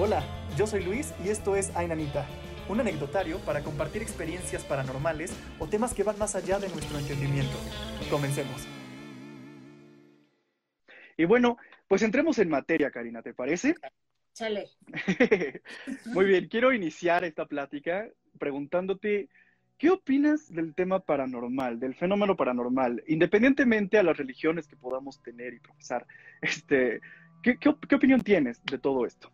Hola, 0.00 0.22
yo 0.56 0.64
soy 0.64 0.84
Luis 0.84 1.12
y 1.24 1.28
esto 1.28 1.56
es 1.56 1.74
Ainanita, 1.74 2.24
un 2.68 2.78
anecdotario 2.78 3.40
para 3.40 3.64
compartir 3.64 4.00
experiencias 4.00 4.62
paranormales 4.62 5.36
o 5.58 5.66
temas 5.66 5.92
que 5.92 6.04
van 6.04 6.16
más 6.16 6.36
allá 6.36 6.60
de 6.60 6.68
nuestro 6.68 7.00
entendimiento. 7.00 7.56
Comencemos. 8.08 8.64
Y 11.16 11.24
bueno, 11.24 11.58
pues 11.88 12.02
entremos 12.02 12.38
en 12.38 12.48
materia, 12.48 12.92
Karina, 12.92 13.22
¿te 13.22 13.34
parece? 13.34 13.74
Chale. 14.34 14.68
Muy 16.06 16.26
bien, 16.26 16.46
quiero 16.46 16.72
iniciar 16.72 17.24
esta 17.24 17.46
plática 17.46 18.08
preguntándote, 18.38 19.28
¿qué 19.78 19.90
opinas 19.90 20.48
del 20.48 20.76
tema 20.76 21.00
paranormal, 21.00 21.80
del 21.80 21.96
fenómeno 21.96 22.36
paranormal, 22.36 23.02
independientemente 23.08 23.98
a 23.98 24.04
las 24.04 24.16
religiones 24.16 24.68
que 24.68 24.76
podamos 24.76 25.20
tener 25.24 25.54
y 25.54 25.58
profesar? 25.58 26.06
Este, 26.40 27.00
¿qué, 27.42 27.58
qué 27.58 27.94
opinión 27.96 28.20
tienes 28.20 28.64
de 28.64 28.78
todo 28.78 29.04
esto? 29.04 29.32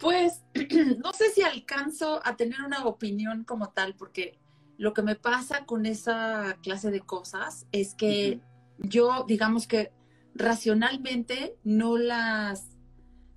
Pues 0.00 0.42
no 1.04 1.12
sé 1.12 1.30
si 1.30 1.42
alcanzo 1.42 2.20
a 2.24 2.36
tener 2.36 2.62
una 2.62 2.84
opinión 2.86 3.44
como 3.44 3.70
tal, 3.70 3.94
porque 3.94 4.40
lo 4.78 4.94
que 4.94 5.02
me 5.02 5.14
pasa 5.14 5.66
con 5.66 5.84
esa 5.84 6.56
clase 6.62 6.90
de 6.90 7.00
cosas 7.00 7.66
es 7.70 7.94
que 7.94 8.40
yo, 8.78 9.26
digamos 9.28 9.66
que 9.66 9.92
racionalmente 10.34 11.56
no 11.64 11.98
las, 11.98 12.78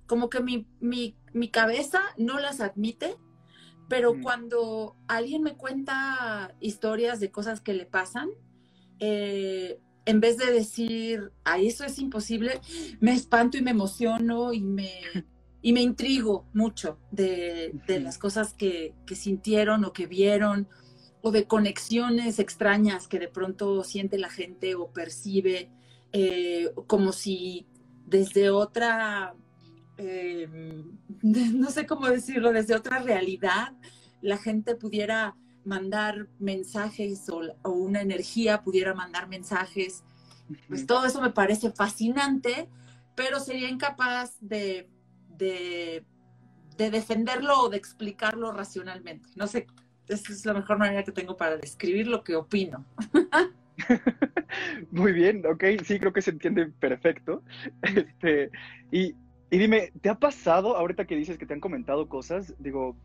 como 0.06 0.30
que 0.30 0.40
mi, 0.40 0.66
mi, 0.80 1.18
mi 1.34 1.50
cabeza 1.50 2.00
no 2.16 2.38
las 2.38 2.60
admite, 2.60 3.16
pero 3.88 4.14
cuando 4.22 4.96
alguien 5.06 5.42
me 5.42 5.56
cuenta 5.56 6.54
historias 6.60 7.20
de 7.20 7.30
cosas 7.30 7.60
que 7.60 7.74
le 7.74 7.84
pasan, 7.84 8.30
eh, 8.98 9.78
en 10.06 10.20
vez 10.20 10.38
de 10.38 10.50
decir, 10.50 11.32
ay, 11.44 11.66
eso 11.66 11.84
es 11.84 11.98
imposible, 11.98 12.60
me 13.00 13.12
espanto 13.12 13.58
y 13.58 13.62
me 13.62 13.72
emociono 13.72 14.54
y 14.54 14.62
me, 14.62 14.90
y 15.64 15.72
me 15.72 15.80
intrigo 15.80 16.44
mucho 16.52 16.98
de, 17.10 17.72
las 17.88 18.18
cosas 18.18 18.52
que, 18.52 18.92
sintieron 19.14 19.86
o 19.86 19.94
que 19.94 20.06
vieron 20.06 20.68
o 21.22 21.30
de 21.30 21.46
conexiones 21.46 22.38
extrañas 22.38 23.08
que 23.08 23.18
de 23.18 23.28
pronto 23.28 23.82
siente 23.82 24.18
la 24.18 24.28
gente 24.28 24.74
o 24.74 24.92
percibe, 24.92 25.70
eh, 26.12 26.70
como 26.86 27.12
si 27.12 27.66
desde 28.04 28.50
otra, 28.50 29.34
eh, 29.96 30.84
no 31.22 31.70
sé 31.70 31.86
cómo 31.86 32.08
decirlo, 32.08 32.52
desde 32.52 32.74
otra 32.74 32.98
realidad, 32.98 33.72
la 34.20 34.36
gente 34.36 34.74
pudiera 34.76 35.34
mandar 35.64 36.28
mensajes 36.38 37.26
o, 37.30 37.40
o 37.62 37.70
una 37.70 38.02
energía 38.02 38.62
pudiera 38.62 38.92
mandar 38.92 39.28
mensajes. 39.28 40.04
Pues 40.68 40.86
todo 40.86 41.06
eso 41.06 41.22
me 41.22 41.30
parece 41.30 41.72
fascinante, 41.72 42.68
pero 43.14 43.40
sería 43.40 43.70
incapaz 43.70 44.36
de 44.42 44.90
de, 45.36 46.04
defenderlo 46.76 47.62
o 47.62 47.68
de 47.68 47.76
explicarlo 47.76 48.52
racionalmente. 48.52 49.28
No 49.36 49.46
sé, 49.46 49.66
esa 50.08 50.32
es 50.32 50.44
la 50.44 50.54
mejor 50.54 50.78
manera 50.78 51.04
que 51.04 51.12
tengo 51.12 51.36
para 51.36 51.56
describir 51.56 52.06
lo 52.06 52.24
que 52.24 52.36
opino. 52.36 52.84
Muy 54.90 55.12
bien, 55.12 55.44
ok, 55.46 55.64
sí, 55.84 55.98
creo 55.98 56.12
que 56.12 56.22
se 56.22 56.30
entiende 56.30 56.66
perfecto. 56.66 57.42
Este, 57.82 58.50
y, 58.90 59.14
y, 59.50 59.58
dime, 59.58 59.92
¿te 60.00 60.08
ha 60.08 60.18
pasado, 60.18 60.76
ahorita 60.76 61.06
que 61.06 61.16
dices 61.16 61.38
que 61.38 61.46
te 61.46 61.54
han 61.54 61.60
comentado 61.60 62.08
cosas, 62.08 62.54
digo, 62.58 62.96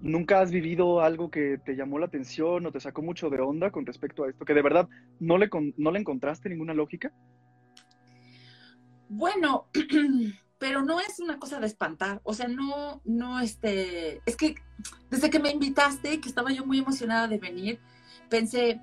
¿nunca 0.00 0.40
has 0.40 0.50
vivido 0.50 1.00
algo 1.00 1.30
que 1.30 1.58
te 1.64 1.76
llamó 1.76 1.98
la 1.98 2.06
atención 2.06 2.64
o 2.66 2.72
te 2.72 2.80
sacó 2.80 3.02
mucho 3.02 3.30
de 3.30 3.40
onda 3.40 3.70
con 3.70 3.86
respecto 3.86 4.24
a 4.24 4.30
esto? 4.30 4.44
Que 4.44 4.54
de 4.54 4.62
verdad 4.62 4.88
no 5.20 5.38
le, 5.38 5.48
no 5.76 5.90
le 5.90 5.98
encontraste 5.98 6.48
ninguna 6.48 6.74
lógica. 6.74 7.12
Bueno, 9.08 9.68
pero 10.58 10.82
no 10.82 11.00
es 11.00 11.20
una 11.20 11.38
cosa 11.38 11.60
de 11.60 11.66
espantar, 11.66 12.20
o 12.24 12.34
sea, 12.34 12.48
no, 12.48 13.00
no, 13.04 13.40
este, 13.40 14.20
es 14.26 14.36
que 14.36 14.56
desde 15.10 15.30
que 15.30 15.38
me 15.38 15.50
invitaste, 15.50 16.20
que 16.20 16.28
estaba 16.28 16.52
yo 16.52 16.66
muy 16.66 16.78
emocionada 16.78 17.28
de 17.28 17.38
venir, 17.38 17.80
pensé, 18.28 18.80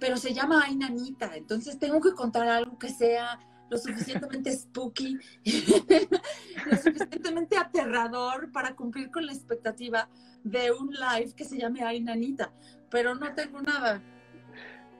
pero 0.00 0.16
se 0.16 0.34
llama 0.34 0.62
Ay 0.66 0.76
Nanita, 0.76 1.36
entonces 1.36 1.78
tengo 1.78 2.00
que 2.00 2.12
contar 2.12 2.48
algo 2.48 2.78
que 2.78 2.88
sea 2.88 3.38
lo 3.70 3.78
suficientemente 3.78 4.52
spooky, 4.56 5.18
lo 6.66 6.76
suficientemente 6.76 7.56
aterrador 7.56 8.50
para 8.52 8.74
cumplir 8.74 9.10
con 9.10 9.24
la 9.26 9.32
expectativa 9.32 10.08
de 10.42 10.72
un 10.72 10.90
live 10.90 11.32
que 11.34 11.44
se 11.44 11.58
llame 11.58 11.82
Ay 11.84 12.00
Nanita, 12.00 12.52
pero 12.90 13.14
no 13.14 13.32
tengo 13.34 13.62
nada. 13.62 14.02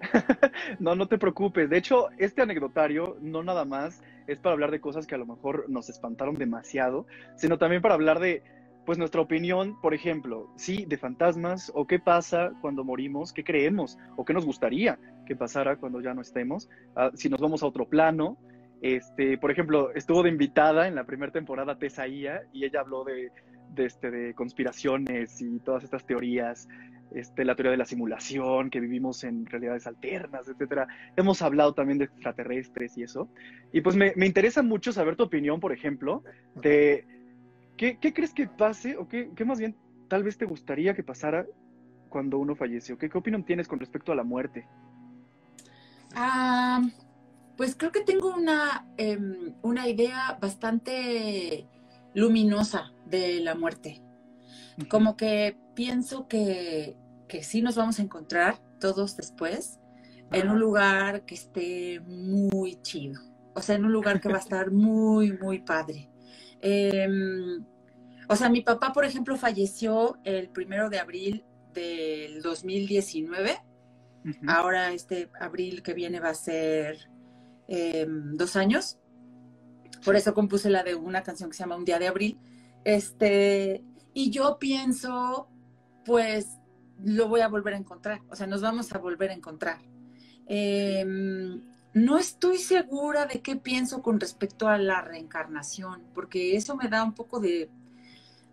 no, 0.79 0.95
no 0.95 1.07
te 1.07 1.19
preocupes. 1.19 1.69
De 1.69 1.79
hecho, 1.79 2.09
este 2.19 2.43
anecdotario 2.43 3.17
no 3.21 3.43
nada 3.43 3.65
más 3.65 4.03
es 4.27 4.39
para 4.39 4.55
hablar 4.55 4.71
de 4.71 4.81
cosas 4.81 5.07
que 5.07 5.15
a 5.15 5.19
lo 5.19 5.27
mejor 5.27 5.67
nos 5.69 5.89
espantaron 5.89 6.35
demasiado, 6.35 7.07
sino 7.37 7.59
también 7.59 7.83
para 7.83 7.95
hablar 7.95 8.21
de, 8.21 8.43
pues, 8.87 8.99
nuestra 8.99 9.21
opinión, 9.21 9.81
por 9.81 9.95
ejemplo, 9.95 10.51
sí, 10.57 10.85
de 10.87 10.97
fantasmas, 10.97 11.71
o 11.75 11.87
qué 11.87 11.99
pasa 11.99 12.53
cuando 12.61 12.85
morimos, 12.85 13.33
qué 13.33 13.45
creemos, 13.45 13.99
o 14.17 14.25
qué 14.25 14.33
nos 14.33 14.45
gustaría 14.45 14.99
que 15.27 15.37
pasara 15.37 15.77
cuando 15.77 16.01
ya 16.01 16.15
no 16.15 16.23
estemos, 16.23 16.69
ah, 16.97 17.11
si 17.15 17.29
nos 17.29 17.41
vamos 17.41 17.63
a 17.63 17.67
otro 17.67 17.87
plano. 17.89 18.37
Este, 18.83 19.39
por 19.39 19.51
ejemplo, 19.51 19.93
estuvo 19.95 20.23
de 20.23 20.29
invitada 20.29 20.87
en 20.89 20.95
la 20.95 21.05
primera 21.05 21.33
temporada 21.33 21.79
Tesaía 21.79 22.43
y 22.53 22.65
ella 22.67 22.81
habló 22.81 23.05
de, 23.05 23.31
de, 23.71 23.87
este, 23.87 24.11
de 24.11 24.35
conspiraciones 24.35 25.41
y 25.41 25.59
todas 25.61 25.85
estas 25.85 26.05
teorías 26.05 26.69
este, 27.15 27.45
la 27.45 27.55
teoría 27.55 27.71
de 27.71 27.79
la 27.79 27.85
simulación, 27.85 28.71
que 28.71 28.81
vivimos 28.81 29.23
en 29.23 29.47
realidades 29.47 29.87
alternas, 29.87 30.49
etcétera. 30.49 30.89
Hemos 31.17 31.43
hablado 31.43 31.73
también 31.73 31.99
de 31.99 32.07
extraterrestres 32.07 32.99
y 32.99 33.05
eso. 33.05 33.29
Y 33.73 33.81
pues 33.83 33.95
me, 33.95 34.13
interesa 34.17 34.63
mucho 34.63 34.93
saber 34.93 35.15
tu 35.15 35.23
opinión, 35.23 35.61
por 35.61 35.73
ejemplo, 35.73 36.25
de 36.57 37.07
qué, 37.77 37.99
crees 37.99 38.35
que 38.35 38.49
pase 38.49 38.97
o 38.97 39.09
qué, 39.09 39.31
más 39.45 39.61
bien 39.61 39.77
tal 40.09 40.25
vez 40.25 40.37
te 40.37 40.45
gustaría 40.45 40.95
que 40.95 41.05
pasara 41.05 41.47
cuando 42.09 42.39
uno 42.39 42.57
falleció. 42.57 42.99
¿Qué, 42.99 43.09
qué 43.09 43.19
opinión 43.19 43.45
tienes 43.45 43.69
con 43.69 43.79
respecto 43.79 44.11
a 44.11 44.17
la 44.17 44.25
muerte? 44.25 44.67
Ah, 46.17 46.83
pues 47.57 47.77
creo 47.77 47.93
que 47.93 48.03
tengo 48.03 48.35
una, 48.35 48.89
em, 48.97 49.55
una 49.63 49.89
idea 49.89 50.37
bastante 50.41 51.69
luminosa 52.15 52.93
de 53.07 53.41
la 53.41 53.55
muerte. 53.55 54.03
Como 54.89 55.17
que 55.17 55.57
pienso 55.75 56.27
que 56.27 56.97
que 57.35 57.43
sí 57.43 57.63
nos 57.63 57.75
vamos 57.75 57.99
a 57.99 58.03
encontrar 58.03 58.63
todos 58.79 59.17
después 59.17 59.81
en 60.31 60.49
un 60.49 60.61
lugar 60.61 61.25
que 61.25 61.35
esté 61.35 61.99
muy 61.99 62.81
chido. 62.81 63.21
O 63.57 63.61
sea, 63.61 63.75
en 63.75 63.85
un 63.85 63.93
lugar 63.93 64.21
que 64.21 64.29
va 64.29 64.37
a 64.37 64.41
estar 64.47 64.71
muy, 64.71 65.33
muy 65.33 65.59
padre. 65.59 66.09
Em, 66.61 67.65
o 68.29 68.37
sea, 68.37 68.49
mi 68.49 68.61
papá, 68.61 68.93
por 68.93 69.05
ejemplo, 69.05 69.37
falleció 69.37 70.17
el 70.23 70.49
primero 70.51 70.89
de 70.89 71.01
abril 71.01 71.45
del 71.73 72.41
2019. 72.41 73.61
Ahora 74.47 74.93
este 74.93 75.29
abril 75.41 75.83
que 75.83 75.93
viene 75.93 76.21
va 76.21 76.29
a 76.29 76.35
ser 76.35 77.11
em, 77.67 78.37
dos 78.37 78.55
años. 78.55 79.01
Por 80.05 80.15
eso 80.15 80.35
compuse 80.35 80.71
la 80.71 80.85
de 80.85 80.95
una 80.95 81.25
canción 81.25 81.51
que 81.51 81.57
se 81.57 81.65
llama 81.65 81.75
Un 81.75 81.85
día 81.85 81.99
de 81.99 82.07
abril. 82.07 82.39
Este, 82.85 83.83
y 84.13 84.31
yo 84.31 84.57
pienso, 84.61 85.49
pues, 86.05 86.61
lo 87.05 87.29
voy 87.29 87.41
a 87.41 87.49
volver 87.49 87.75
a 87.75 87.79
encontrar, 87.79 88.23
o 88.29 88.37
sea, 88.37 88.47
nos 88.47 88.63
vamos 88.63 88.93
a 88.93 88.99
volver 88.99 89.31
a 89.31 89.35
encontrar. 89.35 89.79
Em, 90.47 91.63
no 91.93 92.19
estoy 92.19 92.59
segura 92.59 93.27
de 93.27 93.41
qué 93.41 93.57
pienso 93.57 94.03
con 94.03 94.21
respecto 94.21 94.69
a 94.69 94.79
la 94.79 95.01
reencarnación, 95.01 96.03
porque 96.15 96.57
eso 96.57 96.77
me 96.77 96.89
da 96.89 97.05
un 97.05 97.15
poco 97.15 97.41
de, 97.41 97.71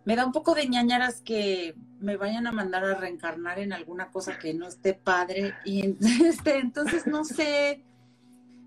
me 0.06 0.16
da 0.16 0.26
un 0.26 0.32
poco 0.32 0.54
de 0.54 0.68
ñañaras 0.68 1.22
que 1.22 1.76
me 2.00 2.18
vayan 2.18 2.48
a 2.48 2.52
mandar 2.52 2.84
a 2.84 2.96
reencarnar 2.96 3.60
en 3.60 3.74
alguna 3.74 4.12
cosa 4.12 4.38
que 4.38 4.54
no 4.54 4.68
esté 4.68 4.94
padre 4.94 5.54
y 5.66 5.96
este, 6.26 6.60
entonces 6.60 7.08
no 7.08 7.24
sé, 7.24 7.84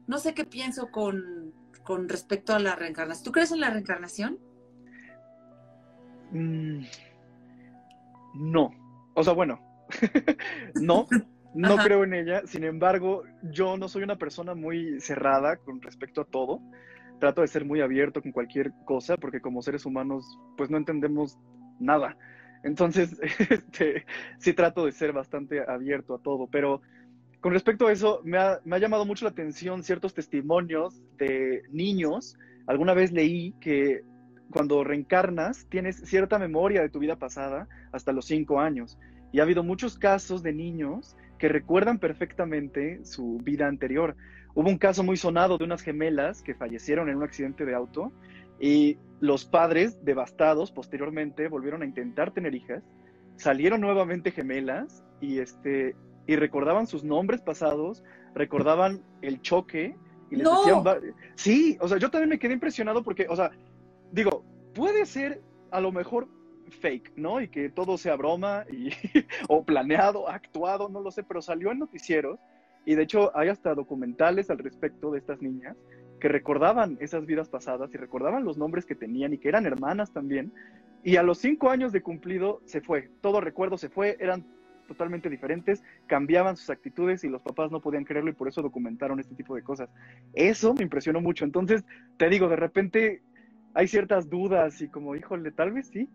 no 0.07 0.19
sé 0.19 0.35
qué 0.35 0.45
pienso 0.45 0.91
con, 0.91 1.53
con 1.85 2.09
respecto 2.09 2.55
a 2.55 2.59
la 2.59 2.75
reencarnación. 2.75 3.25
¿Tú 3.25 3.33
crees 3.33 3.53
en 3.53 3.61
la 3.61 3.71
reencarnación? 3.71 4.39
Mm, 6.33 6.85
no, 8.35 8.73
o 9.15 9.23
sea, 9.23 9.33
bueno, 9.33 9.61
no, 10.75 11.07
no 11.55 11.77
creo 11.77 12.05
en 12.05 12.15
ella. 12.15 12.43
Sin 12.47 12.65
embargo, 12.65 13.25
yo 13.43 13.77
no 13.77 13.89
soy 13.89 14.03
una 14.03 14.17
persona 14.17 14.55
muy 14.55 15.01
cerrada 15.01 15.57
con 15.57 15.81
respecto 15.81 16.23
a 16.23 16.25
todo. 16.25 16.61
Trato 17.21 17.43
de 17.43 17.49
ser 17.49 17.65
muy 17.65 17.81
abierto 17.81 18.23
con 18.23 18.33
cualquier 18.33 18.73
cosa 18.85 19.17
porque 19.17 19.41
como 19.41 19.63
seres 19.63 19.87
humanos, 19.87 20.39
pues 20.57 20.71
no 20.71 20.77
entendemos 20.77 21.39
nada. 21.79 22.17
Entonces, 22.65 23.21
este, 23.51 24.05
sí 24.39 24.53
trato 24.53 24.87
de 24.87 24.93
ser 24.93 25.13
bastante 25.13 25.63
abierto 25.67 26.15
a 26.15 26.23
todo. 26.23 26.49
Pero 26.49 26.81
con 27.41 27.53
respecto 27.53 27.87
a 27.87 27.93
eso, 27.93 28.21
me 28.25 28.39
ha, 28.39 28.61
me 28.65 28.77
ha 28.77 28.81
llamado 28.81 29.05
mucho 29.05 29.25
la 29.25 29.31
atención 29.31 29.83
ciertos 29.83 30.15
testimonios 30.15 31.03
de 31.19 31.63
niños. 31.71 32.37
Alguna 32.67 32.95
vez 32.95 33.13
leí 33.13 33.53
que 33.61 34.03
cuando 34.51 34.85
reencarnas 34.85 35.67
tienes 35.69 35.97
cierta 35.97 36.39
memoria 36.39 36.81
de 36.83 36.89
tu 36.89 36.99
vida 36.99 37.17
pasada 37.17 37.69
hasta 37.93 38.13
los 38.13 38.25
cinco 38.25 38.61
años. 38.61 38.99
Y 39.35 39.41
ha 39.41 39.43
habido 39.43 39.65
muchos 39.65 39.99
casos 39.99 40.45
de 40.45 40.53
niños 40.53 41.17
que 41.39 41.49
recuerdan 41.49 41.99
perfectamente 41.99 43.05
su 43.05 43.39
vida 43.43 43.67
anterior. 43.67 44.15
Hubo 44.55 44.69
un 44.69 44.79
caso 44.79 45.03
muy 45.03 45.17
sonado 45.17 45.59
de 45.59 45.65
unas 45.65 45.83
gemelas 45.83 46.41
que 46.41 46.55
fallecieron 46.55 47.09
en 47.09 47.17
un 47.17 47.25
accidente 47.25 47.65
de 47.65 47.75
auto 47.75 48.13
Y 48.61 48.97
los 49.19 49.45
padres, 49.45 50.05
devastados, 50.05 50.71
posteriormente 50.71 51.49
volvieron 51.49 51.83
a 51.83 51.85
intentar 51.85 52.31
tener 52.31 52.55
hijas, 52.55 52.85
salieron 53.35 53.81
nuevamente 53.81 54.31
gemelas 54.31 55.03
y, 55.21 55.41
este, 55.41 55.97
y 56.29 56.37
recordaban 56.37 56.87
sus 56.87 57.03
nombres 57.03 57.41
pasados, 57.41 58.05
recordaban 58.37 59.03
el 59.21 59.43
choque 59.43 59.97
y 60.31 60.37
les 60.37 60.49
decían... 60.49 60.85
Sí, 61.35 61.77
o 61.81 61.89
sea, 61.89 61.99
yo 61.99 62.09
también 62.09 62.31
me 62.31 62.39
quedé 62.39 62.53
impresionado 62.53 63.03
porque, 63.03 63.27
o 63.29 63.35
sea, 63.35 63.51
digo, 64.13 64.45
puede 64.77 65.05
ser 65.07 65.43
a 65.73 65.81
lo 65.81 65.91
mejor 65.91 66.29
fake, 66.81 67.13
¿no? 67.17 67.41
Y 67.41 67.49
que 67.49 67.71
todo 67.71 67.99
sea 67.99 68.17
broma 68.17 68.65
y, 68.71 68.91
o 69.49 69.65
planeado, 69.65 70.29
actuado, 70.29 70.89
no 70.89 71.01
lo 71.01 71.11
sé, 71.11 71.23
pero 71.23 71.43
salió 71.43 71.73
en 71.73 71.81
noticieros 71.81 72.39
y 72.87 72.95
de 72.95 73.03
hecho 73.03 73.37
hay 73.37 73.49
hasta 73.49 73.75
documentales 73.75 74.51
al 74.51 74.59
respecto 74.59 75.11
de 75.11 75.19
estas 75.19 75.41
niñas 75.41 75.77
que 76.21 76.29
recordaban 76.29 76.97
esas 77.01 77.27
vidas 77.27 77.49
pasadas 77.49 77.93
y 77.93 77.97
recordaban 77.97 78.45
los 78.45 78.57
nombres 78.57 78.87
que 78.87 78.95
tenían 78.95 79.33
y 79.33 79.39
que 79.39 79.49
eran 79.49 79.67
hermanas 79.67 80.13
también. 80.13 80.53
Y 81.03 81.17
a 81.17 81.23
los 81.23 81.39
cinco 81.39 81.71
años 81.71 81.93
de 81.93 82.03
cumplido 82.03 82.63
se 82.65 82.81
fue, 82.81 83.11
todo 83.21 83.41
recuerdo 83.41 83.77
se 83.77 83.91
fue, 83.91 84.17
eran 84.21 84.47
totalmente 84.87 85.31
diferentes, 85.31 85.83
cambiaban 86.07 86.57
sus 86.57 86.71
actitudes 86.71 87.25
y 87.25 87.29
los 87.29 87.43
papás 87.43 87.71
no 87.71 87.81
podían 87.81 88.05
creerlo 88.05 88.31
y 88.31 88.35
por 88.35 88.49
eso 88.49 88.63
documentaron 88.63 89.21
este 89.21 89.35
tipo 89.35 89.55
de 89.55 89.63
cosas. 89.63 89.91
Eso 90.35 90.75
me 90.75 90.83
impresionó 90.83 91.21
mucho. 91.21 91.45
Entonces, 91.45 91.85
te 92.17 92.29
digo, 92.29 92.49
de 92.49 92.57
repente 92.57 93.23
hay 93.75 93.89
ciertas 93.89 94.31
dudas 94.31 94.81
y 94.81 94.89
como, 94.89 95.17
híjole, 95.17 95.51
tal 95.51 95.73
vez 95.73 95.89
sí. 95.89 96.09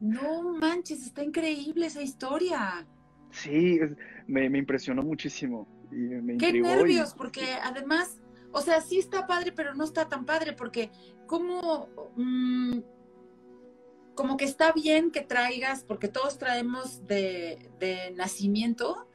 No 0.00 0.52
manches, 0.52 1.02
está 1.02 1.22
increíble 1.22 1.86
esa 1.86 2.02
historia. 2.02 2.86
Sí, 3.30 3.80
me, 4.26 4.46
impresionó 4.46 5.02
muchísimo. 5.02 5.66
Y 5.90 5.96
me 5.96 6.36
Qué 6.36 6.52
nervios, 6.52 7.14
porque 7.14 7.54
además, 7.62 8.20
o 8.52 8.60
sea, 8.60 8.80
sí 8.80 8.98
está 8.98 9.26
padre, 9.26 9.52
pero 9.52 9.74
no 9.74 9.84
está 9.84 10.08
tan 10.08 10.24
padre, 10.24 10.52
porque 10.52 10.90
como, 11.26 11.88
mm, 12.16 12.78
como 14.14 14.36
que 14.36 14.44
está 14.44 14.72
bien 14.72 15.10
que 15.10 15.22
traigas, 15.22 15.84
porque 15.84 16.08
todos 16.08 16.38
traemos 16.38 17.06
de, 17.06 18.12
nacimiento, 18.14 19.08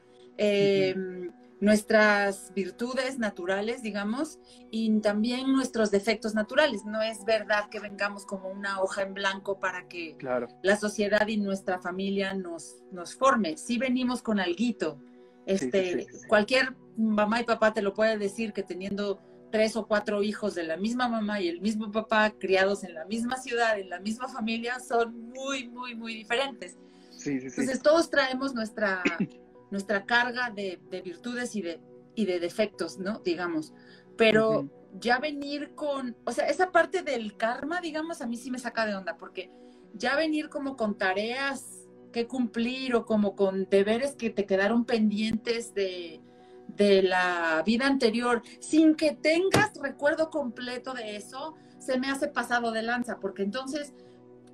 nuestras 1.62 2.52
virtudes 2.54 3.20
naturales, 3.20 3.82
digamos, 3.82 4.40
y 4.72 4.98
también 4.98 5.52
nuestros 5.52 5.92
defectos 5.92 6.34
naturales. 6.34 6.84
No 6.84 7.00
es 7.02 7.24
verdad 7.24 7.68
que 7.70 7.78
vengamos 7.78 8.26
como 8.26 8.48
una 8.48 8.82
hoja 8.82 9.02
en 9.02 9.14
blanco 9.14 9.60
para 9.60 9.86
que 9.86 10.16
la 10.62 10.76
sociedad 10.76 11.24
y 11.28 11.36
nuestra 11.36 11.78
familia 11.78 12.34
nos, 12.34 12.82
nos 12.90 13.14
forme. 13.14 13.56
Sí 13.56 13.78
venimos 13.78 14.22
con 14.22 14.40
alguito. 14.40 14.98
Este, 15.46 16.08
cualquier 16.26 16.74
mamá 16.96 17.40
y 17.40 17.44
papá 17.44 17.72
te 17.72 17.80
lo 17.80 17.94
puede 17.94 18.18
decir 18.18 18.52
que 18.52 18.64
teniendo 18.64 19.20
tres 19.52 19.76
o 19.76 19.86
cuatro 19.86 20.24
hijos 20.24 20.56
de 20.56 20.64
la 20.64 20.76
misma 20.76 21.08
mamá 21.08 21.40
y 21.40 21.46
el 21.46 21.60
mismo 21.60 21.92
papá 21.92 22.32
criados 22.40 22.82
en 22.82 22.94
la 22.94 23.04
misma 23.04 23.36
ciudad, 23.36 23.78
en 23.78 23.88
la 23.88 24.00
misma 24.00 24.26
familia, 24.26 24.80
son 24.80 25.30
muy, 25.30 25.68
muy, 25.68 25.94
muy 25.94 26.14
diferentes. 26.14 26.76
Entonces 27.24 27.80
todos 27.80 28.10
traemos 28.10 28.52
nuestra 28.52 29.00
nuestra 29.72 30.04
carga 30.04 30.50
de, 30.50 30.78
virtudes 31.02 31.56
y 31.56 31.62
de, 31.62 31.80
y 32.14 32.26
de 32.26 32.38
defectos, 32.38 32.98
¿no? 32.98 33.20
Digamos. 33.24 33.72
Pero 34.16 34.68
ya 35.00 35.18
venir 35.18 35.74
con, 35.74 36.14
o 36.24 36.32
sea, 36.32 36.46
esa 36.46 36.70
parte 36.70 37.02
del 37.02 37.36
karma, 37.36 37.80
digamos, 37.80 38.20
a 38.20 38.26
mí 38.26 38.36
sí 38.36 38.50
me 38.50 38.58
saca 38.58 38.86
de 38.86 38.94
onda, 38.94 39.16
porque 39.16 39.50
ya 39.94 40.14
venir 40.14 40.50
como 40.50 40.76
con 40.76 40.96
tareas 40.98 41.88
que 42.12 42.26
cumplir 42.26 42.94
o 42.94 43.06
como 43.06 43.34
con 43.34 43.68
deberes 43.70 44.14
que 44.14 44.28
te 44.28 44.44
quedaron 44.44 44.84
pendientes 44.84 45.72
de, 45.72 46.20
de 46.68 47.02
la 47.02 47.62
vida 47.64 47.86
anterior, 47.86 48.42
sin 48.60 48.94
que 48.94 49.12
tengas 49.12 49.72
recuerdo 49.80 50.28
completo 50.28 50.92
de 50.92 51.16
eso, 51.16 51.54
se 51.78 51.98
me 51.98 52.10
hace 52.10 52.28
pasado 52.28 52.72
de 52.72 52.82
lanza, 52.82 53.18
porque 53.18 53.42
entonces, 53.42 53.94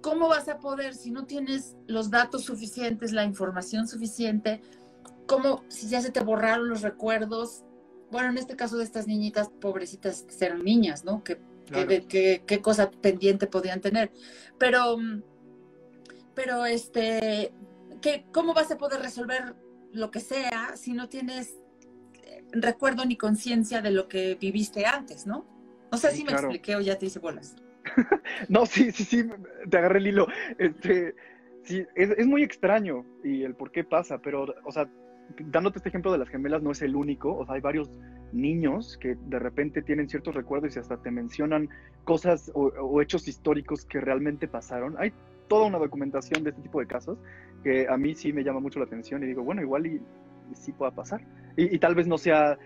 ¿cómo 0.00 0.28
vas 0.28 0.48
a 0.48 0.60
poder 0.60 0.94
si 0.94 1.10
no 1.10 1.26
tienes 1.26 1.76
los 1.88 2.10
datos 2.10 2.44
suficientes, 2.44 3.10
la 3.10 3.24
información 3.24 3.88
suficiente 3.88 4.62
como 5.28 5.62
si 5.68 5.88
ya 5.88 6.00
se 6.00 6.10
te 6.10 6.24
borraron 6.24 6.68
los 6.68 6.82
recuerdos. 6.82 7.62
Bueno, 8.10 8.30
en 8.30 8.38
este 8.38 8.56
caso 8.56 8.78
de 8.78 8.84
estas 8.84 9.06
niñitas 9.06 9.50
pobrecitas 9.60 10.26
eran 10.40 10.64
niñas, 10.64 11.04
¿no? 11.04 11.22
¿Qué, 11.22 11.38
qué, 12.46 12.60
cosa 12.62 12.90
pendiente 12.90 13.46
podían 13.46 13.80
tener? 13.80 14.10
Pero, 14.58 14.96
pero 16.34 16.64
este, 16.64 17.52
¿qué, 18.00 18.24
¿cómo 18.32 18.54
vas 18.54 18.72
a 18.72 18.78
poder 18.78 19.00
resolver 19.00 19.54
lo 19.92 20.10
que 20.10 20.20
sea 20.20 20.76
si 20.76 20.94
no 20.94 21.08
tienes 21.10 21.54
eh, 22.24 22.42
recuerdo 22.52 23.04
ni 23.04 23.16
conciencia 23.16 23.82
de 23.82 23.90
lo 23.90 24.08
que 24.08 24.34
viviste 24.40 24.86
antes, 24.86 25.26
¿no? 25.26 25.46
No 25.92 25.98
sé 25.98 26.10
si 26.12 26.24
me 26.24 26.32
expliqué 26.32 26.74
o 26.74 26.80
ya 26.80 26.98
te 26.98 27.06
hice 27.06 27.18
bolas. 27.18 27.54
no, 28.48 28.64
sí, 28.64 28.92
sí, 28.92 29.04
sí, 29.04 29.28
te 29.68 29.76
agarré 29.76 29.98
el 29.98 30.06
hilo. 30.06 30.26
Este, 30.58 31.14
sí, 31.64 31.84
es, 31.94 32.10
es, 32.16 32.26
muy 32.26 32.42
extraño 32.42 33.04
y 33.22 33.42
el 33.42 33.54
por 33.54 33.70
qué 33.70 33.84
pasa, 33.84 34.18
pero, 34.18 34.54
o 34.64 34.72
sea, 34.72 34.88
dándote 35.38 35.78
este 35.78 35.88
ejemplo 35.88 36.12
de 36.12 36.18
las 36.18 36.28
gemelas 36.28 36.62
no 36.62 36.70
es 36.70 36.82
el 36.82 36.96
único, 36.96 37.36
o 37.36 37.44
sea, 37.44 37.54
hay 37.56 37.60
varios 37.60 37.90
niños 38.32 38.98
que 38.98 39.16
de 39.26 39.38
repente 39.38 39.82
tienen 39.82 40.08
ciertos 40.08 40.34
recuerdos 40.34 40.76
y 40.76 40.78
hasta 40.78 40.96
te 40.98 41.10
mencionan 41.10 41.68
cosas 42.04 42.50
o, 42.54 43.00
hechos 43.00 43.28
históricos 43.28 43.84
que 43.84 44.00
realmente 44.00 44.48
pasaron. 44.48 44.96
Hay 44.98 45.12
toda 45.48 45.66
una 45.66 45.78
documentación 45.78 46.44
de 46.44 46.50
este 46.50 46.62
tipo 46.62 46.80
de 46.80 46.86
casos 46.86 47.18
que 47.62 47.88
a 47.88 47.96
mí 47.96 48.14
sí 48.14 48.32
me 48.32 48.42
llama 48.42 48.60
mucho 48.60 48.78
la 48.78 48.86
atención 48.86 49.22
y 49.22 49.26
digo, 49.26 49.42
bueno, 49.42 49.62
igual 49.62 49.86
y, 49.86 50.00
sí 50.54 50.72
pueda 50.72 50.90
pasar. 50.90 51.22
Y, 51.56 51.78
tal 51.78 51.94
vez 51.94 52.06
no 52.06 52.16
sea 52.18 52.58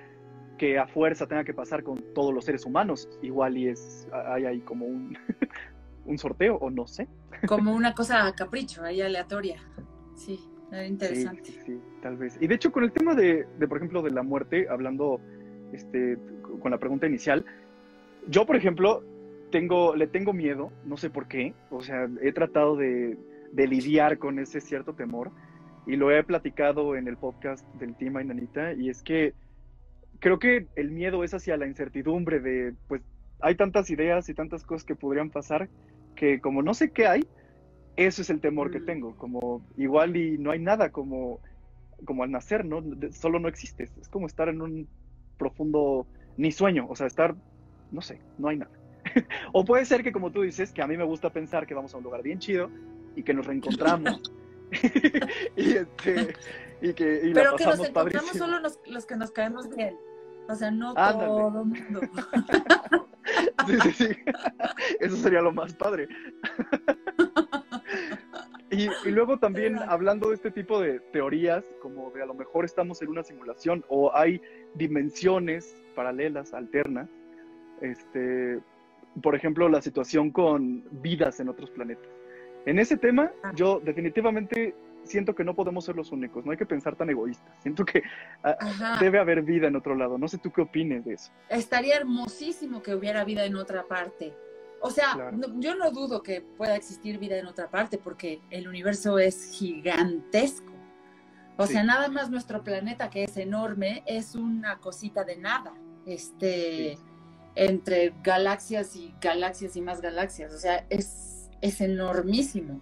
que 0.58 0.78
a 0.78 0.86
fuerza 0.86 1.26
tenga 1.26 1.44
que 1.44 1.54
pasar 1.54 1.82
con 1.82 2.02
todos 2.14 2.32
los 2.32 2.44
seres 2.44 2.64
humanos, 2.64 3.08
igual 3.22 3.56
y 3.56 3.68
es, 3.68 4.06
hay 4.12 4.44
ahí 4.44 4.60
como 4.60 4.86
un, 4.86 5.16
un 6.06 6.18
sorteo 6.18 6.56
o 6.56 6.70
no 6.70 6.86
sé. 6.86 7.08
Como 7.48 7.74
una 7.74 7.94
cosa 7.94 8.26
a 8.26 8.34
capricho, 8.34 8.84
ahí 8.84 9.00
aleatoria, 9.00 9.60
sí 10.14 10.51
interesante. 10.86 11.44
Sí, 11.44 11.58
sí, 11.66 11.80
tal 12.00 12.16
vez. 12.16 12.38
Y 12.40 12.46
de 12.46 12.54
hecho, 12.54 12.72
con 12.72 12.84
el 12.84 12.92
tema 12.92 13.14
de, 13.14 13.46
por 13.68 13.76
ejemplo, 13.76 14.02
de 14.02 14.10
la 14.10 14.22
muerte, 14.22 14.66
hablando 14.68 15.20
este, 15.72 16.18
con 16.60 16.70
la 16.70 16.78
pregunta 16.78 17.06
inicial, 17.06 17.44
yo, 18.28 18.46
por 18.46 18.56
ejemplo, 18.56 19.02
tengo, 19.50 19.94
le 19.94 20.06
tengo 20.06 20.32
miedo, 20.32 20.72
no 20.84 20.96
sé 20.96 21.10
por 21.10 21.28
qué, 21.28 21.54
o 21.70 21.82
sea, 21.82 22.08
he 22.22 22.32
tratado 22.32 22.76
de, 22.76 23.16
lidiar 23.54 24.18
con 24.18 24.38
ese 24.38 24.60
cierto 24.60 24.94
temor 24.94 25.30
y 25.86 25.96
lo 25.96 26.10
he 26.10 26.24
platicado 26.24 26.96
en 26.96 27.06
el 27.06 27.16
podcast 27.18 27.66
del 27.74 27.94
Team 27.96 28.16
Ainanita 28.16 28.72
y 28.72 28.88
es 28.88 29.02
que 29.02 29.34
creo 30.20 30.38
que 30.38 30.68
el 30.76 30.90
miedo 30.90 31.22
es 31.22 31.34
hacia 31.34 31.56
la 31.56 31.66
incertidumbre 31.66 32.40
de, 32.40 32.74
pues, 32.88 33.02
hay 33.40 33.56
tantas 33.56 33.90
ideas 33.90 34.28
y 34.28 34.34
tantas 34.34 34.64
cosas 34.64 34.84
que 34.84 34.94
podrían 34.94 35.30
pasar 35.30 35.68
que 36.16 36.40
como 36.40 36.62
no 36.62 36.74
sé 36.74 36.92
qué 36.92 37.06
hay, 37.06 37.26
eso 37.96 38.22
es 38.22 38.30
el 38.30 38.40
temor 38.40 38.70
que 38.70 38.80
mm. 38.80 38.86
tengo, 38.86 39.16
como 39.16 39.62
igual 39.76 40.16
y 40.16 40.38
no 40.38 40.50
hay 40.50 40.58
nada 40.58 40.90
como, 40.90 41.40
como 42.04 42.22
al 42.22 42.30
nacer, 42.30 42.64
¿no? 42.64 42.82
Solo 43.12 43.38
no 43.38 43.48
existes, 43.48 43.92
es 44.00 44.08
como 44.08 44.26
estar 44.26 44.48
en 44.48 44.62
un 44.62 44.88
profundo, 45.38 46.06
ni 46.36 46.52
sueño, 46.52 46.86
o 46.88 46.96
sea, 46.96 47.06
estar, 47.06 47.34
no 47.90 48.00
sé, 48.00 48.20
no 48.38 48.48
hay 48.48 48.58
nada. 48.58 48.72
o 49.52 49.64
puede 49.64 49.84
ser 49.84 50.02
que 50.02 50.12
como 50.12 50.30
tú 50.30 50.42
dices, 50.42 50.72
que 50.72 50.82
a 50.82 50.86
mí 50.86 50.96
me 50.96 51.04
gusta 51.04 51.30
pensar 51.30 51.66
que 51.66 51.74
vamos 51.74 51.94
a 51.94 51.98
un 51.98 52.04
lugar 52.04 52.22
bien 52.22 52.38
chido 52.38 52.70
y 53.16 53.22
que 53.22 53.34
nos 53.34 53.46
reencontramos. 53.46 54.32
y, 55.56 55.72
este, 55.72 56.34
y 56.80 56.94
que 56.94 57.20
y 57.24 57.34
Pero 57.34 57.56
que 57.56 57.66
nos 57.66 57.80
encontramos 57.80 58.32
solo 58.32 58.58
los, 58.60 59.06
que 59.06 59.16
nos 59.16 59.30
caemos 59.30 59.68
bien. 59.74 59.96
O 60.48 60.54
sea, 60.54 60.70
no 60.70 60.94
todo 60.94 61.62
el 61.62 61.66
mundo. 61.66 62.00
sí, 63.66 63.80
sí, 63.82 63.92
sí. 63.92 64.16
Eso 64.98 65.16
sería 65.16 65.40
lo 65.40 65.52
más 65.52 65.74
padre. 65.74 66.08
Y, 68.72 68.88
luego 69.10 69.38
también 69.38 69.78
hablando 69.78 70.30
de 70.30 70.36
este 70.36 70.50
tipo 70.50 70.80
de 70.80 70.98
teorías, 71.12 71.62
como 71.82 72.10
de 72.10 72.22
a 72.22 72.26
lo 72.26 72.32
mejor 72.32 72.64
estamos 72.64 73.02
en 73.02 73.10
una 73.10 73.22
simulación 73.22 73.84
o 73.88 74.14
hay 74.16 74.40
dimensiones 74.74 75.76
paralelas, 75.94 76.54
alternas, 76.54 77.10
este, 77.82 78.60
por 79.22 79.34
ejemplo, 79.34 79.68
la 79.68 79.82
situación 79.82 80.30
con 80.30 80.84
vidas 81.02 81.38
en 81.40 81.50
otros 81.50 81.70
planetas. 81.70 82.08
En 82.64 82.78
ese 82.78 82.96
tema, 82.96 83.30
ah. 83.42 83.52
yo 83.54 83.78
definitivamente 83.80 84.74
siento 85.04 85.34
que 85.34 85.44
no 85.44 85.54
podemos 85.54 85.84
ser 85.84 85.96
los 85.96 86.10
únicos, 86.10 86.46
no 86.46 86.52
hay 86.52 86.56
que 86.56 86.64
pensar 86.64 86.96
tan 86.96 87.10
egoístas. 87.10 87.52
Siento 87.60 87.84
que 87.84 88.02
ah, 88.42 88.96
debe 89.00 89.18
haber 89.18 89.42
vida 89.42 89.68
en 89.68 89.76
otro 89.76 89.94
lado. 89.94 90.16
No 90.16 90.28
sé 90.28 90.38
tú 90.38 90.50
qué 90.50 90.62
opines 90.62 91.04
de 91.04 91.14
eso. 91.14 91.30
Estaría 91.50 91.96
hermosísimo 91.96 92.82
que 92.82 92.94
hubiera 92.94 93.22
vida 93.24 93.44
en 93.44 93.56
otra 93.56 93.82
parte. 93.82 94.32
O 94.84 94.90
sea, 94.90 95.30
yo 95.58 95.76
no 95.76 95.92
dudo 95.92 96.24
que 96.24 96.40
pueda 96.40 96.74
existir 96.74 97.18
vida 97.18 97.38
en 97.38 97.46
otra 97.46 97.70
parte 97.70 97.98
porque 97.98 98.42
el 98.50 98.66
universo 98.66 99.18
es 99.20 99.52
gigantesco. 99.52 100.72
O 101.56 101.66
sea, 101.66 101.84
nada 101.84 102.08
más 102.08 102.30
nuestro 102.30 102.64
planeta 102.64 103.08
que 103.08 103.22
es 103.22 103.36
enorme 103.36 104.02
es 104.06 104.34
una 104.34 104.80
cosita 104.80 105.22
de 105.22 105.36
nada. 105.36 105.72
Este, 106.04 106.98
entre 107.54 108.12
galaxias 108.24 108.96
y 108.96 109.14
galaxias 109.20 109.76
y 109.76 109.80
más 109.80 110.00
galaxias. 110.00 110.52
O 110.52 110.58
sea, 110.58 110.84
es, 110.90 111.48
es 111.60 111.80
enormísimo. 111.80 112.80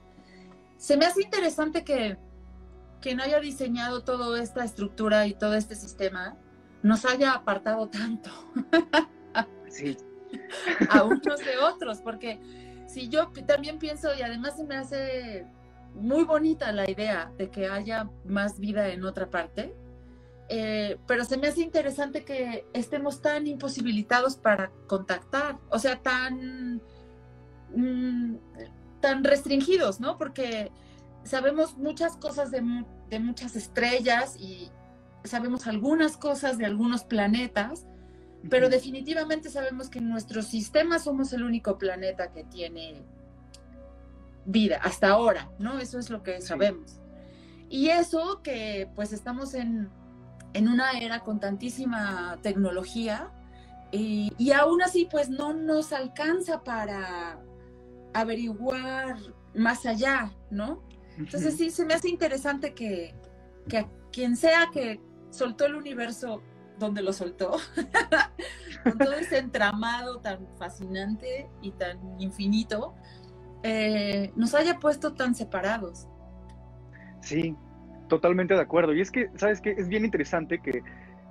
Se 0.79 0.97
me 0.97 1.05
hace 1.05 1.23
interesante 1.23 1.85
que 1.85 2.17
quien 3.03 3.21
haya 3.21 3.41
diseñado 3.41 4.05
toda 4.05 4.43
esta 4.43 4.65
estructura 4.65 5.27
y 5.27 5.35
todo 5.35 5.55
este 5.55 5.75
sistema 5.75 6.39
nos 6.83 7.05
haya 7.05 7.33
apartado 7.33 7.91
tanto. 7.91 8.31
sí, 9.69 9.99
a 10.91 11.03
unos 11.05 11.41
de 11.41 11.59
otros, 11.59 11.99
porque 11.99 12.41
si 12.87 13.09
yo 13.09 13.31
también 13.47 13.79
pienso, 13.79 14.09
y 14.19 14.23
además 14.23 14.57
se 14.57 14.65
me 14.65 14.77
hace 14.77 15.47
muy 15.95 16.25
bonita 16.25 16.73
la 16.73 16.89
idea 16.89 17.33
de 17.37 17.51
que 17.51 17.69
haya 17.69 18.09
más 18.25 18.59
vida 18.59 18.89
en 18.89 19.05
otra 19.05 19.29
parte, 19.29 19.75
eh, 20.49 20.99
pero 21.07 21.25
se 21.25 21.37
me 21.37 21.47
hace 21.47 21.63
interesante 21.63 22.25
que 22.25 22.67
estemos 22.73 23.23
tan 23.23 23.47
imposibilitados 23.47 24.37
para 24.37 24.73
contactar, 24.89 25.59
o 25.71 25.79
sea, 25.79 26.01
tan, 26.03 26.83
mm, 27.75 28.35
tan 29.01 29.23
restringidos, 29.23 30.01
¿no? 30.01 30.19
Porque 30.19 30.73
sabemos 31.23 31.77
muchas 31.77 32.17
cosas 32.17 32.51
de, 32.51 32.63
de 33.09 33.21
muchas 33.21 33.55
estrellas 33.55 34.37
y 34.37 34.71
sabemos 35.23 35.67
algunas 35.67 36.17
cosas 36.17 36.59
de 36.59 36.67
algunos 36.67 37.05
planetas, 37.05 37.87
pero 38.49 38.69
definitivamente 38.69 39.51
sabemos 39.51 39.91
que 39.91 39.99
en 39.99 40.09
nuestro 40.09 40.43
sistema 40.43 40.99
somos 40.99 41.33
el 41.33 41.43
único 41.43 41.77
planeta 41.77 42.33
que 42.33 42.45
tiene 42.45 43.03
vida 44.47 44.81
hasta 44.83 45.11
ahora, 45.11 45.51
¿no? 45.59 45.79
Eso 45.79 45.99
es 45.99 46.09
lo 46.11 46.23
que 46.23 46.41
sabemos. 46.41 47.01
Y 47.69 47.89
eso 47.89 48.41
que 48.43 48.89
pues 48.95 49.13
estamos 49.13 49.55
en, 49.55 49.91
en 50.55 50.69
una 50.69 50.93
era 50.93 51.21
con 51.21 51.39
tantísima 51.39 52.39
tecnología 52.43 53.31
y, 53.93 54.33
y, 54.39 54.53
aún 54.53 54.83
así 54.83 55.09
pues 55.11 55.29
no 55.29 55.53
nos 55.53 55.93
alcanza 55.93 56.63
para 56.63 57.41
averiguar 58.15 59.17
más 59.55 59.85
allá, 59.85 60.33
¿no? 60.51 60.83
Entonces 61.19 61.57
sí, 61.57 61.71
se 61.71 61.85
me 61.85 61.95
hace 61.95 62.09
interesante 62.09 62.73
que, 62.73 63.15
que 63.69 63.79
a 63.79 63.89
quien 64.13 64.37
sea 64.37 64.69
que 64.73 65.01
soltó 65.31 65.67
el 65.67 65.75
universo 65.75 66.43
donde 66.81 67.03
lo 67.03 67.13
soltó, 67.13 67.53
con 68.83 68.99
todo 68.99 69.13
ese 69.13 69.39
entramado 69.39 70.19
tan 70.19 70.49
fascinante 70.59 71.49
y 71.63 71.71
tan 71.73 71.99
infinito, 72.21 72.95
eh, 73.63 74.33
nos 74.35 74.55
haya 74.55 74.81
puesto 74.81 75.13
tan 75.13 75.35
separados. 75.35 76.09
Sí, 77.21 77.55
totalmente 78.09 78.55
de 78.55 78.61
acuerdo. 78.61 78.95
Y 78.95 79.01
es 79.01 79.11
que, 79.11 79.31
¿sabes 79.37 79.61
qué? 79.61 79.73
Es 79.73 79.89
bien 79.89 80.05
interesante 80.05 80.61
que, 80.61 80.83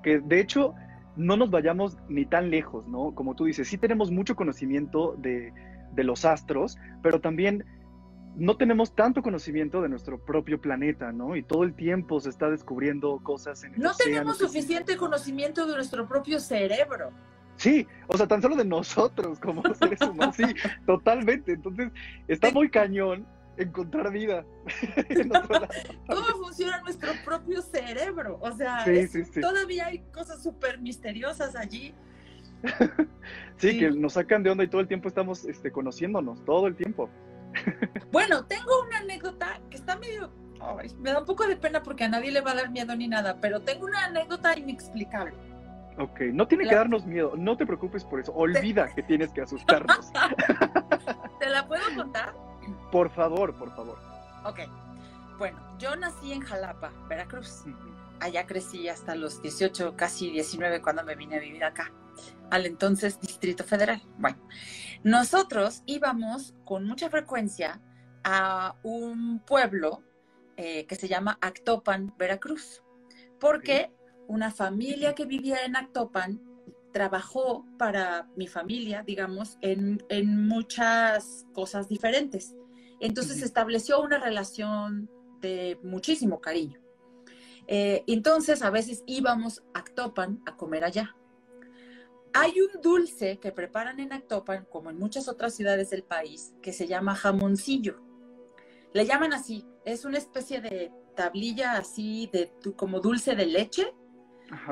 que 0.03 0.19
de 0.19 0.39
hecho 0.39 0.73
no 1.17 1.35
nos 1.35 1.49
vayamos 1.49 1.97
ni 2.07 2.25
tan 2.25 2.49
lejos, 2.49 2.87
¿no? 2.87 3.13
Como 3.13 3.35
tú 3.35 3.45
dices, 3.45 3.67
sí 3.67 3.77
tenemos 3.77 4.11
mucho 4.11 4.35
conocimiento 4.35 5.15
de, 5.17 5.51
de 5.91 6.03
los 6.03 6.23
astros, 6.23 6.77
pero 7.01 7.19
también 7.19 7.65
no 8.35 8.57
tenemos 8.57 8.95
tanto 8.95 9.21
conocimiento 9.21 9.81
de 9.81 9.89
nuestro 9.89 10.17
propio 10.17 10.61
planeta, 10.61 11.11
¿no? 11.11 11.35
Y 11.35 11.43
todo 11.43 11.63
el 11.63 11.73
tiempo 11.73 12.19
se 12.19 12.29
está 12.29 12.49
descubriendo 12.49 13.19
cosas 13.23 13.63
en 13.63 13.73
el 13.73 13.81
No 13.81 13.93
tenemos 13.95 14.37
suficiente 14.37 14.97
conocimiento 14.97 15.65
de 15.67 15.75
nuestro 15.75 16.07
propio 16.07 16.39
cerebro. 16.39 17.11
Sí, 17.57 17.85
o 18.07 18.17
sea, 18.17 18.25
tan 18.25 18.41
solo 18.41 18.55
de 18.55 18.63
nosotros 18.63 19.39
como 19.39 19.61
seres 19.75 20.01
humanos, 20.01 20.35
sí, 20.35 20.45
totalmente. 20.85 21.53
Entonces, 21.53 21.91
está 22.27 22.51
muy 22.51 22.69
cañón 22.69 23.27
encontrar 23.57 24.11
vida. 24.11 24.45
¿Cómo 26.07 26.25
funciona 26.41 26.81
nuestro 26.81 27.11
propio 27.25 27.61
cerebro? 27.61 28.39
O 28.41 28.51
sea, 28.53 28.85
todavía 29.41 29.87
hay 29.87 29.99
cosas 30.13 30.41
súper 30.41 30.79
misteriosas 30.79 31.55
allí. 31.55 31.93
sí, 33.57 33.77
que 33.77 33.91
nos 33.91 34.13
sacan 34.13 34.43
de 34.43 34.49
onda 34.49 34.63
y 34.63 34.67
todo 34.67 34.81
el 34.81 34.87
tiempo 34.87 35.07
estamos 35.07 35.45
este, 35.45 35.71
conociéndonos, 35.71 36.43
todo 36.45 36.67
el 36.67 36.75
tiempo. 36.75 37.09
bueno, 38.11 38.45
tengo 38.45 38.81
una 38.83 38.99
anécdota 38.99 39.59
que 39.69 39.77
está 39.77 39.97
medio... 39.97 40.31
me 40.99 41.11
da 41.11 41.19
un 41.19 41.25
poco 41.25 41.47
de 41.47 41.55
pena 41.55 41.81
porque 41.81 42.03
a 42.05 42.09
nadie 42.09 42.31
le 42.31 42.41
va 42.41 42.51
a 42.51 42.55
dar 42.55 42.69
miedo 42.69 42.95
ni 42.95 43.07
nada, 43.07 43.39
pero 43.41 43.61
tengo 43.61 43.85
una 43.85 44.05
anécdota 44.05 44.57
inexplicable. 44.57 45.33
Ok, 45.97 46.21
no 46.31 46.47
tiene 46.47 46.65
que 46.65 46.75
darnos 46.75 47.05
miedo, 47.05 47.33
no 47.35 47.57
te 47.57 47.65
preocupes 47.65 48.05
por 48.05 48.21
eso, 48.21 48.33
olvida 48.33 48.87
que 48.95 49.03
tienes 49.03 49.31
que 49.31 49.41
asustarnos. 49.41 50.11
¿Te 51.39 51.49
la 51.49 51.67
puedo 51.67 51.83
contar? 51.95 52.33
Por 52.89 53.09
favor, 53.09 53.53
por 53.57 53.75
favor. 53.75 53.99
Ok, 54.45 54.59
bueno, 55.37 55.59
yo 55.77 55.95
nací 55.97 56.31
en 56.31 56.41
Jalapa, 56.41 56.91
Veracruz. 57.09 57.65
Allá 58.21 58.45
crecí 58.45 58.87
hasta 58.87 59.15
los 59.15 59.41
18, 59.41 59.95
casi 59.97 60.31
19 60.31 60.81
cuando 60.81 61.03
me 61.03 61.15
vine 61.15 61.35
a 61.37 61.39
vivir 61.39 61.63
acá, 61.65 61.91
al 62.49 62.65
entonces 62.65 63.19
Distrito 63.19 63.63
Federal. 63.65 64.01
Bueno, 64.17 64.37
nosotros 65.03 65.83
íbamos 65.85 66.53
con 66.65 66.85
mucha 66.85 67.09
frecuencia 67.09 67.81
a 68.23 68.75
un 68.83 69.39
pueblo 69.39 70.03
eh, 70.57 70.85
que 70.87 70.95
se 70.95 71.07
llama 71.07 71.37
Actopan, 71.41 72.13
Veracruz, 72.17 72.83
porque 73.39 73.93
una 74.27 74.51
familia 74.51 75.15
que 75.15 75.25
vivía 75.25 75.63
en 75.63 75.75
Actopan 75.77 76.41
trabajó 76.91 77.65
para 77.77 78.27
mi 78.35 78.47
familia, 78.47 79.03
digamos, 79.03 79.57
en, 79.61 79.99
muchas 80.47 81.45
cosas 81.53 81.87
diferentes. 81.87 82.55
Entonces 82.99 83.41
estableció 83.41 84.01
una 84.01 84.19
relación 84.19 85.09
de 85.39 85.79
muchísimo 85.83 86.41
cariño. 86.41 86.79
Eh, 87.67 88.03
entonces 88.07 88.61
a 88.61 88.69
veces 88.69 89.03
íbamos 89.05 89.63
a 89.73 89.79
Actopan 89.79 90.41
a 90.45 90.57
comer 90.57 90.83
allá. 90.83 91.15
Hay 92.33 92.53
un 92.61 92.81
dulce 92.81 93.39
que 93.39 93.51
preparan 93.51 93.99
en 93.99 94.13
Actopan, 94.13 94.65
como 94.65 94.89
en 94.89 94.97
muchas 94.97 95.27
otras 95.27 95.55
ciudades 95.55 95.89
del 95.89 96.03
país, 96.03 96.53
que 96.61 96.73
se 96.73 96.87
llama 96.87 97.15
jamoncillo. 97.15 98.01
Le 98.93 99.05
llaman 99.05 99.33
así, 99.33 99.65
es 99.85 100.05
una 100.05 100.17
especie 100.17 100.61
de 100.61 100.91
tablilla 101.15 101.73
así 101.73 102.29
de 102.31 102.53
como 102.75 102.99
dulce 102.99 103.35
de 103.35 103.45
leche, 103.45 103.93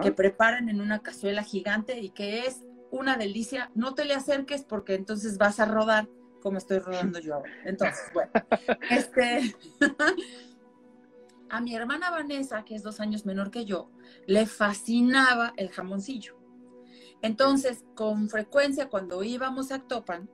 que 0.02 0.12
preparan 0.12 0.70
en 0.70 0.82
una 0.82 1.04
cazuela 1.04 1.44
gigante 1.44 2.00
y 2.00 2.10
que 2.10 2.46
es 2.46 2.64
una 2.92 3.18
delicia. 3.18 3.72
No 3.76 3.94
te 3.94 4.06
le 4.06 4.14
acerques 4.14 4.64
porque 4.64 4.96
entonces 4.96 5.38
vas 5.38 5.60
a 5.60 5.66
rodar 5.66 6.08
como 6.42 6.58
estoy 6.58 6.80
rodando 6.80 7.20
yo 7.20 7.36
ahora. 7.36 7.52
Entonces, 7.66 8.02
bueno, 8.14 8.32
este, 8.90 9.56
a 11.50 11.62
mi 11.62 11.76
hermana 11.76 12.10
Vanessa, 12.10 12.64
que 12.64 12.76
es 12.76 12.84
dos 12.84 13.00
años 13.00 13.26
menor 13.26 13.52
que 13.52 13.66
yo, 13.66 13.92
le 14.26 14.46
fascinaba 14.46 15.54
el 15.58 15.70
jamoncillo. 15.70 16.37
Entonces, 17.22 17.84
con 17.96 18.30
frecuencia 18.30 18.90
cuando 18.90 19.24
íbamos 19.24 19.72
a 19.72 19.80
Topan, 19.80 20.30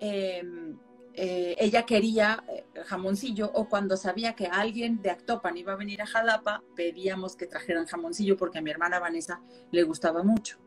em, 0.00 0.78
eh, 1.14 1.56
ella 1.58 1.84
quería 1.84 2.42
eh, 2.48 2.64
jamoncillo 2.86 3.50
o 3.52 3.68
cuando 3.68 3.98
sabía 3.98 4.34
que 4.34 4.46
alguien 4.46 5.02
de 5.02 5.10
Actopan 5.10 5.58
iba 5.58 5.74
a 5.74 5.76
venir 5.76 6.00
a 6.00 6.06
Jalapa, 6.06 6.62
pedíamos 6.74 7.36
que 7.36 7.46
trajeran 7.46 7.86
jamoncillo 7.86 8.36
porque 8.38 8.58
a 8.58 8.62
mi 8.62 8.70
hermana 8.70 8.98
Vanessa 8.98 9.42
le 9.70 9.82
gustaba 9.82 10.22
mucho. 10.22 10.58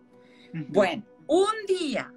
Bueno, 0.70 1.04
un 1.28 1.52
día 1.68 2.14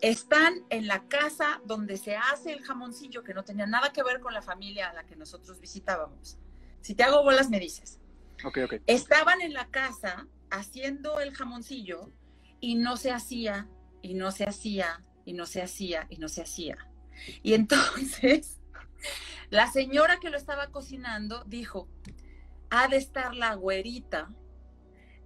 están 0.00 0.64
en 0.70 0.88
la 0.88 1.06
casa 1.06 1.60
donde 1.64 1.98
se 1.98 2.16
hace 2.16 2.52
el 2.52 2.62
jamoncillo, 2.62 3.22
que 3.22 3.32
no 3.32 3.44
tenía 3.44 3.66
nada 3.66 3.92
que 3.92 4.02
ver 4.02 4.18
con 4.18 4.34
la 4.34 4.42
familia 4.42 4.90
a 4.90 4.92
la 4.92 5.04
que 5.04 5.14
nosotros 5.14 5.60
visitábamos. 5.60 6.38
Si 6.80 6.94
te 6.94 7.04
hago 7.04 7.22
bolas, 7.22 7.48
me 7.48 7.60
dices. 7.60 8.00
Okay, 8.42 8.64
okay. 8.64 8.80
Estaban 8.86 9.40
en 9.40 9.52
la 9.52 9.68
casa 9.68 10.26
haciendo 10.50 11.20
el 11.20 11.32
jamoncillo 11.32 12.10
y 12.60 12.74
no 12.76 12.96
se 12.96 13.10
hacía, 13.10 13.68
y 14.02 14.14
no 14.14 14.30
se 14.30 14.44
hacía, 14.44 15.04
y 15.24 15.32
no 15.32 15.46
se 15.46 15.62
hacía, 15.62 16.06
y 16.08 16.16
no 16.16 16.28
se 16.28 16.42
hacía. 16.42 16.78
Y 17.42 17.54
entonces, 17.54 18.60
la 19.50 19.70
señora 19.70 20.18
que 20.20 20.30
lo 20.30 20.36
estaba 20.36 20.68
cocinando 20.68 21.44
dijo, 21.44 21.88
ha 22.70 22.88
de 22.88 22.96
estar 22.96 23.34
la 23.34 23.54
güerita 23.54 24.28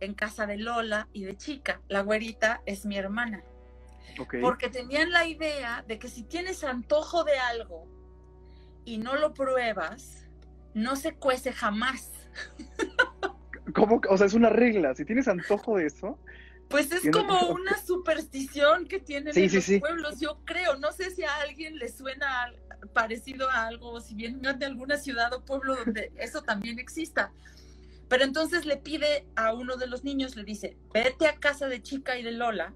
en 0.01 0.15
casa 0.15 0.47
de 0.47 0.57
Lola 0.57 1.09
y 1.13 1.25
de 1.25 1.37
chica. 1.37 1.81
La 1.89 2.01
güerita 2.01 2.63
es 2.67 2.87
mi 2.87 2.97
hermana. 2.97 3.43
Porque 4.41 4.69
tenían 4.69 5.11
la 5.11 5.27
idea 5.27 5.85
de 5.89 5.99
que 5.99 6.09
si 6.09 6.23
tienes 6.23 6.63
antojo 6.63 7.25
de 7.25 7.37
algo 7.39 7.87
y 8.85 8.99
no 8.99 9.17
lo 9.17 9.35
pruebas, 9.35 10.29
no 10.73 10.95
se 10.97 11.15
cuece 11.15 11.53
jamás. 11.53 12.13
¿Cómo? 13.75 14.01
O 14.09 14.17
sea, 14.17 14.27
es 14.27 14.35
una 14.35 14.51
regla. 14.51 14.95
Si 14.95 15.05
tienes 15.05 15.27
antojo 15.27 15.79
de 15.79 15.87
eso, 15.87 16.19
pues 16.69 16.91
es 16.93 17.11
como 17.11 17.49
una 17.49 17.77
superstición 17.79 18.87
que 18.87 18.99
tienen 18.99 19.37
en 19.37 19.55
los 19.55 19.71
pueblos, 19.81 20.21
yo 20.21 20.41
creo. 20.45 20.77
No 20.77 20.93
sé 20.93 21.11
si 21.11 21.23
a 21.23 21.37
alguien 21.37 21.77
le 21.79 21.89
suena 21.89 22.53
parecido 22.93 23.49
a 23.51 23.67
algo, 23.67 24.01
si 24.01 24.15
vienen 24.15 24.59
de 24.59 24.67
alguna 24.67 24.97
ciudad 24.97 25.33
o 25.33 25.45
pueblo 25.45 25.77
donde 25.77 26.13
eso 26.19 26.43
también 26.43 26.79
exista. 26.79 27.33
Pero 28.09 28.25
entonces 28.25 28.67
le 28.67 28.77
pide 28.77 29.27
a 29.37 29.53
uno 29.55 29.77
de 29.77 29.87
los 29.87 30.05
niños, 30.05 30.37
le 30.37 30.45
dice, 30.45 30.77
vete 30.93 31.27
a 31.27 31.39
casa 31.39 31.69
de 31.69 31.83
Chica 31.83 32.19
y 32.19 32.23
de 32.23 32.33
Lola 32.33 32.75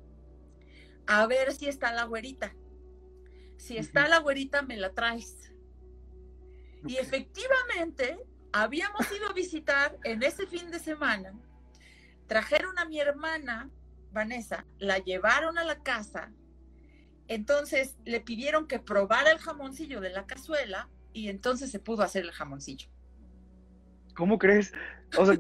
a 1.08 1.26
ver 1.26 1.52
si 1.52 1.66
está 1.66 1.92
la 1.92 2.04
güerita. 2.04 2.54
Si 3.56 3.76
está 3.76 4.06
la 4.08 4.18
güerita, 4.18 4.62
me 4.62 4.76
la 4.76 4.92
traes. 4.92 5.50
Y 6.86 6.96
efectivamente, 6.96 8.18
habíamos 8.52 9.10
ido 9.10 9.28
a 9.28 9.32
visitar 9.32 9.98
en 10.04 10.22
ese 10.22 10.46
fin 10.46 10.70
de 10.70 10.78
semana, 10.78 11.32
trajeron 12.28 12.78
a 12.78 12.84
mi 12.84 13.00
hermana 13.00 13.68
Vanessa, 14.12 14.64
la 14.78 14.98
llevaron 14.98 15.58
a 15.58 15.64
la 15.64 15.82
casa, 15.82 16.32
entonces 17.26 17.96
le 18.04 18.20
pidieron 18.20 18.68
que 18.68 18.78
probara 18.78 19.32
el 19.32 19.38
jamoncillo 19.38 20.00
de 20.00 20.10
la 20.10 20.26
cazuela 20.26 20.88
y 21.12 21.28
entonces 21.28 21.70
se 21.70 21.80
pudo 21.80 22.02
hacer 22.02 22.24
el 22.24 22.30
jamoncillo. 22.32 22.88
¿Cómo 24.14 24.38
crees? 24.38 24.72
O 25.18 25.26
sea, 25.26 25.36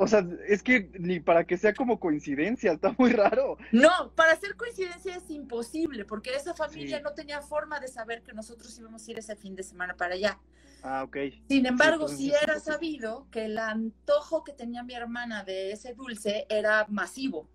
O 0.00 0.06
sea, 0.06 0.24
es 0.46 0.62
que 0.62 0.92
ni 0.96 1.18
para 1.18 1.42
que 1.44 1.56
sea 1.56 1.74
como 1.74 1.98
coincidencia, 1.98 2.70
está 2.70 2.94
muy 2.96 3.10
raro. 3.10 3.58
No, 3.72 4.12
para 4.14 4.32
hacer 4.32 4.54
coincidencia 4.54 5.16
es 5.16 5.28
imposible, 5.28 6.04
porque 6.04 6.30
esa 6.36 6.54
familia 6.54 6.98
Sí. 6.98 7.02
no 7.02 7.14
tenía 7.14 7.42
forma 7.42 7.80
de 7.80 7.88
saber 7.88 8.22
que 8.22 8.32
nosotros 8.32 8.78
íbamos 8.78 9.06
a 9.06 9.10
ir 9.10 9.18
ese 9.18 9.34
fin 9.34 9.56
de 9.56 9.64
semana 9.64 9.96
para 9.96 10.14
allá. 10.14 10.38
Ah, 10.82 11.02
ok. 11.04 11.16
Sin 11.48 11.66
embargo, 11.66 12.08
sí 12.08 12.32
era 12.40 12.60
sabido 12.60 13.26
que 13.30 13.46
el 13.46 13.58
antojo 13.58 14.44
que 14.44 14.52
tenía 14.52 14.82
mi 14.82 14.94
hermana 14.94 15.42
de 15.44 15.72
ese 15.72 15.94
dulce 15.94 16.46
era 16.48 16.86
masivo. 16.88 17.48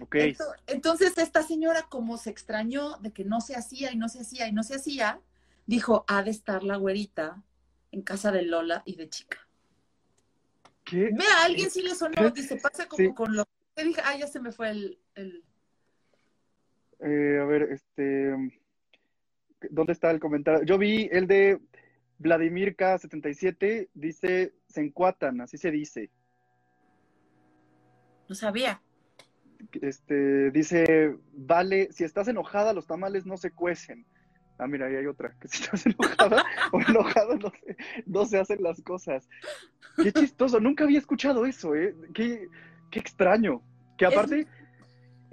Ok. 0.00 0.14
Ento- 0.16 0.54
Entonces, 0.66 1.16
esta 1.18 1.42
señora, 1.42 1.86
como 1.88 2.18
se 2.18 2.30
extrañó 2.30 2.96
de 2.98 3.12
que 3.12 3.24
no 3.24 3.40
se 3.40 3.56
hacía 3.56 3.92
y 3.92 3.96
no 3.96 4.08
se 4.08 4.20
hacía 4.20 4.48
y 4.48 4.52
no 4.52 4.62
se 4.62 4.76
hacía, 4.76 5.20
dijo, 5.66 6.04
ha 6.08 6.22
de 6.22 6.30
estar 6.30 6.62
la 6.62 6.76
güerita 6.76 7.42
en 7.92 8.02
casa 8.02 8.30
de 8.32 8.42
Lola 8.42 8.82
y 8.84 8.96
de 8.96 9.08
chica. 9.08 9.38
¿Qué? 10.84 11.10
Ve, 11.12 11.24
a 11.40 11.44
alguien 11.44 11.70
sí 11.70 11.82
le 11.82 11.94
sonó, 11.94 12.30
dice, 12.30 12.56
pasa 12.56 12.86
como 12.88 13.08
Sí. 13.08 13.14
con 13.14 13.34
lo 13.36 13.44
que 13.74 13.84
dije, 13.84 14.00
ah, 14.04 14.16
ya 14.16 14.26
se 14.28 14.40
me 14.40 14.52
fue 14.52 14.70
el, 14.70 14.98
el- 15.14 15.44
Eh, 17.00 17.38
a 17.40 17.44
ver, 17.44 17.62
este. 17.72 18.34
¿Dónde 19.70 19.92
está 19.92 20.10
el 20.10 20.20
comentario? 20.20 20.62
Yo 20.64 20.78
vi 20.78 21.08
el 21.12 21.26
de 21.26 21.60
Vladimir 22.18 22.76
K77, 22.76 23.88
dice, 23.94 24.54
se 24.68 24.80
encuatan, 24.80 25.40
así 25.40 25.56
se 25.58 25.70
dice. 25.70 26.10
no 28.28 28.34
sabía. 28.34 28.80
Este, 29.80 30.50
dice, 30.50 31.16
vale, 31.32 31.88
si 31.92 32.04
estás 32.04 32.28
enojada, 32.28 32.72
los 32.72 32.86
tamales 32.86 33.24
no 33.24 33.36
se 33.36 33.50
cuecen. 33.50 34.04
Ah, 34.58 34.66
mira, 34.66 34.86
ahí 34.86 34.96
hay 34.96 35.06
otra, 35.06 35.34
que 35.40 35.48
si 35.48 35.62
estás 35.62 35.86
enojada 35.86 36.44
o 36.72 36.80
enojado 36.80 37.36
no 37.36 37.50
se, 37.50 37.76
no 38.06 38.24
se 38.24 38.38
hacen 38.38 38.62
las 38.62 38.82
cosas. 38.82 39.28
Qué 40.02 40.12
chistoso, 40.12 40.60
nunca 40.60 40.84
había 40.84 40.98
escuchado 40.98 41.46
eso, 41.46 41.74
¿eh? 41.74 41.94
Qué, 42.14 42.48
qué 42.90 42.98
extraño. 42.98 43.62
Que 43.96 44.06
Es- 44.06 44.12
aparte, 44.12 44.46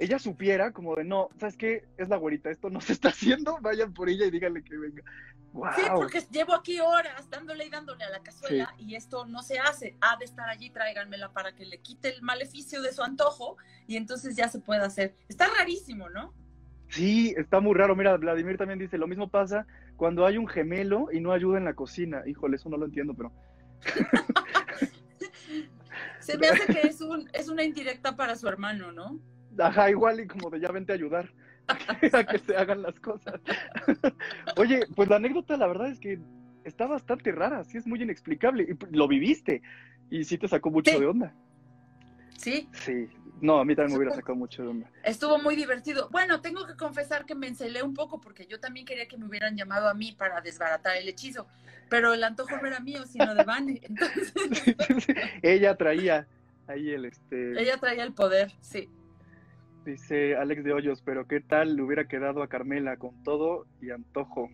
ella 0.03 0.19
supiera 0.19 0.71
como 0.73 0.95
de, 0.95 1.05
no, 1.05 1.29
¿sabes 1.39 1.55
qué? 1.55 1.85
Es 1.97 2.09
la 2.09 2.17
güerita, 2.17 2.49
esto 2.49 2.69
no 2.69 2.81
se 2.81 2.91
está 2.93 3.09
haciendo, 3.09 3.57
vayan 3.61 3.93
por 3.93 4.09
ella 4.09 4.25
y 4.25 4.31
díganle 4.31 4.63
que 4.63 4.77
venga. 4.77 5.01
¡Wow! 5.53 5.69
Sí, 5.75 5.83
porque 5.95 6.21
llevo 6.31 6.53
aquí 6.53 6.79
horas 6.79 7.29
dándole 7.29 7.65
y 7.65 7.69
dándole 7.69 8.03
a 8.03 8.09
la 8.09 8.21
cazuela 8.21 8.73
y 8.77 8.95
esto 8.95 9.25
no 9.25 9.41
se 9.43 9.59
hace. 9.59 9.95
Ha 10.01 10.17
de 10.17 10.25
estar 10.25 10.49
allí, 10.49 10.71
tráiganmela 10.71 11.31
para 11.31 11.55
que 11.55 11.65
le 11.65 11.79
quite 11.79 12.09
el 12.13 12.21
maleficio 12.21 12.81
de 12.81 12.91
su 12.91 13.01
antojo 13.01 13.55
y 13.87 13.95
entonces 13.95 14.35
ya 14.35 14.49
se 14.49 14.59
puede 14.59 14.81
hacer. 14.81 15.15
Está 15.29 15.47
rarísimo, 15.47 16.09
¿no? 16.09 16.33
Sí, 16.89 17.33
está 17.37 17.61
muy 17.61 17.75
raro. 17.75 17.95
Mira, 17.95 18.17
Vladimir 18.17 18.57
también 18.57 18.79
dice, 18.79 18.97
lo 18.97 19.07
mismo 19.07 19.29
pasa 19.29 19.65
cuando 19.95 20.25
hay 20.25 20.37
un 20.37 20.47
gemelo 20.47 21.07
y 21.13 21.21
no 21.21 21.31
ayuda 21.31 21.59
en 21.59 21.65
la 21.65 21.75
cocina. 21.75 22.23
Híjole, 22.25 22.57
eso 22.57 22.67
no 22.69 22.77
lo 22.77 22.85
entiendo, 22.85 23.13
pero... 23.13 23.31
Se 26.19 26.37
me 26.37 26.47
hace 26.47 26.65
que 26.73 26.87
es, 26.87 27.01
un, 27.01 27.29
es 27.33 27.49
una 27.49 27.63
indirecta 27.63 28.15
para 28.15 28.35
su 28.35 28.47
hermano, 28.47 28.91
¿no? 28.91 29.19
Ajá, 29.59 29.89
igual 29.89 30.19
y 30.19 30.27
como 30.27 30.49
de 30.49 30.59
ya 30.59 30.71
vente 30.71 30.91
a 30.91 30.95
ayudar 30.95 31.29
a 32.13 32.23
que 32.25 32.37
se 32.39 32.55
hagan 32.55 32.81
las 32.81 32.99
cosas. 32.99 33.39
Oye, 34.57 34.85
pues 34.95 35.09
la 35.09 35.15
anécdota 35.17 35.57
la 35.57 35.67
verdad 35.67 35.87
es 35.89 35.99
que 35.99 36.19
está 36.63 36.87
bastante 36.87 37.31
rara, 37.31 37.63
sí 37.63 37.77
es 37.77 37.85
muy 37.87 38.01
inexplicable. 38.01 38.63
Y 38.63 38.95
lo 38.95 39.07
viviste 39.07 39.61
y 40.09 40.23
sí 40.23 40.37
te 40.37 40.47
sacó 40.47 40.69
mucho 40.71 40.91
Sí. 40.91 40.99
de 40.99 41.05
onda. 41.05 41.33
Sí, 42.37 42.67
Sí, 42.73 43.07
no, 43.41 43.59
a 43.59 43.65
mí 43.65 43.73
también 43.75 43.93
me 43.93 43.97
hubiera 43.99 44.15
sacado 44.15 44.35
mucho 44.35 44.63
de 44.63 44.69
onda. 44.69 44.89
estuvo 45.03 45.37
muy 45.37 45.55
divertido. 45.55 46.09
Bueno, 46.11 46.41
tengo 46.41 46.65
que 46.65 46.75
confesar 46.75 47.25
que 47.25 47.35
me 47.35 47.47
encelé 47.47 47.83
un 47.83 47.93
poco 47.93 48.19
porque 48.19 48.45
yo 48.47 48.59
también 48.59 48.85
quería 48.85 49.07
que 49.07 49.17
me 49.17 49.25
hubieran 49.25 49.55
llamado 49.55 49.87
a 49.87 49.93
mí 49.93 50.11
para 50.11 50.41
desbaratar 50.41 50.97
el 50.97 51.07
hechizo, 51.07 51.47
pero 51.89 52.13
el 52.13 52.23
antojo 52.23 52.57
no 52.57 52.67
era 52.67 52.79
mío, 52.81 53.05
sino 53.05 53.33
de 53.33 53.43
Vane. 53.45 53.79
Entonces, 53.83 54.33
Ella 55.41 55.75
traía 55.77 56.27
ahí 56.67 56.89
el, 56.89 57.05
este, 57.05 57.61
ella 57.61 57.77
traía 57.77 58.03
el 58.03 58.13
poder, 58.13 58.51
sí. 58.61 58.89
Dice 59.83 60.35
Alex 60.35 60.63
de 60.63 60.73
Hoyos, 60.73 61.01
pero 61.01 61.27
qué 61.27 61.41
tal 61.41 61.75
le 61.75 61.81
hubiera 61.81 62.07
quedado 62.07 62.43
a 62.43 62.47
Carmela 62.47 62.97
con 62.97 63.23
todo 63.23 63.65
y 63.81 63.91
antojo. 63.91 64.49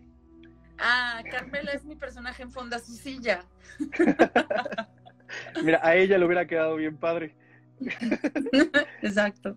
Ah, 0.78 1.22
Carmela 1.30 1.72
es 1.72 1.84
mi 1.84 1.96
personaje 1.96 2.42
en 2.42 2.50
Fonda 2.50 2.78
su 2.78 2.92
silla. 2.92 3.44
Mira, 5.64 5.80
a 5.82 5.94
ella 5.94 6.18
le 6.18 6.24
hubiera 6.24 6.46
quedado 6.46 6.76
bien 6.76 6.96
padre. 6.96 7.34
Exacto. 9.02 9.56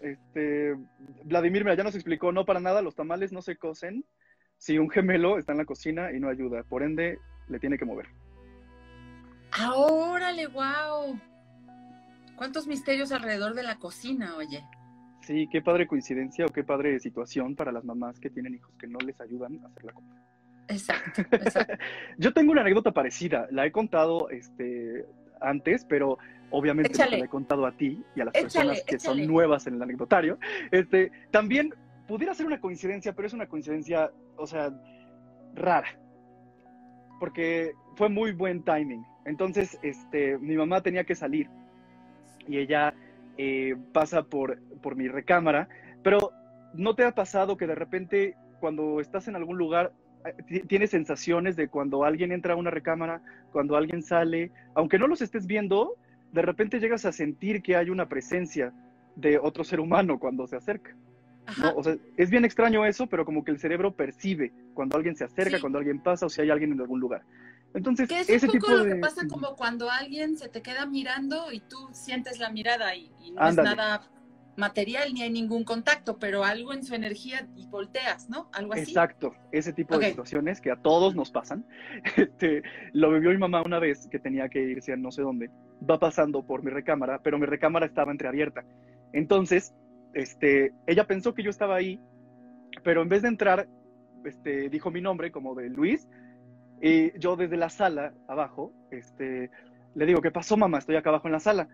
Este, 0.00 0.76
Vladimir, 1.24 1.64
mira, 1.64 1.74
ya 1.74 1.82
nos 1.82 1.94
explicó, 1.94 2.30
no 2.30 2.44
para 2.44 2.60
nada, 2.60 2.82
los 2.82 2.94
tamales 2.94 3.32
no 3.32 3.42
se 3.42 3.56
cocen 3.56 4.04
si 4.56 4.78
un 4.78 4.90
gemelo 4.90 5.38
está 5.38 5.52
en 5.52 5.58
la 5.58 5.64
cocina 5.64 6.12
y 6.12 6.20
no 6.20 6.28
ayuda, 6.28 6.62
por 6.64 6.82
ende, 6.82 7.18
le 7.48 7.58
tiene 7.58 7.78
que 7.78 7.84
mover. 7.84 8.08
Ah, 9.52 9.74
órale, 9.74 10.46
wow. 10.48 11.18
¿Cuántos 12.36 12.66
misterios 12.66 13.10
alrededor 13.12 13.54
de 13.54 13.62
la 13.62 13.78
cocina, 13.78 14.36
oye? 14.36 14.64
Sí, 15.28 15.46
qué 15.52 15.60
padre 15.60 15.86
coincidencia 15.86 16.46
o 16.46 16.48
qué 16.48 16.64
padre 16.64 16.98
situación 17.00 17.54
para 17.54 17.70
las 17.70 17.84
mamás 17.84 18.18
que 18.18 18.30
tienen 18.30 18.54
hijos 18.54 18.74
que 18.78 18.86
no 18.86 18.98
les 19.00 19.20
ayudan 19.20 19.60
a 19.62 19.66
hacer 19.66 19.84
la 19.84 19.92
comida. 19.92 20.24
Exacto, 20.68 21.20
exacto. 21.32 21.74
Yo 22.16 22.32
tengo 22.32 22.52
una 22.52 22.62
anécdota 22.62 22.92
parecida, 22.92 23.46
la 23.50 23.66
he 23.66 23.70
contado 23.70 24.30
este, 24.30 25.04
antes, 25.42 25.84
pero 25.84 26.16
obviamente 26.48 26.92
no 26.98 27.10
te 27.10 27.18
la 27.18 27.24
he 27.26 27.28
contado 27.28 27.66
a 27.66 27.72
ti 27.72 28.02
y 28.16 28.22
a 28.22 28.24
las 28.24 28.34
Échale, 28.36 28.70
personas 28.70 28.82
que 28.84 28.98
son 28.98 29.26
nuevas 29.26 29.66
en 29.66 29.74
el 29.74 29.82
anecdotario. 29.82 30.38
Este, 30.70 31.12
también 31.30 31.74
pudiera 32.06 32.32
ser 32.32 32.46
una 32.46 32.58
coincidencia, 32.58 33.12
pero 33.12 33.28
es 33.28 33.34
una 33.34 33.48
coincidencia, 33.48 34.10
o 34.38 34.46
sea, 34.46 34.72
rara. 35.54 35.88
Porque 37.20 37.74
fue 37.96 38.08
muy 38.08 38.32
buen 38.32 38.62
timing. 38.62 39.04
Entonces, 39.26 39.78
este, 39.82 40.38
mi 40.38 40.56
mamá 40.56 40.80
tenía 40.80 41.04
que 41.04 41.14
salir 41.14 41.50
y 42.46 42.56
ella 42.56 42.94
eh, 43.40 43.76
pasa 43.92 44.24
por, 44.24 44.58
por 44.78 44.96
mi 44.96 45.08
recámara, 45.08 45.68
pero 46.02 46.32
¿no 46.74 46.94
te 46.94 47.04
ha 47.04 47.12
pasado 47.12 47.56
que 47.56 47.66
de 47.66 47.74
repente 47.74 48.36
cuando 48.60 49.00
estás 49.00 49.28
en 49.28 49.36
algún 49.36 49.58
lugar 49.58 49.92
eh, 50.24 50.34
ti- 50.46 50.60
tienes 50.62 50.90
sensaciones 50.90 51.56
de 51.56 51.68
cuando 51.68 52.04
alguien 52.04 52.32
entra 52.32 52.54
a 52.54 52.56
una 52.56 52.70
recámara, 52.70 53.20
cuando 53.52 53.76
alguien 53.76 54.02
sale, 54.02 54.50
aunque 54.74 54.98
no 54.98 55.06
los 55.06 55.22
estés 55.22 55.46
viendo, 55.46 55.94
de 56.32 56.42
repente 56.42 56.80
llegas 56.80 57.04
a 57.04 57.12
sentir 57.12 57.62
que 57.62 57.76
hay 57.76 57.88
una 57.90 58.08
presencia 58.08 58.72
de 59.16 59.38
otro 59.38 59.64
ser 59.64 59.80
humano 59.80 60.18
cuando 60.18 60.46
se 60.46 60.56
acerca. 60.56 60.94
O 61.74 61.82
sea, 61.82 61.96
es 62.18 62.28
bien 62.28 62.44
extraño 62.44 62.84
eso, 62.84 63.06
pero 63.06 63.24
como 63.24 63.42
que 63.42 63.50
el 63.50 63.58
cerebro 63.58 63.92
percibe 63.92 64.52
cuando 64.74 64.96
alguien 64.96 65.16
se 65.16 65.24
acerca, 65.24 65.56
Sí. 65.56 65.60
cuando 65.62 65.78
alguien 65.78 65.98
pasa 66.02 66.26
o 66.26 66.28
si 66.28 66.42
hay 66.42 66.50
alguien 66.50 66.72
en 66.72 66.80
algún 66.82 67.00
lugar. 67.00 67.22
Entonces, 67.72 68.06
Que 68.08 68.20
es 68.20 68.28
ese 68.28 68.46
un 68.46 68.52
tipo 68.52 68.66
poco 68.66 68.78
lo 68.78 68.84
de... 68.84 68.94
que 68.94 69.00
pasa 69.00 69.26
como 69.26 69.56
cuando 69.56 69.90
alguien 69.90 70.36
se 70.36 70.48
te 70.50 70.60
queda 70.60 70.84
mirando 70.84 71.50
y 71.50 71.60
tú 71.60 71.88
sientes 71.92 72.38
la 72.38 72.50
mirada 72.50 72.94
y, 72.94 73.10
y 73.24 73.30
no 73.30 73.40
Ándale. 73.40 73.70
es 73.70 73.76
nada 73.76 74.02
material 74.58 75.14
ni 75.14 75.22
hay 75.22 75.30
ningún 75.30 75.64
contacto, 75.64 76.18
pero 76.18 76.44
algo 76.44 76.72
en 76.74 76.84
su 76.84 76.94
energía 76.94 77.48
y 77.56 77.66
volteas, 77.66 78.28
¿no? 78.28 78.50
Algo 78.52 78.74
así. 78.74 78.82
Exacto, 78.82 79.34
ese 79.52 79.72
tipo 79.72 79.96
de 79.98 80.10
situaciones 80.10 80.60
que 80.60 80.70
a 80.70 80.76
todos 80.76 81.14
nos 81.14 81.30
pasan. 81.30 81.64
Este, 82.16 82.62
lo 82.92 83.12
vivió 83.12 83.30
mi 83.30 83.38
mamá 83.38 83.62
una 83.62 83.78
vez 83.78 84.08
que 84.08 84.18
tenía 84.18 84.48
que 84.48 84.60
irse 84.60 84.92
a 84.92 84.96
no 84.96 85.10
sé 85.10 85.22
dónde. 85.22 85.50
Va 85.88 85.98
pasando 85.98 86.44
por 86.44 86.62
mi 86.62 86.70
recámara, 86.70 87.20
pero 87.22 87.38
mi 87.38 87.46
recámara 87.46 87.86
estaba 87.86 88.12
entreabierta. 88.12 88.64
Entonces, 89.12 89.74
este, 90.14 90.72
ella 90.86 91.06
pensó 91.06 91.34
que 91.34 91.42
yo 91.42 91.50
estaba 91.50 91.76
ahí, 91.76 92.00
pero 92.82 93.02
en 93.02 93.08
vez 93.08 93.22
de 93.22 93.28
entrar, 93.28 93.68
este, 94.24 94.68
dijo 94.68 94.90
mi 94.90 95.00
nombre 95.00 95.30
como 95.30 95.54
de 95.54 95.68
Luis. 95.68 96.08
Y 96.80 97.18
yo 97.18 97.36
desde 97.36 97.56
la 97.56 97.70
sala 97.70 98.12
abajo, 98.28 98.72
este, 98.90 99.50
le 99.94 100.06
digo, 100.06 100.20
¿qué 100.20 100.30
pasó, 100.30 100.56
mamá? 100.56 100.78
Estoy 100.78 100.96
acá 100.96 101.10
abajo 101.10 101.28
en 101.28 101.32
la 101.32 101.40
sala. 101.40 101.68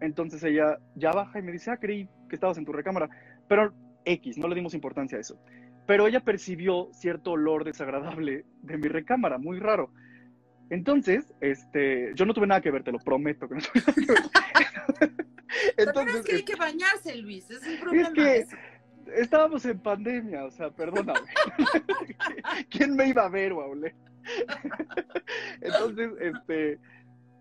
Entonces 0.00 0.42
ella 0.42 0.78
ya 0.94 1.12
baja 1.12 1.38
y 1.38 1.42
me 1.42 1.52
dice, 1.52 1.70
ah, 1.70 1.76
creí 1.76 2.08
que 2.28 2.34
estabas 2.36 2.58
en 2.58 2.64
tu 2.64 2.72
recámara. 2.72 3.08
Pero 3.48 3.72
X, 4.04 4.38
no 4.38 4.48
le 4.48 4.54
dimos 4.54 4.74
importancia 4.74 5.18
a 5.18 5.20
eso. 5.20 5.38
Pero 5.86 6.06
ella 6.06 6.20
percibió 6.20 6.88
cierto 6.92 7.32
olor 7.32 7.64
desagradable 7.64 8.44
de 8.62 8.78
mi 8.78 8.88
recámara, 8.88 9.38
muy 9.38 9.58
raro. 9.58 9.90
Entonces, 10.70 11.32
este, 11.40 12.12
yo 12.14 12.24
no 12.24 12.32
tuve 12.32 12.46
nada 12.46 12.60
que 12.60 12.70
ver, 12.70 12.82
te 12.82 12.92
lo 12.92 12.98
prometo 12.98 13.48
que 13.48 13.56
no 13.56 13.60
tuve 13.60 13.82
nada 13.86 13.94
que 13.94 14.12
ver. 14.12 15.14
También 15.76 15.76
Entonces, 15.76 16.16
es 16.16 16.26
que 16.26 16.34
hay 16.36 16.42
que 16.42 16.56
bañarse, 16.56 17.16
Luis, 17.16 17.50
es 17.50 17.66
un 17.66 17.78
problema. 17.78 18.12
que- 18.12 18.36
eso. 18.38 18.56
estábamos 19.14 19.64
en 19.66 19.78
pandemia, 19.78 20.44
o 20.44 20.50
sea, 20.50 20.70
perdóname. 20.70 21.20
¿Quién 22.70 22.96
me 22.96 23.08
iba 23.08 23.24
a 23.24 23.28
ver 23.28 23.52
o 23.52 23.60
a 23.60 23.66
oler? 23.66 23.94
Entonces, 25.60 26.10
este, 26.20 26.78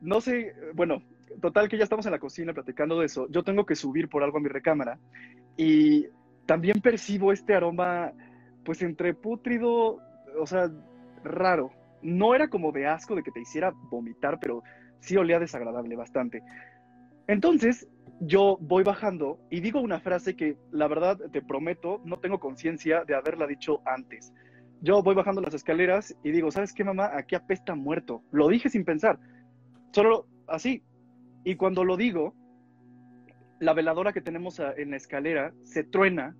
no 0.02 0.20
sé, 0.22 0.54
bueno, 0.74 1.02
total 1.42 1.70
que 1.70 1.78
ya 1.78 1.84
estamos 1.84 2.06
en 2.06 2.12
la 2.12 2.20
cocina 2.20 2.54
platicando 2.54 3.00
de 3.00 3.06
eso. 3.06 3.28
Yo 3.30 3.44
tengo 3.44 3.66
que 3.66 3.76
subir 3.76 4.10
por 4.10 4.24
algo 4.24 4.38
a 4.38 4.42
mi 4.42 4.50
recámara 4.50 5.00
y 5.58 6.08
también 6.46 6.82
percibo 6.82 7.32
este 7.32 7.54
aroma, 7.56 8.12
pues 8.64 8.82
entre 8.82 9.14
pútrido, 9.14 10.00
o 10.40 10.46
sea, 10.46 10.70
raro. 11.24 11.72
No 12.02 12.36
era 12.36 12.50
como 12.50 12.72
de 12.72 12.88
asco 12.88 13.16
de 13.16 13.24
que 13.24 13.32
te 13.32 13.42
hiciera 13.42 13.72
vomitar, 13.90 14.40
pero 14.40 14.64
sí 15.00 15.16
olía 15.16 15.40
desagradable 15.40 15.96
bastante. 15.96 16.42
Entonces, 17.28 17.88
yo 18.20 18.58
voy 18.60 18.84
bajando 18.84 19.40
y 19.50 19.62
digo 19.62 19.80
una 19.82 20.00
frase 20.00 20.36
que 20.36 20.58
la 20.72 20.88
verdad 20.88 21.18
te 21.32 21.42
prometo, 21.42 22.02
no 22.06 22.20
tengo 22.20 22.40
conciencia 22.40 23.04
de 23.06 23.16
haberla 23.16 23.48
dicho 23.48 23.82
antes. 23.86 24.34
Yo 24.82 25.02
voy 25.02 25.16
bajando 25.16 25.42
las 25.42 25.54
escaleras 25.54 26.16
y 26.24 26.32
digo, 26.32 26.52
¿sabes 26.52 26.74
qué, 26.74 26.84
mamá? 26.84 27.12
Aquí 27.14 27.36
apesta 27.36 27.74
muerto. 27.74 28.22
Lo 28.32 28.50
dije 28.50 28.70
sin 28.70 28.84
pensar. 28.84 29.18
Solo 29.92 30.28
así. 30.48 30.84
Y 31.44 31.56
cuando 31.56 31.84
lo 31.84 31.98
digo, 31.98 32.34
la 33.60 33.74
veladora 33.74 34.14
que 34.14 34.22
tenemos 34.22 34.60
en 34.60 34.92
la 34.92 34.98
escalera 34.98 35.54
se 35.64 35.84
truena 35.84 36.36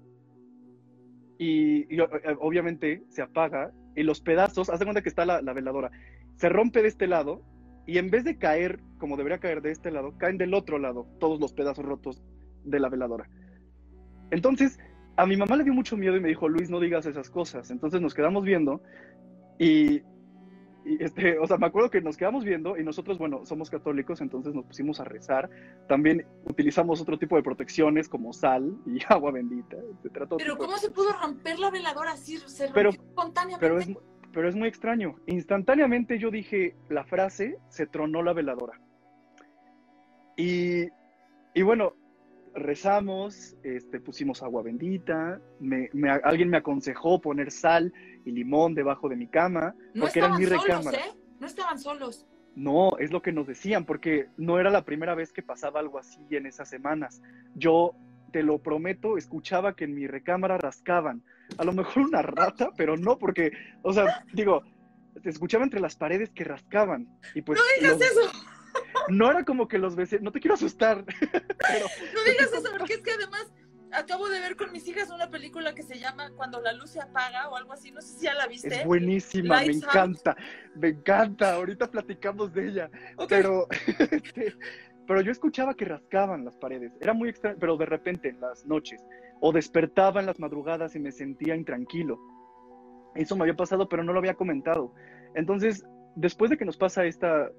y, 1.38 2.00
obviamente 2.40 3.04
se 3.10 3.22
apaga 3.22 3.72
y 3.96 4.04
los 4.04 4.22
pedazos, 4.22 4.70
haz 4.70 4.80
de 4.80 4.86
cuenta 4.86 5.02
que 5.02 5.10
está 5.10 5.26
la, 5.26 5.42
la, 5.42 5.54
veladora, 5.54 5.92
se 6.36 6.50
rompe 6.50 6.82
de 6.82 6.88
este 6.88 7.08
lado 7.08 7.42
y 7.86 7.98
en 7.98 8.10
vez 8.10 8.24
de 8.24 8.38
caer 8.38 8.80
como 9.04 9.18
debería 9.18 9.40
caer 9.40 9.62
de 9.62 9.72
este 9.72 9.92
lado, 9.92 10.18
caen 10.18 10.38
del 10.38 10.54
otro 10.54 10.80
lado 10.80 11.06
todos 11.20 11.38
los 11.38 11.52
pedazos 11.52 11.84
rotos 11.84 12.24
de 12.64 12.80
la 12.80 12.88
veladora. 12.88 13.30
Entonces, 14.32 14.80
a 15.18 15.26
mi 15.26 15.36
mamá 15.36 15.58
le 15.58 15.66
dio 15.66 15.74
mucho 15.74 15.98
miedo 15.98 16.16
y 16.16 16.22
me 16.22 16.30
dijo, 16.30 16.48
Luis, 16.48 16.70
no 16.70 16.80
digas 16.80 17.06
esas 17.06 17.30
cosas. 17.30 17.70
Entonces 17.70 18.00
nos 18.00 18.14
quedamos 18.14 18.46
viendo 18.46 18.82
y, 19.60 20.02
este, 20.86 21.40
o 21.40 21.48
sea, 21.48 21.58
me 21.58 21.68
acuerdo 21.68 21.90
que 21.90 22.02
nos 22.02 22.18
quedamos 22.18 22.44
viendo 22.44 22.78
y 22.78 22.84
nosotros, 22.84 23.18
bueno, 23.18 23.46
somos 23.46 23.70
católicos, 23.70 24.22
entonces 24.22 24.54
nos 24.54 24.66
pusimos 24.66 25.00
a 25.00 25.06
rezar. 25.06 25.50
También 25.88 26.26
utilizamos 26.46 27.02
otro 27.02 27.18
tipo 27.18 27.36
de 27.36 27.44
protecciones 27.44 28.10
como 28.10 28.34
sal 28.34 28.78
y 28.86 29.00
agua 29.10 29.32
bendita, 29.32 29.78
etc. 29.78 30.28
Pero 30.38 30.58
¿cómo 30.58 30.78
se 30.78 30.92
pudo 30.92 31.14
romper 31.14 31.60
la 31.60 31.72
veladora 31.72 32.12
así? 32.14 32.38
Se 32.38 32.70
pero, 32.74 32.90
espontáneamente. 32.90 33.66
Pero 33.66 33.80
es, 33.80 33.90
pero 34.34 34.50
es 34.50 34.56
muy 34.56 34.68
extraño. 34.68 35.16
Instantáneamente 35.28 36.20
yo 36.20 36.32
dije 36.32 36.76
la 36.90 37.06
frase, 37.06 37.58
se 37.70 37.88
tronó 37.88 38.22
la 38.24 38.34
veladora. 38.34 38.80
Y, 40.36 40.88
y 41.54 41.62
bueno, 41.62 41.94
rezamos, 42.56 43.56
este, 43.64 44.00
pusimos 44.00 44.44
agua 44.44 44.64
bendita, 44.64 45.40
me, 45.60 45.90
alguien 46.24 46.50
me 46.50 46.58
aconsejó 46.58 47.20
poner 47.20 47.52
sal 47.52 47.94
y 48.26 48.32
limón 48.32 48.76
debajo 48.76 49.10
de 49.10 49.16
mi 49.16 49.28
cama, 49.28 49.76
porque 50.00 50.20
era 50.20 50.38
mi 50.38 50.46
recámara. 50.46 50.98
¿eh? 50.98 51.12
No 51.40 51.48
estaban 51.48 51.80
solos. 51.80 52.28
No, 52.56 52.98
es 53.00 53.12
lo 53.12 53.22
que 53.22 53.32
nos 53.32 53.48
decían, 53.48 53.86
porque 53.86 54.28
no 54.38 54.60
era 54.60 54.70
la 54.70 54.86
primera 54.86 55.16
vez 55.16 55.34
que 55.34 55.42
pasaba 55.42 55.80
algo 55.80 55.98
así 55.98 56.20
en 56.30 56.46
esas 56.46 56.70
semanas. 56.70 57.22
Yo, 57.56 57.96
te 58.32 58.44
lo 58.44 58.60
prometo, 58.60 59.18
escuchaba 59.18 59.76
que 59.76 59.86
en 59.86 59.96
mi 59.96 60.06
recámara 60.06 60.58
rascaban. 60.58 61.24
A 61.58 61.64
lo 61.64 61.74
mejor 61.74 62.04
una 62.04 62.22
rata, 62.22 62.70
pero 62.78 62.96
no, 62.96 63.18
porque, 63.18 63.52
o 63.82 63.92
sea, 63.92 64.24
digo, 64.34 64.62
te 65.22 65.30
escuchaba 65.30 65.64
entre 65.64 65.80
las 65.80 65.96
paredes 65.96 66.30
que 66.30 66.44
rascaban. 66.44 67.08
Y 67.34 67.42
pues, 67.42 67.60
no 67.60 67.66
digas 67.80 68.12
eso 68.12 68.32
no 69.10 69.30
era 69.30 69.44
como 69.44 69.68
que 69.68 69.78
los 69.78 69.96
vecinos, 69.96 70.24
no 70.24 70.32
te 70.32 70.40
quiero 70.40 70.56
asustar. 70.56 71.04
Pero... 71.22 71.86
No 72.14 72.24
digas 72.32 72.54
eso, 72.54 72.70
porque 72.78 72.94
es 72.94 73.02
que 73.02 73.12
además 73.12 73.52
acabo 73.94 74.28
de 74.28 74.40
ver 74.40 74.56
con 74.56 74.72
mis 74.72 74.88
hijas 74.88 75.10
una 75.10 75.30
película 75.30 75.74
que 75.74 75.84
se 75.84 76.00
llama 76.00 76.32
Cuando 76.36 76.62
la 76.62 76.74
luz 76.74 76.92
se 76.92 77.02
apaga 77.02 77.50
o 77.50 77.56
algo 77.56 77.74
así, 77.74 77.92
no 77.92 78.02
sé 78.02 78.18
si 78.18 78.26
ya 78.26 78.34
la 78.34 78.48
viste. 78.48 78.76
Es 78.76 78.86
buenísima, 78.86 79.62
me 79.62 79.74
encanta, 79.74 80.36
me 80.76 80.90
encanta, 80.90 81.54
ahorita 81.54 81.90
platicamos 81.90 82.54
de 82.54 82.68
ella. 82.68 82.92
Pero, 83.30 83.68
este, 84.12 84.56
pero 85.08 85.22
yo 85.22 85.32
escuchaba 85.32 85.76
que 85.76 85.86
rascaban 85.86 86.46
las 86.46 86.58
paredes, 86.58 86.92
era 87.00 87.14
muy 87.14 87.30
extraño, 87.30 87.58
pero 87.60 87.78
de 87.78 87.86
repente 87.86 88.30
en 88.30 88.42
las 88.42 88.66
noches, 88.66 89.04
o 89.42 89.52
despertaba 89.52 90.20
en 90.20 90.26
las 90.26 90.40
madrugadas 90.40 90.96
y 90.96 91.00
me 91.00 91.12
sentía 91.12 91.56
intranquilo. 91.56 92.20
Eso 93.16 93.36
me 93.36 93.44
había 93.44 93.56
pasado, 93.56 93.88
pero 93.88 94.04
no 94.04 94.12
lo 94.12 94.20
había 94.20 94.34
comentado. 94.34 94.94
Entonces, 95.36 95.86
después 96.16 96.50
de 96.50 96.58
que 96.58 96.66
nos 96.66 96.78
pasa 96.78 97.06
esta, 97.06 97.52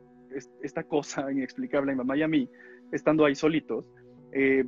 esta 0.63 0.85
cosa 0.85 1.31
inexplicable 1.33 1.93
a 1.93 1.95
mi 1.95 1.99
mamá 1.99 2.17
y 2.17 2.23
a 2.23 2.29
mí, 2.29 2.49
estando 2.93 3.25
ahí 3.25 3.35
solitos, 3.35 3.91
eh, 4.33 4.65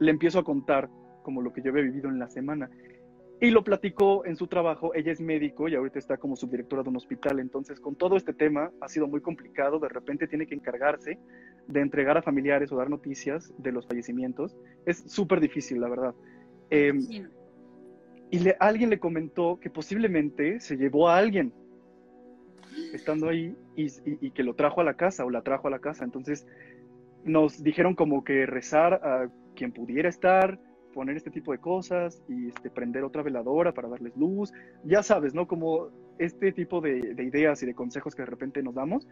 le 0.00 0.10
empiezo 0.10 0.38
a 0.38 0.44
contar 0.44 0.88
como 1.22 1.42
lo 1.42 1.52
que 1.52 1.62
yo 1.62 1.70
había 1.70 1.82
vivido 1.82 2.08
en 2.08 2.18
la 2.18 2.28
semana. 2.28 2.70
Y 3.40 3.50
lo 3.50 3.62
platicó 3.64 4.24
en 4.24 4.36
su 4.36 4.46
trabajo, 4.46 4.94
ella 4.94 5.12
es 5.12 5.20
médico 5.20 5.68
y 5.68 5.74
ahorita 5.74 5.98
está 5.98 6.16
como 6.16 6.36
subdirectora 6.36 6.82
de 6.82 6.88
un 6.88 6.96
hospital, 6.96 7.38
entonces 7.38 7.80
con 7.80 7.94
todo 7.94 8.16
este 8.16 8.32
tema 8.32 8.70
ha 8.80 8.88
sido 8.88 9.08
muy 9.08 9.20
complicado, 9.20 9.78
de 9.78 9.90
repente 9.90 10.26
tiene 10.26 10.46
que 10.46 10.54
encargarse 10.54 11.18
de 11.66 11.80
entregar 11.80 12.16
a 12.16 12.22
familiares 12.22 12.72
o 12.72 12.76
dar 12.76 12.88
noticias 12.88 13.52
de 13.58 13.72
los 13.72 13.86
fallecimientos, 13.86 14.56
es 14.86 15.04
súper 15.06 15.40
difícil, 15.40 15.80
la 15.80 15.88
verdad. 15.90 16.14
Em, 16.70 16.98
y 18.30 18.38
le, 18.38 18.56
alguien 18.58 18.88
le 18.88 18.98
comentó 18.98 19.58
que 19.60 19.68
posiblemente 19.68 20.58
se 20.60 20.76
llevó 20.76 21.08
a 21.08 21.18
alguien 21.18 21.52
estando 22.92 23.28
ahí 23.28 23.56
y, 23.76 24.30
que 24.30 24.42
lo 24.42 24.54
trajo 24.54 24.80
a 24.80 24.84
la 24.84 24.94
casa 24.94 25.24
o 25.24 25.30
la 25.30 25.42
trajo 25.42 25.68
a 25.68 25.70
la 25.70 25.78
casa. 25.78 26.04
Entonces 26.04 26.46
nos 27.24 27.62
dijeron 27.62 27.94
como 27.94 28.24
que 28.24 28.46
rezar 28.46 28.94
a 28.94 29.28
quien 29.54 29.72
pudiera 29.72 30.08
estar, 30.08 30.58
poner 30.94 31.16
este 31.16 31.30
tipo 31.30 31.52
de 31.52 31.58
cosas 31.58 32.22
y 32.28 32.48
este, 32.48 32.70
prender 32.70 33.04
otra 33.04 33.22
veladora 33.22 33.72
para 33.72 33.88
darles 33.88 34.16
luz. 34.16 34.52
Ya 34.84 35.02
sabes, 35.02 35.34
¿no? 35.34 35.46
Como 35.46 35.90
este 36.18 36.52
tipo 36.52 36.80
de, 36.80 37.14
ideas 37.18 37.62
y 37.62 37.66
de 37.66 37.74
consejos 37.74 38.14
que 38.14 38.22
de 38.22 38.26
repente 38.26 38.62
nos 38.62 38.74
damos. 38.74 39.06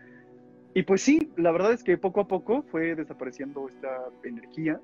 Y 0.74 0.82
pues 0.82 1.02
sí, 1.02 1.30
la 1.36 1.52
verdad 1.52 1.72
es 1.72 1.84
que 1.84 1.98
poco 1.98 2.20
a 2.20 2.28
poco 2.28 2.62
fue 2.62 2.94
desapareciendo 2.94 3.68
esta 3.68 3.88
energía 4.24 4.80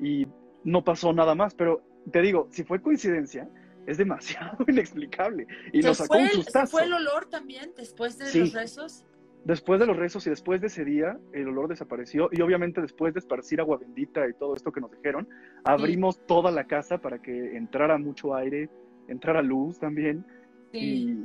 y 0.00 0.26
no 0.64 0.82
pasó 0.82 1.12
nada 1.12 1.34
más, 1.34 1.54
pero 1.54 1.82
te 2.10 2.20
digo, 2.22 2.48
si 2.50 2.64
fue 2.64 2.82
coincidencia, 2.82 3.48
es 3.88 3.96
demasiado 3.96 4.56
inexplicable. 4.68 5.46
Y 5.72 5.80
nos 5.80 5.96
sacó 5.96 6.18
un 6.18 6.28
sustazo. 6.28 6.76
¿Fue 6.76 6.84
el 6.84 6.92
olor 6.92 7.26
también 7.26 7.72
después 7.76 8.18
de 8.18 8.38
los 8.38 8.52
rezos? 8.52 9.04
Después 9.44 9.80
de 9.80 9.86
los 9.86 9.96
rezos 9.96 10.26
y 10.26 10.30
después 10.30 10.60
de 10.60 10.66
ese 10.66 10.84
día, 10.84 11.18
el 11.32 11.48
olor 11.48 11.68
desapareció. 11.68 12.28
Y 12.30 12.42
obviamente 12.42 12.82
después 12.82 13.14
de 13.14 13.20
esparcir 13.20 13.60
agua 13.60 13.78
bendita 13.78 14.28
y 14.28 14.34
todo 14.34 14.54
esto 14.54 14.70
que 14.72 14.80
nos 14.80 14.90
dijeron, 14.90 15.26
abrimos 15.64 16.24
toda 16.26 16.50
la 16.50 16.64
casa 16.64 16.98
para 16.98 17.22
que 17.22 17.56
entrara 17.56 17.96
mucho 17.96 18.34
aire, 18.34 18.68
entrara 19.08 19.40
luz 19.40 19.78
también. 19.78 20.26
Y, 20.72 21.24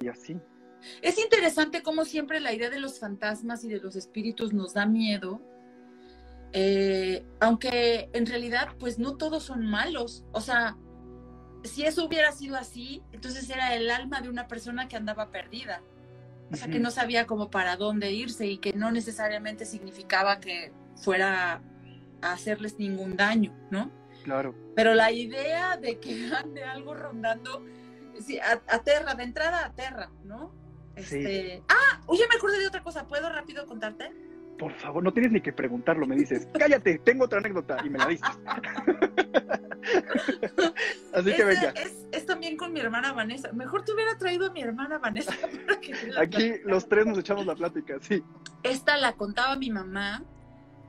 y 0.00 0.08
así. 0.08 0.36
Es 1.00 1.16
interesante 1.18 1.84
cómo 1.84 2.04
siempre 2.04 2.40
la 2.40 2.52
idea 2.52 2.70
de 2.70 2.80
los 2.80 2.98
fantasmas 2.98 3.62
y 3.62 3.68
de 3.68 3.78
los 3.78 3.94
espíritus 3.94 4.52
nos 4.52 4.74
da 4.74 4.84
miedo, 4.84 5.40
eh, 6.52 7.24
aunque 7.38 8.10
en 8.12 8.26
realidad 8.26 8.70
pues 8.80 8.98
no 8.98 9.16
todos 9.16 9.44
son 9.44 9.64
malos. 9.64 10.24
O 10.32 10.40
sea, 10.40 10.76
si 11.64 11.84
eso 11.84 12.04
hubiera 12.04 12.32
sido 12.32 12.56
así, 12.56 13.02
entonces 13.12 13.48
era 13.50 13.74
el 13.74 13.90
alma 13.90 14.20
de 14.20 14.28
una 14.28 14.48
persona 14.48 14.88
que 14.88 14.96
andaba 14.96 15.30
perdida. 15.30 15.82
O 16.50 16.56
sea, 16.56 16.68
que 16.68 16.80
no 16.80 16.90
sabía 16.90 17.26
cómo 17.26 17.50
para 17.50 17.76
dónde 17.76 18.12
irse 18.12 18.46
y 18.46 18.58
que 18.58 18.74
no 18.74 18.90
necesariamente 18.92 19.64
significaba 19.64 20.38
que 20.38 20.70
fuera 20.96 21.62
a 22.20 22.32
hacerles 22.32 22.78
ningún 22.78 23.16
daño, 23.16 23.56
¿no? 23.70 23.90
Claro. 24.22 24.54
Pero 24.76 24.92
la 24.92 25.10
idea 25.10 25.78
de 25.78 25.98
que 25.98 26.30
ande 26.34 26.62
algo 26.62 26.92
rondando, 26.92 27.64
sí, 28.20 28.38
aterra, 28.68 29.14
de 29.14 29.22
entrada 29.22 29.64
aterra, 29.64 30.10
¿no? 30.24 30.52
Este... 30.94 31.62
Ah, 31.68 32.02
oye, 32.06 32.24
me 32.28 32.36
acordé 32.36 32.58
de 32.58 32.66
otra 32.66 32.82
cosa, 32.82 33.06
¿puedo 33.06 33.30
rápido 33.30 33.64
contarte? 33.66 34.12
Por 34.58 34.72
favor, 34.74 35.02
no 35.02 35.12
tienes 35.12 35.32
ni 35.32 35.40
que 35.40 35.52
preguntarlo, 35.52 36.06
me 36.06 36.16
dices, 36.16 36.46
cállate, 36.58 36.98
tengo 36.98 37.24
otra 37.24 37.38
anécdota 37.38 37.78
y 37.84 37.90
me 37.90 37.98
la 37.98 38.06
dices. 38.06 38.28
Así 41.12 41.34
que 41.34 41.44
venga. 41.44 41.74
Es, 42.12 42.26
también 42.26 42.56
con 42.56 42.72
mi 42.72 42.80
hermana 42.80 43.12
Vanessa. 43.12 43.52
Mejor 43.52 43.84
te 43.84 43.92
hubiera 43.92 44.16
traído 44.16 44.46
a 44.46 44.52
mi 44.52 44.62
hermana 44.62 44.98
Vanessa. 44.98 45.34
Aquí 46.18 46.54
los 46.64 46.88
tres 46.88 47.06
nos 47.06 47.18
echamos 47.18 47.44
la 47.46 47.54
plática, 47.54 47.98
sí. 48.00 48.22
Esta 48.62 48.96
la 48.96 49.12
contaba 49.14 49.56
mi 49.56 49.70
mamá. 49.70 50.24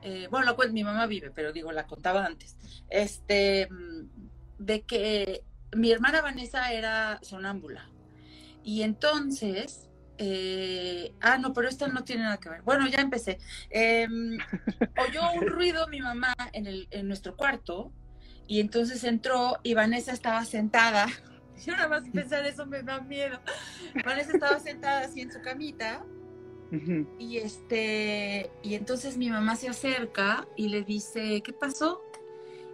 Eh, 0.02 0.28
bueno, 0.30 0.56
mi 0.72 0.84
mamá 0.84 1.08
vive, 1.08 1.32
pero 1.32 1.52
digo, 1.52 1.72
la 1.72 1.86
contaba 1.86 2.26
antes. 2.26 2.58
Este, 2.90 3.68
mm, 3.70 4.10
de 4.60 4.82
que 4.82 5.44
mi 5.76 5.92
hermana 5.92 6.22
Vanessa 6.22 6.72
era 6.72 7.20
sonámbula. 7.22 7.90
Y 8.64 8.84
entonces, 8.84 9.90
eh, 10.18 11.14
ah, 11.22 11.38
no, 11.38 11.54
pero 11.54 11.68
esta 11.68 11.88
no 11.88 12.04
tiene 12.04 12.24
nada 12.24 12.38
que 12.38 12.50
ver. 12.50 12.62
Bueno, 12.62 12.88
ya 12.88 13.00
empecé. 13.02 13.40
Em, 13.70 14.38
oyó 15.08 15.22
un 15.34 15.48
ruido 15.48 15.88
mi 15.88 16.02
mamá 16.02 16.34
en, 16.54 16.68
el, 16.68 16.88
en 16.92 17.08
nuestro 17.08 17.36
cuarto 17.36 17.92
y 18.48 18.60
entonces 18.60 19.04
entró 19.04 19.58
y 19.64 19.74
Vanessa 19.74 20.12
estaba 20.12 20.46
sentada. 20.46 21.08
Yo 21.66 21.74
nada 21.74 21.88
más 21.88 22.04
pensar 22.10 22.46
eso 22.46 22.66
me 22.66 22.84
da 22.84 23.02
miedo. 23.02 23.40
Vanessa 24.04 24.34
estaba 24.34 24.60
sentada 24.60 25.02
así 25.02 25.22
en 25.22 25.32
su 25.32 25.42
camita. 25.42 26.04
Y 27.20 27.38
este, 27.38 28.50
y 28.64 28.74
entonces 28.74 29.16
mi 29.16 29.30
mamá 29.30 29.56
se 29.56 29.70
acerca 29.70 30.48
y 30.58 30.70
le 30.70 30.82
dice, 30.82 31.44
¿qué 31.44 31.54
pasó? 31.54 32.02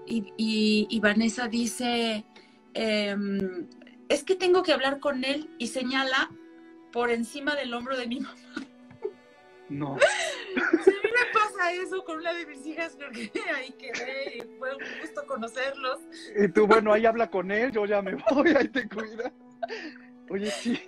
Y, 0.06 0.34
y, 0.38 1.00
Vanessa 1.02 1.50
dice, 1.50 2.24
em, 2.74 3.68
es 4.08 4.24
que 4.24 4.36
tengo 4.36 4.64
que 4.64 4.72
hablar 4.72 5.02
con 5.02 5.26
él 5.26 5.54
y 5.60 5.68
señala 5.68 6.32
por 6.92 7.12
encima 7.12 7.56
del 7.56 7.74
hombro 7.74 7.98
de 7.98 8.08
mi 8.08 8.20
mamá. 8.20 8.36
No. 9.70 9.98
Si 10.84 10.90
a 10.90 10.94
mí 10.94 11.00
me 11.04 11.40
pasa 11.40 11.72
eso 11.74 12.04
con 12.04 12.18
una 12.18 12.34
de 12.34 12.46
mis 12.48 12.66
hijas, 12.66 12.96
creo 12.98 13.12
que 13.12 13.32
ahí 13.56 13.72
quedé 13.74 14.38
y 14.38 14.58
fue 14.58 14.72
un 14.76 14.82
gusto 15.00 15.26
conocerlos. 15.28 16.00
Y 16.36 16.48
tú, 16.48 16.66
bueno, 16.66 16.92
ahí 16.92 17.06
habla 17.06 17.30
con 17.30 17.52
él, 17.52 17.72
yo 17.72 17.86
ya 17.86 18.02
me 18.02 18.16
voy, 18.32 18.50
ahí 18.58 18.68
te 18.68 18.90
cuida. 18.90 19.32
Oye, 20.30 20.50
sí. 20.50 20.82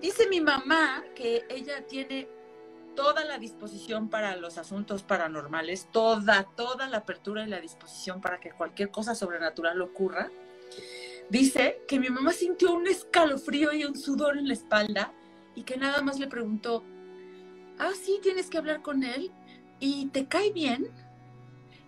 Dice 0.00 0.28
mi 0.28 0.40
mamá 0.40 1.02
que 1.14 1.44
ella 1.48 1.84
tiene 1.86 2.28
toda 2.94 3.24
la 3.24 3.38
disposición 3.38 4.08
para 4.08 4.36
los 4.36 4.58
asuntos 4.58 5.02
paranormales, 5.02 5.88
toda, 5.90 6.44
toda 6.56 6.88
la 6.88 6.98
apertura 6.98 7.44
y 7.44 7.48
la 7.48 7.60
disposición 7.60 8.20
para 8.20 8.38
que 8.38 8.52
cualquier 8.52 8.90
cosa 8.90 9.14
sobrenatural 9.14 9.80
ocurra. 9.82 10.30
Dice 11.28 11.82
que 11.88 11.98
mi 11.98 12.10
mamá 12.10 12.32
sintió 12.32 12.72
un 12.72 12.86
escalofrío 12.86 13.72
y 13.72 13.84
un 13.84 13.96
sudor 13.96 14.38
en 14.38 14.46
la 14.46 14.54
espalda 14.54 15.12
y 15.54 15.62
que 15.62 15.76
nada 15.76 16.02
más 16.02 16.18
le 16.18 16.26
preguntó, 16.26 16.84
ah, 17.78 17.92
sí, 18.00 18.18
tienes 18.22 18.48
que 18.48 18.58
hablar 18.58 18.82
con 18.82 19.04
él. 19.04 19.30
y 19.80 20.06
te 20.06 20.26
cae 20.26 20.52
bien. 20.52 20.88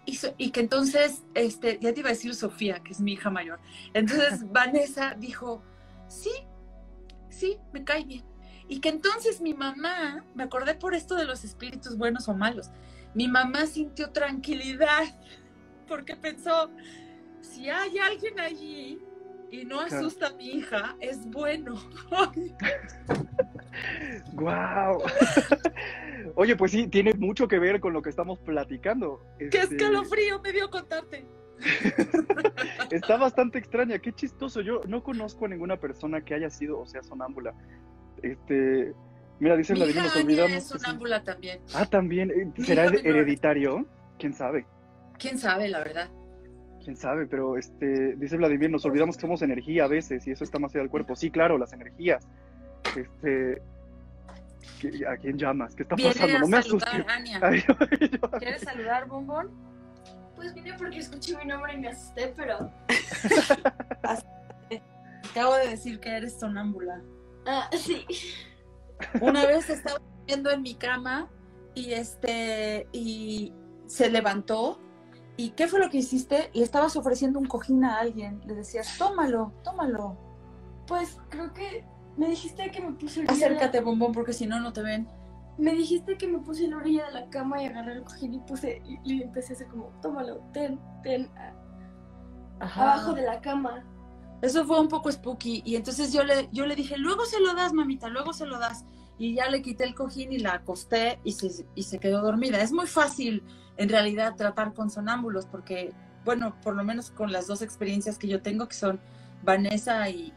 Y, 0.05 0.19
y, 0.39 0.51
que 0.51 0.61
entonces, 0.61 1.25
este, 1.35 1.79
ya 1.81 1.93
te 1.93 2.01
iba 2.01 2.11
a 2.11 2.13
decir 2.13 2.35
Sofía, 2.35 2.81
que 2.81 2.93
es 2.93 3.01
mi 3.01 3.13
hija 3.15 3.31
mayor. 3.31 3.59
Entonces 3.95 4.49
Vanessa 4.53 5.15
dijo, 5.19 5.63
sí, 6.09 6.31
sí, 7.29 7.59
me 7.73 7.85
cae 7.85 8.05
bien. 8.05 8.25
Y 8.69 8.81
que 8.81 8.89
entonces 8.89 9.41
mi 9.41 9.55
mamá, 9.55 10.25
me 10.35 10.45
acordé 10.45 10.75
por 10.75 10.95
esto 10.95 11.15
de 11.15 11.25
los 11.25 11.45
espíritus 11.45 11.97
buenos 11.97 12.29
o 12.29 12.35
malos, 12.35 12.71
mi 13.15 13.29
mamá 13.29 13.67
sintió 13.67 14.11
tranquilidad 14.11 15.05
porque 15.89 16.17
pensó, 16.17 16.71
si 17.41 17.69
hay 17.71 17.99
alguien 17.99 18.39
allí 18.41 19.01
y 19.51 19.65
no 19.65 19.81
asusta 19.81 20.29
a 20.29 20.33
mi 20.33 20.49
hija, 20.49 20.97
es 21.01 21.27
bueno. 21.31 21.77
¡Guau! 24.33 25.03
Oye, 26.35 26.57
pues 26.57 26.73
sí, 26.73 26.89
tiene 26.89 27.15
mucho 27.15 27.49
que 27.49 27.59
ver 27.59 27.81
con 27.81 27.93
lo 27.93 28.03
que 28.03 28.11
estamos 28.11 28.39
platicando. 28.41 29.23
¡Qué 29.39 29.47
este 29.47 29.77
escalofrío 29.77 30.41
me 30.41 30.53
dio 30.53 30.69
contarte! 30.71 31.27
Está 32.91 33.17
bastante 33.17 33.59
extraña, 33.59 33.99
qué 33.99 34.13
chistoso. 34.13 34.61
Yo 34.61 34.81
no 34.87 35.03
conozco 35.03 35.47
a 35.47 35.49
ninguna 35.49 35.79
persona 35.79 36.21
que 36.23 36.35
haya 36.35 36.51
sido 36.51 36.81
o 36.81 36.87
sea 36.87 37.03
sonámbula. 37.03 37.55
Este, 38.23 38.93
mira, 39.41 39.57
dice 39.57 39.75
Vladimir, 39.75 40.03
nos 40.03 40.17
olvidamos. 40.17 40.53
Es 40.53 40.67
sonámbula 40.69 41.23
también. 41.23 41.61
Ah, 41.75 41.87
también. 41.87 42.53
¿Será 42.59 42.87
hereditario? 42.87 43.87
¿Quién 44.19 44.35
sabe? 44.35 44.67
¿Quién 45.19 45.39
sabe, 45.39 45.69
la 45.69 45.79
verdad? 45.79 46.11
quién 46.87 46.97
sabe, 46.97 47.27
pero 47.27 47.57
este, 47.57 48.15
dice 48.15 48.37
Vladimir, 48.37 48.71
nos 48.71 48.85
olvidamos 48.85 49.17
que 49.17 49.23
somos 49.23 49.43
energía 49.43 49.87
a 49.87 49.89
veces 49.89 50.25
y 50.29 50.31
eso 50.31 50.45
está 50.45 50.61
más 50.61 50.73
allá 50.73 50.83
del 50.83 50.91
cuerpo. 50.91 51.17
Sí, 51.17 51.33
claro, 51.33 51.59
las 51.59 51.73
energías. 51.73 52.29
Este, 52.97 53.63
¿A 55.09 55.17
quién 55.17 55.39
llamas? 55.39 55.75
¿Qué 55.75 55.83
está 55.83 55.97
pasando? 55.97 56.39
No 56.41 56.49
me 56.49 56.59
asustes. 56.59 56.91
¿Quieres 58.39 58.61
saludar, 58.63 59.07
Bombón? 59.07 59.51
Pues 60.35 60.53
vine 60.55 60.75
porque 60.75 60.99
escuché 60.99 61.37
mi 61.39 61.47
nombre 61.47 61.73
y 61.75 61.79
me 61.79 61.89
asusté, 61.89 62.35
pero. 62.37 62.71
Acabo 65.31 65.55
de 65.57 65.69
decir 65.69 65.99
que 66.01 66.11
eres 66.11 66.39
sonámbula. 66.39 67.01
Ah, 67.47 67.71
sí. 67.73 68.05
Una 69.21 69.47
vez 69.47 69.71
estaba 69.71 70.01
viendo 70.27 70.51
en 70.51 70.61
mi 70.63 70.75
cama 70.75 71.31
y 71.75 71.93
este 71.93 72.89
y 72.93 73.53
se 73.87 74.11
levantó 74.11 74.81
¿Y 75.37 75.51
qué 75.51 75.69
fue 75.69 75.81
lo 75.81 75.91
que 75.91 75.99
hiciste? 75.99 76.51
Le 76.55 76.63
estabas 76.63 76.97
ofreciendo 76.97 77.39
un 77.39 77.47
cojín 77.47 77.85
a 77.85 77.99
alguien. 77.99 78.41
Le 78.47 78.55
decías, 78.55 78.97
tómalo, 78.97 79.53
tómalo. 79.63 80.17
Pues 80.87 81.19
creo 81.29 81.53
que 81.53 81.85
me 82.17 82.29
dijiste 82.29 82.71
que 82.71 82.81
me 82.81 82.93
puse 82.93 83.25
Acércate, 83.27 83.81
bombón, 83.81 84.13
porque 84.13 84.33
si 84.33 84.47
no, 84.47 84.61
no 84.61 84.73
te 84.73 84.83
ven. 84.83 85.09
Me 85.59 85.73
dijiste 85.73 86.17
que 86.19 86.27
me 86.27 86.39
puse 86.39 86.65
en 86.65 86.71
la 86.71 86.77
orilla 86.79 87.07
de 87.07 87.13
la 87.13 87.31
cama 87.31 87.63
y 87.63 87.67
agarré 87.67 87.95
el 87.95 88.03
cojín 88.03 88.35
y 88.35 88.39
puse 88.41 88.83
y, 89.05 89.23
empecé 89.23 89.53
a 89.53 89.57
hacer 89.57 89.69
como, 89.69 89.87
tómalo, 90.03 90.41
ten, 90.53 90.79
ten, 91.03 91.31
abajo 92.61 93.15
de 93.15 93.23
la 93.23 93.41
cama. 93.41 93.85
Eso 94.43 94.65
fue 94.67 94.79
un 94.81 94.89
poco 94.89 95.11
spooky 95.11 95.63
y 95.65 95.77
entonces 95.77 96.13
yo 96.13 96.25
le, 96.25 96.49
yo 96.53 96.67
le 96.67 96.77
dije, 96.77 96.99
luego 96.99 97.25
se 97.25 97.41
lo 97.41 97.55
das, 97.55 97.73
mamita, 97.73 98.09
luego 98.09 98.33
se 98.33 98.47
lo 98.47 98.59
das. 98.59 98.85
Y 99.19 99.35
ya 99.35 99.49
le 99.49 99.63
quité 99.63 99.85
el 99.85 99.95
cojín 99.95 100.31
y 100.33 100.39
la 100.39 100.55
acosté 100.55 101.19
y 101.25 101.33
se, 101.33 101.67
y 101.75 101.83
se 101.85 101.99
quedó 101.99 102.21
dormida. 102.21 102.61
Es 102.61 102.73
muy 102.73 102.87
fácil 102.87 103.43
en 103.79 103.89
realidad 103.89 104.37
tratar 104.37 104.75
con 104.75 104.91
sonámbulos, 104.91 105.47
porque, 105.47 105.93
bueno, 106.25 106.55
por 106.63 106.77
lo 106.77 106.85
menos 106.85 107.11
con 107.11 107.33
las 107.33 107.47
dos 107.47 107.63
experiencias 107.63 108.19
que 108.19 108.29
yo 108.29 108.43
tengo, 108.43 108.69
que 108.69 108.75
son 108.75 109.01
Vanessa 109.43 110.09
y, 110.11 110.33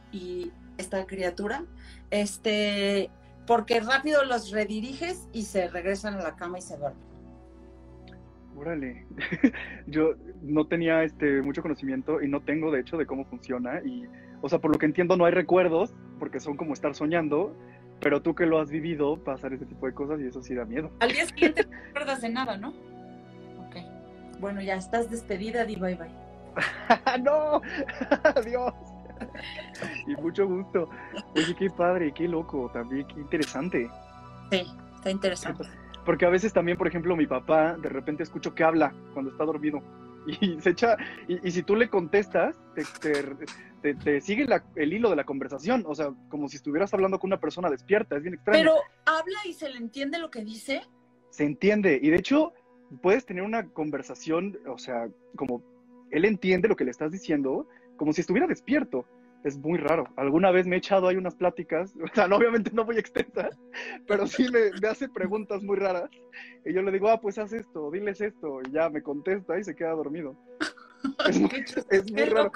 esta 0.80 1.06
criatura, 1.06 1.64
este, 2.10 3.10
porque 3.46 3.80
rápido 3.80 4.24
los 4.26 4.52
rediriges 4.52 5.28
y 5.34 5.44
se 5.44 5.68
regresan 5.68 6.16
a 6.16 6.22
la 6.22 6.36
cama 6.36 6.58
y 6.58 6.62
se 6.62 6.78
duermen. 6.78 7.10
Órale, 8.58 9.06
yo 9.88 10.16
no 10.42 10.68
tenía 10.68 11.04
este 11.04 11.42
mucho 11.42 11.62
conocimiento 11.62 12.22
y 12.22 12.28
no 12.28 12.42
tengo 12.42 12.72
de 12.72 12.82
hecho 12.82 12.98
de 12.98 13.06
cómo 13.06 13.26
funciona 13.26 13.82
y, 13.82 14.06
o 14.42 14.50
sea, 14.50 14.60
por 14.60 14.72
lo 14.72 14.78
que 14.78 14.86
entiendo 14.86 15.16
no 15.16 15.26
hay 15.26 15.32
recuerdos 15.32 15.94
porque 16.18 16.40
son 16.40 16.58
como 16.58 16.74
estar 16.74 16.96
soñando, 16.96 17.56
pero 18.02 18.22
tú 18.22 18.36
que 18.36 18.46
lo 18.46 18.60
has 18.60 18.70
vivido 18.70 19.24
pasar 19.24 19.54
ese 19.54 19.66
tipo 19.66 19.86
de 19.86 19.94
cosas 19.94 20.20
y 20.20 20.26
eso 20.26 20.42
sí 20.42 20.56
da 20.56 20.66
miedo. 20.66 20.92
Al 21.00 21.12
día 21.12 21.26
siguiente 21.26 21.66
no 21.66 21.72
recuerdas 21.86 22.22
de 22.22 22.30
nada, 22.30 22.58
¿no? 22.58 22.74
Bueno, 24.40 24.62
ya 24.62 24.76
estás 24.76 25.10
despedida, 25.10 25.66
di 25.66 25.76
bye 25.76 25.96
bye. 25.96 26.10
no, 27.22 27.62
adiós. 28.24 28.74
Y 30.08 30.16
mucho 30.22 30.48
gusto. 30.48 30.90
Oye, 31.36 31.56
qué 31.58 31.70
padre, 31.70 32.14
qué 32.14 32.28
loco, 32.28 32.70
también 32.74 33.08
qué 33.08 33.20
interesante. 33.20 33.90
Sí, 34.52 34.66
está 34.96 35.12
interesante. 35.12 35.64
Porque 36.06 36.26
a 36.26 36.30
veces 36.30 36.54
también, 36.54 36.78
por 36.78 36.88
ejemplo, 36.88 37.16
mi 37.16 37.28
papá 37.28 37.76
de 37.78 37.90
repente 37.90 38.24
escucho 38.24 38.56
que 38.56 38.64
habla 38.64 38.94
cuando 39.14 39.32
está 39.32 39.46
dormido 39.46 39.82
y 40.42 40.60
se 40.62 40.72
echa, 40.72 40.98
y, 41.28 41.52
si 41.52 41.64
tú 41.64 41.76
le 41.76 41.90
contestas, 41.90 42.58
te, 43.82 43.94
te, 43.94 44.22
sigue 44.22 44.46
el 44.76 44.94
hilo 44.94 45.10
de 45.10 45.16
la 45.16 45.24
conversación, 45.24 45.84
o 45.88 45.96
sea, 45.96 46.12
como 46.30 46.48
si 46.50 46.58
estuvieras 46.58 46.94
hablando 46.94 47.20
con 47.20 47.30
una 47.30 47.40
persona 47.40 47.70
despierta, 47.70 48.18
es 48.18 48.24
bien 48.24 48.36
extraño. 48.36 48.60
Pero 48.60 48.76
habla 49.06 49.40
y 49.46 49.54
se 49.54 49.70
le 49.70 49.78
entiende 49.78 50.20
lo 50.20 50.30
que 50.30 50.44
dice. 50.44 50.82
Se 51.30 51.46
entiende, 51.46 52.00
y 52.02 52.10
de 52.10 52.18
hecho, 52.18 52.54
puedes 53.02 53.26
tener 53.26 53.44
una 53.44 53.68
conversación, 53.68 54.58
o 54.68 54.78
sea, 54.78 55.08
como 55.36 55.64
él 56.12 56.26
entiende 56.26 56.68
lo 56.68 56.76
que 56.76 56.86
le 56.86 56.92
estás 56.92 57.12
diciendo, 57.12 57.68
como 58.00 58.14
si 58.14 58.22
estuviera 58.22 58.48
despierto. 58.48 59.06
Es 59.44 59.58
muy 59.58 59.78
raro. 59.78 60.06
Alguna 60.18 60.52
vez 60.52 60.66
me 60.66 60.76
he 60.76 60.80
echado 60.80 61.08
ahí 61.08 61.16
unas 61.16 61.36
pláticas, 61.36 61.94
o 62.04 62.08
sea, 62.14 62.26
obviamente 62.26 62.72
no 62.74 62.86
muy 62.86 62.98
extensas, 62.98 63.58
pero 64.08 64.26
sí 64.26 64.48
me, 64.50 64.88
hace 64.88 65.08
preguntas 65.10 65.62
muy 65.62 65.78
raras. 65.78 66.10
Y 66.66 66.74
yo 66.74 66.82
le 66.82 66.92
digo, 66.92 67.10
ah, 67.10 67.22
pues 67.22 67.38
haz 67.38 67.54
esto, 67.54 67.92
diles 67.92 68.22
esto, 68.22 68.62
y 68.68 68.72
ya 68.72 68.90
me 68.90 69.04
contesta 69.04 69.60
y 69.60 69.64
se 69.64 69.76
queda 69.76 69.92
dormido. 69.92 70.36
Es 71.30 71.40
muy, 71.40 71.50
es 71.92 72.12
muy 72.12 72.24
raro. 72.26 72.52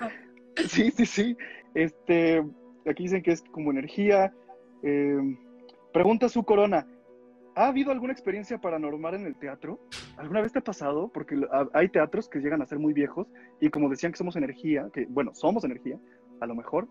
Sí, 0.67 0.91
sí, 0.91 1.06
sí. 1.06 1.38
Este, 1.75 2.43
aquí 2.86 3.03
dicen 3.03 3.23
que 3.23 3.32
es 3.32 3.41
como 3.51 3.71
energía. 3.71 4.34
Eh, 4.82 5.38
pregunta 5.93 6.27
su 6.27 6.43
corona. 6.43 6.86
¿Ha 7.56 7.68
habido 7.68 7.92
alguna 7.92 8.13
experiencia 8.13 8.60
paranormal 8.60 9.13
en 9.13 9.26
el 9.28 9.36
teatro? 9.36 9.80
¿Alguna 10.18 10.42
vez 10.42 10.52
te 10.52 10.60
ha 10.60 10.63
pasado? 10.63 11.10
Porque 11.13 11.39
hay 11.74 11.89
teatros 11.89 12.28
que 12.28 12.39
llegan 12.39 12.62
a 12.62 12.66
ser 12.66 12.80
muy 12.80 12.94
viejos 12.94 13.28
y 13.60 13.70
como 13.70 13.89
decían 13.89 14.12
que 14.12 14.18
somos 14.18 14.36
energía, 14.36 14.89
que 14.92 15.06
bueno, 15.08 15.36
somos 15.36 15.63
energía, 15.63 16.00
a 16.42 16.48
lo 16.48 16.56
mejor. 16.56 16.88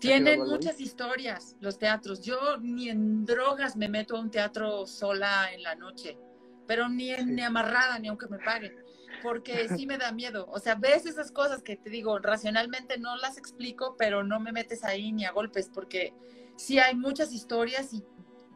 Tienen 0.00 0.40
muchas 0.40 0.80
historias 0.80 1.56
los 1.60 1.78
teatros. 1.78 2.22
Yo 2.22 2.58
ni 2.60 2.88
en 2.88 3.24
drogas 3.24 3.76
me 3.76 3.88
meto 3.88 4.16
a 4.16 4.20
un 4.20 4.30
teatro 4.30 4.86
sola 4.86 5.52
en 5.52 5.62
la 5.62 5.76
noche, 5.76 6.18
pero 6.66 6.88
ni, 6.88 7.14
ni 7.14 7.42
amarrada, 7.42 7.98
ni 8.00 8.08
aunque 8.08 8.26
me 8.26 8.38
paguen, 8.38 8.74
porque 9.22 9.68
sí 9.68 9.86
me 9.86 9.96
da 9.96 10.10
miedo. 10.10 10.48
O 10.50 10.58
sea, 10.58 10.74
ves 10.74 11.06
esas 11.06 11.30
cosas 11.30 11.62
que 11.62 11.76
te 11.76 11.88
digo, 11.88 12.18
racionalmente 12.18 12.98
no 12.98 13.16
las 13.16 13.38
explico, 13.38 13.94
pero 13.96 14.24
no 14.24 14.40
me 14.40 14.50
metes 14.50 14.82
ahí 14.82 15.12
ni 15.12 15.24
a 15.24 15.30
golpes, 15.30 15.70
porque 15.72 16.12
sí 16.56 16.80
hay 16.80 16.96
muchas 16.96 17.32
historias 17.32 17.94
y 17.94 18.04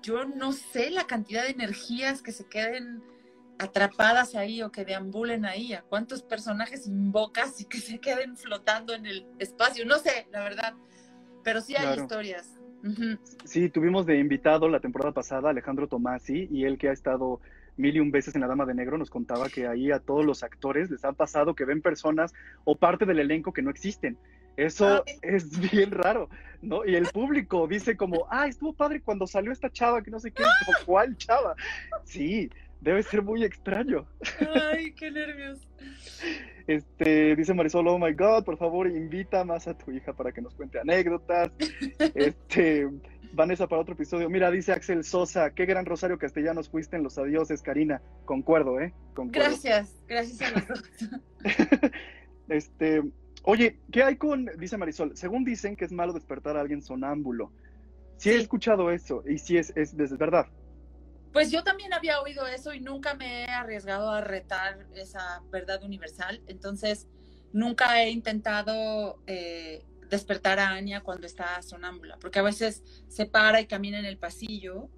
yo 0.02 0.24
no 0.24 0.52
sé 0.52 0.90
la 0.90 1.06
cantidad 1.06 1.44
de 1.44 1.50
energías 1.50 2.22
que 2.22 2.32
se 2.32 2.46
queden 2.46 3.02
atrapadas 3.58 4.34
ahí 4.34 4.62
o 4.62 4.70
que 4.70 4.84
deambulen 4.84 5.44
ahí, 5.44 5.72
a 5.72 5.82
cuántos 5.82 6.22
personajes 6.22 6.86
invocas 6.86 7.60
y 7.60 7.64
que 7.64 7.78
se 7.78 7.98
queden 7.98 8.36
flotando 8.36 8.94
en 8.94 9.06
el 9.06 9.26
espacio, 9.38 9.84
no 9.84 9.98
sé, 9.98 10.28
la 10.30 10.40
verdad, 10.40 10.74
pero 11.42 11.60
sí 11.60 11.74
hay 11.76 11.98
historias. 11.98 12.54
Sí, 13.44 13.68
tuvimos 13.68 14.06
de 14.06 14.18
invitado 14.18 14.68
la 14.68 14.78
temporada 14.78 15.12
pasada 15.12 15.50
Alejandro 15.50 15.88
Tomasi 15.88 16.48
y 16.50 16.64
él 16.64 16.78
que 16.78 16.88
ha 16.88 16.92
estado 16.92 17.40
mil 17.76 17.96
y 17.96 18.00
un 18.00 18.12
veces 18.12 18.36
en 18.36 18.40
La 18.40 18.46
Dama 18.46 18.66
de 18.66 18.74
Negro 18.74 18.98
nos 18.98 19.10
contaba 19.10 19.48
que 19.48 19.66
ahí 19.66 19.90
a 19.90 19.98
todos 19.98 20.24
los 20.24 20.44
actores 20.44 20.88
les 20.90 21.04
ha 21.04 21.12
pasado 21.12 21.54
que 21.54 21.64
ven 21.64 21.82
personas 21.82 22.32
o 22.64 22.76
parte 22.76 23.04
del 23.04 23.18
elenco 23.18 23.52
que 23.52 23.62
no 23.62 23.70
existen 23.70 24.16
eso 24.58 25.04
es 25.22 25.70
bien 25.70 25.92
raro, 25.92 26.28
¿no? 26.62 26.84
Y 26.84 26.96
el 26.96 27.06
público 27.06 27.68
dice 27.68 27.96
como, 27.96 28.26
ah, 28.28 28.48
estuvo 28.48 28.72
padre 28.72 29.00
cuando 29.00 29.24
salió 29.26 29.52
esta 29.52 29.70
chava, 29.70 30.02
que 30.02 30.10
no 30.10 30.18
sé 30.18 30.32
qué, 30.32 30.42
¿cuál 30.84 31.16
chava? 31.16 31.54
Sí, 32.02 32.50
debe 32.80 33.04
ser 33.04 33.22
muy 33.22 33.44
extraño. 33.44 34.04
Ay, 34.72 34.92
qué 34.94 35.12
nervios. 35.12 35.60
Este, 36.66 37.36
dice 37.36 37.54
Marisol, 37.54 37.86
oh 37.86 38.00
my 38.00 38.12
God, 38.12 38.44
por 38.44 38.58
favor, 38.58 38.88
invita 38.88 39.44
más 39.44 39.68
a 39.68 39.78
tu 39.78 39.92
hija 39.92 40.12
para 40.12 40.32
que 40.32 40.42
nos 40.42 40.56
cuente 40.56 40.80
anécdotas. 40.80 41.52
Este, 42.16 42.88
Vanessa 43.32 43.68
para 43.68 43.82
otro 43.82 43.94
episodio. 43.94 44.28
Mira, 44.28 44.50
dice 44.50 44.72
Axel 44.72 45.04
Sosa, 45.04 45.54
qué 45.54 45.66
gran 45.66 45.86
Rosario 45.86 46.18
Castellanos 46.18 46.68
fuiste 46.68 46.96
en 46.96 47.04
los 47.04 47.16
adioses, 47.16 47.62
Karina. 47.62 48.02
Concuerdo, 48.24 48.80
¿eh? 48.80 48.92
Concuerdo. 49.14 49.50
Gracias, 49.50 49.94
gracias 50.08 50.42
a 50.42 50.50
los 50.50 50.66
dos. 50.66 50.82
este, 52.48 53.04
Oye, 53.50 53.80
¿qué 53.90 54.02
hay 54.02 54.16
con, 54.16 54.44
dice 54.58 54.76
Marisol, 54.76 55.16
según 55.16 55.42
dicen 55.42 55.74
que 55.74 55.86
es 55.86 55.90
malo 55.90 56.12
despertar 56.12 56.58
a 56.58 56.60
alguien 56.60 56.82
sonámbulo? 56.82 57.50
Sí, 58.18 58.28
he 58.28 58.36
escuchado 58.36 58.90
eso 58.90 59.22
y 59.26 59.38
sí 59.38 59.56
es, 59.56 59.72
es, 59.74 59.96
verdad. 60.18 60.48
Pues 61.32 61.50
yo 61.50 61.64
también 61.64 61.94
había 61.94 62.20
oído 62.20 62.46
eso 62.46 62.74
y 62.74 62.80
nunca 62.80 63.14
me 63.14 63.44
he 63.44 63.46
arriesgado 63.46 64.10
a 64.10 64.20
retar 64.20 64.86
esa 64.94 65.40
verdad 65.50 65.82
universal. 65.82 66.42
Entonces, 66.46 67.08
nunca 67.54 68.02
he 68.02 68.10
intentado 68.10 69.22
eh, 69.26 69.82
despertar 70.10 70.58
a 70.58 70.68
Anya 70.72 71.00
cuando 71.00 71.26
está 71.26 71.62
sonámbula, 71.62 72.18
porque 72.18 72.40
a 72.40 72.42
veces 72.42 72.82
se 73.08 73.24
para 73.24 73.62
y 73.62 73.66
camina 73.66 73.98
en 73.98 74.04
el 74.04 74.18
pasillo 74.18 74.90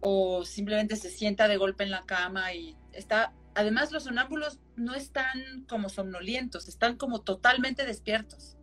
o 0.00 0.44
simplemente 0.44 0.96
se 0.96 1.10
sienta 1.10 1.46
de 1.46 1.58
golpe 1.58 1.84
en 1.84 1.92
la 1.92 2.02
cama 2.02 2.52
y 2.54 2.76
está, 2.90 3.32
además 3.54 3.92
los 3.92 4.04
sonámbulos 4.04 4.60
no 4.76 4.94
están 4.94 5.64
como 5.68 5.88
somnolientos, 5.88 6.68
están 6.68 6.96
como 6.96 7.22
totalmente 7.22 7.84
despiertos. 7.84 8.56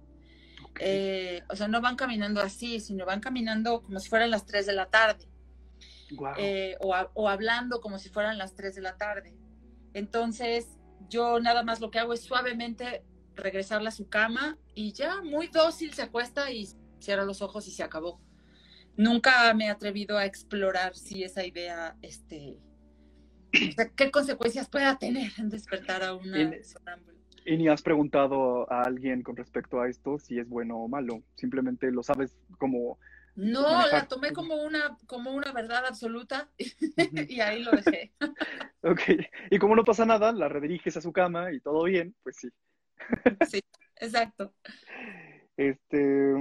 Eh, 0.79 1.43
o 1.49 1.55
sea, 1.55 1.67
no 1.67 1.81
van 1.81 1.95
caminando 1.95 2.41
así, 2.41 2.79
sino 2.79 3.05
van 3.05 3.19
caminando 3.19 3.83
como 3.83 3.99
si 3.99 4.09
fueran 4.09 4.31
las 4.31 4.45
3 4.45 4.65
de 4.65 4.73
la 4.73 4.87
tarde. 4.87 5.27
Eh, 6.37 6.75
o, 6.81 6.93
o, 7.13 7.29
hablando 7.29 7.79
como 7.79 7.97
si 7.97 8.09
fueran 8.09 8.37
las 8.37 8.55
3 8.55 8.75
de 8.75 8.81
la 8.81 8.97
tarde. 8.97 9.33
Entonces, 9.93 10.77
yo 11.09 11.39
nada 11.39 11.63
más 11.63 11.79
lo 11.79 11.89
que 11.89 11.99
hago 11.99 12.13
es 12.13 12.21
suavemente 12.21 13.03
regresarla 13.35 13.89
a 13.89 13.93
su 13.93 14.09
cama 14.09 14.57
y 14.75 14.91
ya 14.93 15.21
muy 15.21 15.47
dócil 15.47 15.93
se 15.93 16.01
acuesta 16.01 16.51
y 16.51 16.67
cierra 16.99 17.25
los 17.25 17.41
ojos 17.41 17.67
y 17.67 17.71
se 17.71 17.83
acabó. 17.83 18.21
Nunca 18.97 19.53
me 19.53 19.65
he 19.65 19.69
atrevido 19.69 20.17
a 20.17 20.25
explorar 20.25 20.95
si 20.95 21.23
esa 21.23 21.45
idea, 21.45 21.95
este, 22.01 22.57
qué 23.95 24.11
consecuencias 24.11 24.69
pueda 24.69 24.97
tener 24.97 25.31
en 25.37 25.49
despertar 25.49 26.03
a 26.03 26.13
una 26.13 26.51
sonámbula. 26.63 27.21
¿Y 27.45 27.57
ni 27.57 27.67
has 27.67 27.81
preguntado 27.81 28.71
a 28.71 28.83
alguien 28.83 29.23
con 29.23 29.35
respecto 29.35 29.81
a 29.81 29.89
esto 29.89 30.19
si 30.19 30.37
es 30.37 30.47
bueno 30.47 30.77
o 30.77 30.87
malo? 30.87 31.23
Simplemente 31.35 31.91
lo 31.91 32.03
sabes 32.03 32.35
como... 32.57 32.99
No, 33.35 33.87
la 33.87 34.07
tomé 34.07 34.33
como 34.33 34.61
una, 34.61 34.97
como 35.07 35.31
una 35.31 35.51
verdad 35.53 35.85
absoluta 35.85 36.49
y 36.57 37.39
ahí 37.39 37.63
lo 37.63 37.71
dejé. 37.71 38.11
ok, 38.83 39.01
y 39.49 39.57
como 39.57 39.75
no 39.75 39.85
pasa 39.85 40.05
nada, 40.05 40.31
la 40.33 40.49
rediriges 40.49 40.97
a 40.97 41.01
su 41.01 41.13
cama 41.13 41.51
y 41.53 41.61
todo 41.61 41.83
bien, 41.83 42.13
pues 42.23 42.35
sí. 42.35 42.49
sí, 43.49 43.61
exacto. 43.95 44.53
Este, 45.55 46.35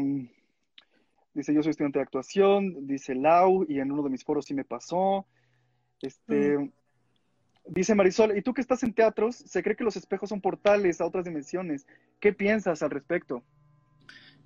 dice, 1.33 1.55
yo 1.55 1.63
soy 1.63 1.71
estudiante 1.71 2.01
de 2.01 2.05
actuación, 2.05 2.87
dice 2.87 3.15
Lau, 3.15 3.65
y 3.69 3.79
en 3.79 3.93
uno 3.93 4.03
de 4.03 4.11
mis 4.11 4.25
foros 4.25 4.45
sí 4.45 4.55
me 4.55 4.65
pasó. 4.65 5.27
Este, 6.03 6.59
mm. 6.59 6.73
Dice 7.71 7.95
Marisol, 7.95 8.37
¿y 8.37 8.43
tú 8.43 8.53
que 8.53 8.61
estás 8.61 8.83
en 8.83 8.93
teatros? 8.93 9.37
Se 9.37 9.63
cree 9.63 9.77
que 9.77 9.85
los 9.85 9.97
espejos 9.97 10.29
son 10.29 10.41
portales 10.41 11.01
a 11.01 11.07
otras 11.07 11.25
dimensiones. 11.25 11.87
¿Qué 12.19 12.33
piensas 12.33 12.83
al 12.83 12.91
respecto? 12.91 13.43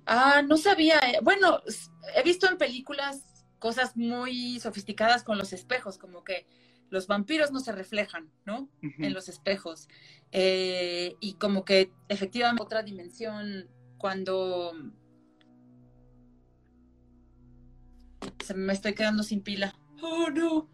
Ah, 0.05 0.41
no 0.47 0.57
sabía. 0.57 0.99
Eh, 0.99 1.19
bueno, 1.23 1.59
he 2.15 2.23
visto 2.23 2.47
en 2.49 2.57
películas 2.57 3.45
cosas 3.59 3.97
muy 3.97 4.59
sofisticadas 4.59 5.23
con 5.23 5.37
los 5.37 5.51
espejos, 5.53 5.97
como 5.97 6.23
que 6.23 6.45
los 6.89 7.07
vampiros 7.07 7.51
no 7.51 7.59
se 7.59 7.71
reflejan, 7.71 8.29
¿no? 8.45 8.69
En 8.81 9.13
los 9.13 9.27
espejos. 9.27 9.87
Eh, 10.31 11.15
y 11.19 11.33
como 11.33 11.65
que 11.65 11.91
efectivamente 12.07 12.61
otra 12.61 12.83
dimensión 12.83 13.67
cuando 13.97 14.73
se 18.43 18.53
me 18.53 18.73
estoy 18.73 18.93
quedando 18.93 19.23
sin 19.23 19.41
pila. 19.41 19.75
Oh 20.01 20.29
no. 20.29 20.69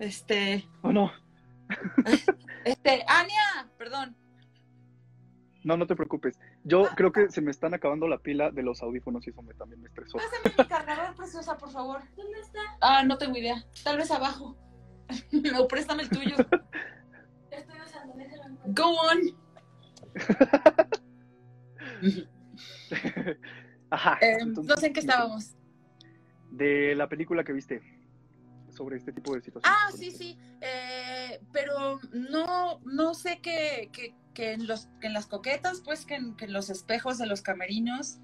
Este. 0.00 0.68
Oh 0.82 0.92
no. 0.92 1.12
este, 2.64 3.04
Ania, 3.06 3.68
perdón. 3.78 4.16
No, 5.64 5.76
no 5.76 5.86
te 5.88 5.96
preocupes. 5.96 6.38
Yo 6.62 6.86
ah, 6.86 6.94
creo 6.96 7.10
que 7.10 7.28
se 7.28 7.40
me 7.40 7.50
están 7.50 7.74
acabando 7.74 8.06
la 8.06 8.18
pila 8.18 8.52
de 8.52 8.62
los 8.62 8.82
audífonos 8.82 9.26
y 9.26 9.30
eso 9.30 9.42
me, 9.42 9.52
también 9.54 9.82
me 9.82 9.88
estresó. 9.88 10.18
Pásame 10.18 10.54
mi 10.56 10.64
cargador, 10.68 11.16
preciosa, 11.16 11.58
por 11.58 11.72
favor. 11.72 12.02
¿Dónde 12.16 12.38
está? 12.38 12.60
Ah, 12.80 13.02
no 13.02 13.18
tengo 13.18 13.36
idea. 13.36 13.64
Tal 13.82 13.96
vez 13.96 14.10
abajo. 14.12 14.56
no, 15.32 15.66
préstame 15.66 16.04
el 16.04 16.08
tuyo. 16.08 16.36
Estoy 17.50 17.80
usando, 17.84 18.14
déjalo. 18.14 18.56
Go 18.66 18.94
on. 19.10 19.18
Ajá. 23.90 24.18
Em, 24.20 24.52
no 24.52 24.76
sé 24.76 24.86
en 24.86 24.92
qué 24.92 25.00
estábamos. 25.00 25.56
De 26.50 26.94
la 26.94 27.08
película 27.08 27.42
que 27.42 27.52
viste 27.52 27.82
sobre 28.70 28.98
este 28.98 29.12
tipo 29.12 29.34
de 29.34 29.40
situaciones. 29.40 29.80
Ah, 29.82 29.90
sí, 29.90 30.10
sí. 30.10 30.38
Eh, 30.60 30.85
pero 31.52 32.00
no, 32.12 32.80
no 32.84 33.14
sé 33.14 33.40
que, 33.40 33.90
que, 33.92 34.52
en 34.52 34.66
los, 34.66 34.88
en 35.02 35.12
las 35.12 35.26
coquetas, 35.26 35.80
pues 35.80 36.04
que 36.04 36.16
en, 36.16 36.36
los 36.48 36.70
espejos 36.70 37.18
de 37.18 37.26
los 37.26 37.42
camerinos, 37.42 38.18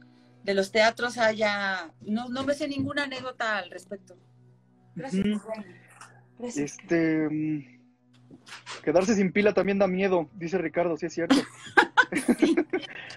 de 0.45 0.55
los 0.55 0.73
teatros 0.73 1.19
haya. 1.19 1.93
No, 2.03 2.29
no 2.29 2.45
me 2.45 2.55
sé 2.55 2.69
ninguna 2.69 3.05
anécdota 3.05 3.59
al 3.59 3.71
respecto. 3.71 4.17
Gracias. 4.95 5.43
Este. 6.39 7.29
Mm, 7.31 7.81
quedarse 8.83 9.15
sin 9.15 9.33
pila 9.33 9.55
también 9.55 9.79
da 9.79 9.87
miedo, 9.87 10.29
dice 10.35 10.59
Ricardo, 10.59 10.97
sí 10.97 11.07
es 11.07 11.15
cierto. 11.15 11.37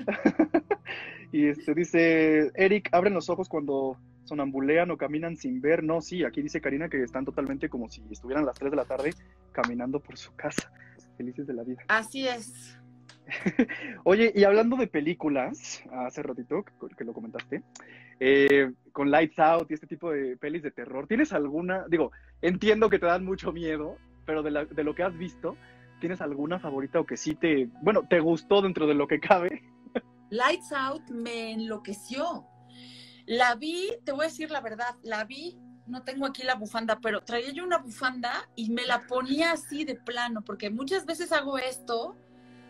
y 1.32 1.48
este 1.48 1.74
dice, 1.74 2.52
Eric, 2.56 2.90
abren 2.92 3.14
los 3.14 3.30
ojos 3.30 3.50
cuando 3.50 3.98
sonambulean 4.26 4.92
o 4.92 4.98
caminan 4.98 5.38
sin 5.38 5.62
ver. 5.62 5.84
No, 5.84 6.02
sí, 6.02 6.24
aquí 6.24 6.42
dice 6.42 6.62
Karina 6.62 6.90
que 6.90 7.02
están 7.02 7.26
totalmente 7.26 7.70
como 7.70 7.90
si 7.90 8.04
estuvieran 8.12 8.46
las 8.46 8.58
3 8.58 8.72
de 8.72 8.78
la 8.78 8.86
tarde 8.86 9.12
caminando 9.52 10.00
por 10.00 10.18
su 10.18 10.36
casa, 10.36 10.72
felices 11.18 11.48
de 11.48 11.54
la 11.54 11.64
vida. 11.64 11.84
Así 11.88 12.28
es. 12.28 12.78
Oye, 14.04 14.32
y 14.36 14.44
hablando 14.44 14.76
de 14.76 14.88
películas, 14.88 15.84
hace 15.92 16.22
ratito 16.22 16.64
que 16.98 17.04
lo 17.04 17.14
comentaste, 17.14 17.64
eh, 18.20 18.72
con 18.92 19.10
Lights 19.10 19.40
Out 19.40 19.72
y 19.72 19.74
este 19.74 19.88
tipo 19.88 20.12
de 20.12 20.38
pelis 20.38 20.64
de 20.64 20.72
terror, 20.72 21.08
¿tienes 21.08 21.34
alguna? 21.34 21.86
Digo, 21.88 22.12
entiendo 22.42 22.90
que 22.90 23.00
te 23.00 23.06
dan 23.06 23.26
mucho 23.26 23.52
miedo, 23.52 23.98
pero 24.26 24.44
de, 24.44 24.66
de 24.66 24.84
lo 24.84 24.94
que 24.94 25.04
has 25.04 25.18
visto, 25.18 25.58
¿tienes 26.00 26.22
alguna 26.22 26.60
favorita 26.60 27.00
o 27.00 27.06
que 27.06 27.18
sí 27.18 27.36
te, 27.36 27.70
bueno, 27.82 28.08
te 28.08 28.20
gustó 28.20 28.62
dentro 28.62 28.88
de 28.88 28.94
lo 28.94 29.08
que 29.08 29.20
cabe? 29.20 29.64
Lights 30.30 30.72
Out 30.72 31.10
me 31.10 31.52
enloqueció. 31.52 32.46
La 33.26 33.56
vi, 33.56 33.90
te 34.04 34.12
voy 34.12 34.26
a 34.26 34.30
decir 34.30 34.52
la 34.52 34.62
verdad, 34.62 34.96
la 35.04 35.24
vi, 35.24 35.58
no 35.88 36.04
tengo 36.04 36.26
aquí 36.26 36.44
la 36.44 36.56
bufanda, 36.56 37.00
pero 37.02 37.22
traía 37.22 37.52
yo 37.52 37.64
una 37.64 37.78
bufanda 37.78 38.48
y 38.56 38.70
me 38.70 38.86
la 38.86 39.02
ponía 39.08 39.52
así 39.52 39.84
de 39.84 39.96
plano, 39.96 40.42
porque 40.44 40.70
muchas 40.70 41.06
veces 41.06 41.32
hago 41.32 41.58
esto, 41.58 42.16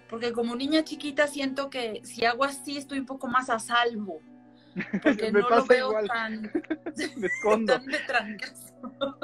porque 0.09 0.31
como 0.31 0.55
niña 0.55 0.83
chiquita 0.83 1.27
siento 1.27 1.69
que 1.69 2.01
si 2.03 2.25
hago 2.25 2.43
así 2.43 2.77
estoy 2.77 2.99
un 2.99 3.05
poco 3.05 3.27
más 3.27 3.49
a 3.49 3.59
salvo, 3.59 4.21
porque 5.01 5.31
no 5.31 5.49
lo 5.49 5.65
veo 5.65 5.93
tan, 6.07 6.41
me 7.17 7.27
escondo. 7.27 7.79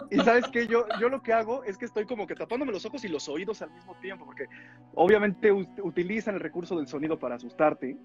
y 0.10 0.18
sabes 0.22 0.48
que 0.48 0.68
yo, 0.68 0.86
yo 1.00 1.08
lo 1.08 1.22
que 1.22 1.34
hago 1.34 1.64
es 1.64 1.78
que 1.78 1.86
estoy 1.86 2.06
como 2.06 2.26
que 2.26 2.36
tapándome 2.36 2.72
los 2.72 2.86
ojos 2.86 3.04
y 3.06 3.10
los 3.10 3.28
oídos 3.30 3.62
al 3.62 3.72
mismo 3.72 3.96
tiempo, 4.02 4.26
porque 4.26 4.48
obviamente 4.96 5.52
utilizan 5.52 6.36
el 6.36 6.42
recurso 6.42 6.78
del 6.78 6.88
sonido 6.88 7.20
para 7.20 7.36
asustarte. 7.36 7.98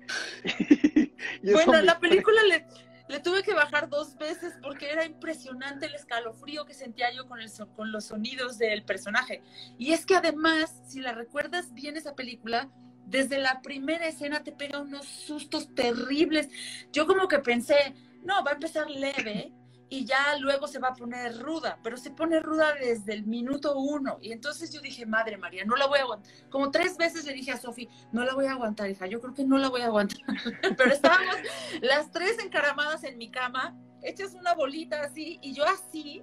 bueno, 1.43 1.81
la 1.83 1.99
película 1.99 2.43
le 2.43 2.67
le 3.09 3.21
tuve 3.21 3.43
que 3.43 3.55
bajar 3.55 3.89
dos 3.89 4.17
veces 4.17 4.55
porque 4.63 4.91
era 4.91 5.05
impresionante 5.05 5.87
el 5.87 5.95
escalofrío 5.95 6.65
que 6.67 6.75
sentía 6.75 7.13
yo 7.13 7.27
con, 7.27 7.41
el 7.41 7.51
con 7.75 7.93
los 7.93 8.07
sonidos 8.07 8.59
del 8.59 8.85
personaje. 8.85 9.43
Y 9.79 9.93
es 9.93 10.05
que 10.07 10.17
además, 10.17 10.83
si 10.87 11.01
la 11.01 11.13
recuerdas 11.13 11.73
bien 11.73 11.97
esa 11.97 12.15
película, 12.15 12.69
desde 13.07 13.39
la 13.39 13.63
primera 13.63 14.07
escena 14.07 14.43
te 14.43 14.53
pega 14.53 14.81
unos 14.81 15.07
sustos 15.07 15.75
terribles. 15.75 16.49
Yo 16.93 17.07
como 17.07 17.29
que 17.29 17.39
pensé, 17.39 17.95
no, 18.23 18.43
va 18.45 18.51
a 18.51 18.55
empezar 18.55 18.91
leve 18.91 19.53
y 19.89 20.05
ya 20.05 20.37
luego 20.39 20.67
se 20.67 20.81
va 20.81 20.89
a 20.89 20.95
poner 20.95 21.39
ruda, 21.39 21.79
pero 21.83 21.97
se 21.97 22.11
pone 22.11 22.41
ruda 22.41 22.75
desde 22.75 23.13
el 23.13 23.25
minuto 23.25 23.79
uno. 23.79 24.19
Y 24.21 24.33
entonces 24.33 24.73
yo 24.73 24.81
dije, 24.81 25.07
madre 25.07 25.37
María, 25.37 25.65
no 25.65 25.77
la 25.77 25.87
voy 25.87 26.01
a 26.01 26.03
aguantar. 26.03 26.33
Como 26.51 26.71
tres 26.71 26.97
veces 26.97 27.25
le 27.25 27.33
dije 27.33 27.53
a 27.53 27.57
Sofi, 27.57 27.89
no 28.11 28.25
la 28.25 28.35
voy 28.35 28.47
a 28.47 28.53
aguantar, 28.53 28.91
hija, 28.91 29.07
yo 29.07 29.21
creo 29.21 29.35
que 29.35 29.45
no 29.45 29.59
la 29.59 29.69
voy 29.69 29.83
a 29.83 29.87
aguantar. 29.87 30.19
pero 30.77 30.93
estábamos 30.93 31.37
las 31.83 32.11
tres 32.11 32.39
encaramadas 32.43 33.05
en 33.05 33.17
mi 33.17 33.31
cama, 33.31 33.77
hechas 34.03 34.35
una 34.35 34.55
bolita 34.55 35.03
así, 35.03 35.39
y 35.41 35.53
yo 35.53 35.65
así. 35.65 36.23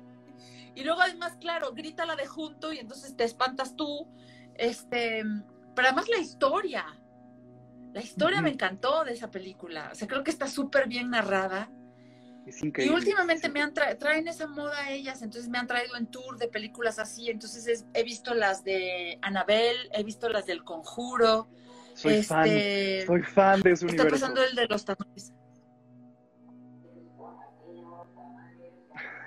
Y 0.76 0.84
luego 0.84 1.02
además, 1.02 1.38
claro, 1.40 1.72
grita 1.74 2.06
la 2.06 2.16
de 2.16 2.28
junto 2.28 2.74
y 2.74 2.80
entonces 2.80 3.16
te 3.16 3.24
espantas 3.24 3.76
tú. 3.76 4.08
Este, 4.56 5.24
pero 5.74 5.88
además 5.88 6.10
la 6.10 6.18
historia, 6.18 6.86
la 7.94 8.02
historia 8.02 8.42
me 8.42 8.50
encantó 8.50 9.06
de 9.06 9.14
esa 9.14 9.32
película. 9.32 9.90
O 9.92 9.96
sea, 9.96 10.08
creo 10.08 10.24
que 10.24 10.32
está 10.32 10.48
súper 10.48 10.88
bien 10.88 11.12
narrada 11.12 11.70
y 12.46 12.90
últimamente 12.90 13.50
me 13.50 13.62
han 13.62 13.74
traen 13.74 14.28
esa 14.28 14.48
moda 14.48 14.78
a 14.78 14.92
ellas, 14.92 15.22
entonces 15.22 15.50
me 15.50 15.58
han 15.58 15.68
traído 15.68 15.96
en 15.96 16.08
tour 16.08 16.38
de 16.38 16.48
películas 16.48 17.00
así, 17.00 17.30
entonces 17.30 17.86
he 17.94 18.04
visto 18.04 18.34
las 18.34 18.64
de 18.64 19.18
Anabel, 19.22 19.76
he 19.94 20.04
visto 20.04 20.28
las 20.30 20.46
del 20.46 20.64
Conjuro. 20.64 21.48
Soy 21.94 22.24
fan, 22.24 22.48
este, 22.48 23.06
soy 23.06 23.22
fan 23.22 23.62
de 23.62 23.76
su 23.76 23.86
Está 23.88 24.08
pasando 24.08 24.44
el 24.44 24.56
de 24.56 24.68
los. 24.68 24.86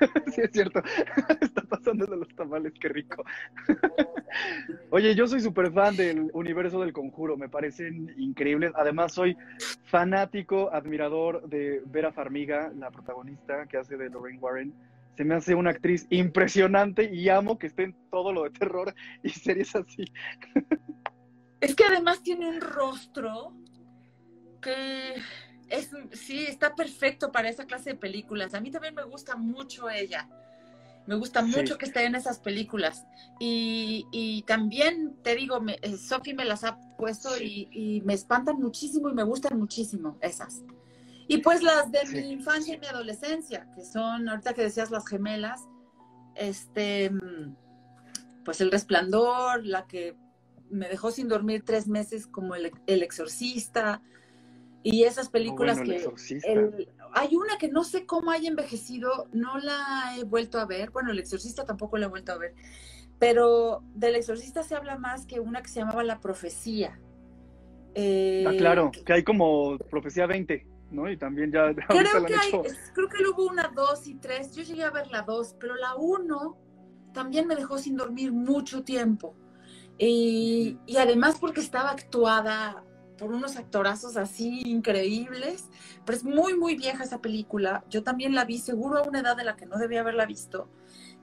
sí, 0.34 0.40
es 0.42 0.50
cierto. 0.52 0.82
Está 1.40 1.62
pasando 1.62 2.06
de 2.06 2.16
los 2.16 2.28
tamales, 2.34 2.72
qué 2.80 2.88
rico. 2.88 3.24
Oye, 4.90 5.14
yo 5.14 5.26
soy 5.26 5.40
súper 5.40 5.72
fan 5.72 5.96
del 5.96 6.30
universo 6.32 6.80
del 6.80 6.92
conjuro, 6.92 7.36
me 7.36 7.48
parecen 7.48 8.14
increíbles. 8.18 8.72
Además, 8.76 9.12
soy 9.12 9.36
fanático, 9.84 10.70
admirador 10.72 11.48
de 11.48 11.82
Vera 11.86 12.12
Farmiga, 12.12 12.72
la 12.76 12.90
protagonista 12.90 13.66
que 13.66 13.78
hace 13.78 13.96
de 13.96 14.10
Lorraine 14.10 14.40
Warren. 14.40 14.74
Se 15.16 15.24
me 15.24 15.34
hace 15.34 15.54
una 15.54 15.70
actriz 15.70 16.06
impresionante 16.10 17.10
y 17.12 17.30
amo 17.30 17.58
que 17.58 17.68
esté 17.68 17.84
en 17.84 17.96
todo 18.10 18.32
lo 18.32 18.44
de 18.44 18.50
terror 18.50 18.94
y 19.22 19.30
series 19.30 19.74
así. 19.74 20.04
Es 21.60 21.74
que 21.74 21.84
además 21.84 22.22
tiene 22.22 22.46
un 22.48 22.60
rostro 22.60 23.54
que 24.60 25.14
sí, 26.12 26.44
está 26.46 26.74
perfecto 26.74 27.32
para 27.32 27.48
esa 27.48 27.66
clase 27.66 27.90
de 27.90 27.96
películas. 27.96 28.54
A 28.54 28.60
mí 28.60 28.70
también 28.70 28.94
me 28.94 29.04
gusta 29.04 29.36
mucho 29.36 29.90
ella. 29.90 30.28
Me 31.06 31.14
gusta 31.14 31.40
mucho 31.42 31.78
que 31.78 31.86
esté 31.86 32.04
en 32.04 32.16
esas 32.16 32.38
películas. 32.40 33.06
Y, 33.38 34.44
también, 34.46 35.16
te 35.22 35.36
digo, 35.36 35.60
me, 35.60 35.78
eh, 35.82 35.96
Sophie 35.96 36.34
me 36.34 36.44
las 36.44 36.64
ha 36.64 36.78
puesto 36.96 37.30
y, 37.40 38.02
me 38.04 38.14
espantan 38.14 38.56
muchísimo 38.56 39.08
y 39.08 39.14
me 39.14 39.22
gustan 39.22 39.58
muchísimo 39.58 40.18
esas. 40.20 40.62
Y 41.28 41.38
pues 41.38 41.62
las 41.62 41.90
de 41.90 42.04
mi 42.06 42.32
infancia 42.32 42.74
y 42.74 42.78
mi 42.78 42.86
adolescencia, 42.86 43.68
que 43.74 43.84
son, 43.84 44.28
ahorita 44.28 44.54
que 44.54 44.62
decías 44.62 44.90
las 44.90 45.06
gemelas, 45.06 45.62
este, 46.36 47.10
pues 48.44 48.60
El 48.60 48.70
Resplandor, 48.70 49.64
la 49.64 49.86
que 49.86 50.16
me 50.70 50.88
dejó 50.88 51.10
sin 51.10 51.28
dormir 51.28 51.62
tres 51.64 51.86
meses 51.88 52.26
como 52.26 52.54
El, 52.54 52.72
Exorcista, 52.86 54.02
y 54.92 55.02
esas 55.02 55.28
películas 55.28 55.80
que... 55.80 56.08
hay 57.12 57.34
una 57.34 57.58
que 57.58 57.68
no 57.68 57.82
sé 57.82 58.06
cómo 58.06 58.30
haya 58.30 58.48
envejecido, 58.48 59.28
no 59.32 59.58
la 59.58 60.14
he 60.16 60.22
vuelto 60.22 60.60
a 60.60 60.64
ver, 60.64 60.90
bueno, 60.90 61.10
El 61.10 61.18
Exorcista 61.18 61.64
tampoco 61.64 61.98
la 61.98 62.06
he 62.06 62.08
vuelto 62.08 62.30
a 62.30 62.38
ver, 62.38 62.54
pero 63.18 63.82
del 63.94 64.14
Exorcista 64.14 64.62
se 64.62 64.76
habla 64.76 64.96
más 64.96 65.26
que 65.26 65.40
una 65.40 65.60
que 65.60 65.70
se 65.70 65.80
llamaba 65.80 66.04
La 66.04 66.20
Profecía. 66.20 67.00
ah, 67.96 68.52
claro, 68.56 68.92
eh, 68.94 69.02
que 69.04 69.12
hay 69.12 69.24
como 69.24 69.76
Profecía 69.78 70.26
20. 70.26 70.68
¿no? 70.92 71.10
Y 71.10 71.16
también 71.16 71.50
ya... 71.50 71.74
Creo 71.88 72.24
que, 72.24 72.34
hay, 72.36 72.52
creo 72.94 73.08
que 73.08 73.26
hubo 73.28 73.48
una, 73.50 73.72
dos 73.74 74.06
y 74.06 74.14
tres. 74.14 74.54
Yo 74.54 74.62
llegué 74.62 74.84
a 74.84 74.90
ver 74.90 75.08
la 75.08 75.22
dos, 75.22 75.56
pero 75.58 75.74
la 75.74 75.96
uno 75.96 76.56
también 77.12 77.48
me 77.48 77.56
dejó 77.56 77.78
sin 77.78 77.96
dormir 77.96 78.30
mucho 78.30 78.84
tiempo. 78.84 79.34
Y, 79.98 80.78
y, 80.86 80.96
además 80.98 81.38
porque 81.40 81.60
estaba 81.60 81.90
actuada 81.90 82.84
por 83.18 83.32
unos 83.32 83.56
actorazos 83.56 84.16
así 84.16 84.62
increíbles, 84.64 85.68
pero 86.04 86.16
es 86.16 86.24
muy, 86.24 86.54
muy 86.56 86.76
vieja 86.76 87.04
esa 87.04 87.20
película. 87.20 87.84
Yo 87.88 88.02
también 88.02 88.34
la 88.34 88.44
vi 88.44 88.58
seguro 88.58 88.98
a 88.98 89.08
una 89.08 89.20
edad 89.20 89.36
de 89.36 89.44
la 89.44 89.56
que 89.56 89.66
no 89.66 89.78
debía 89.78 90.00
haberla 90.00 90.26
visto. 90.26 90.68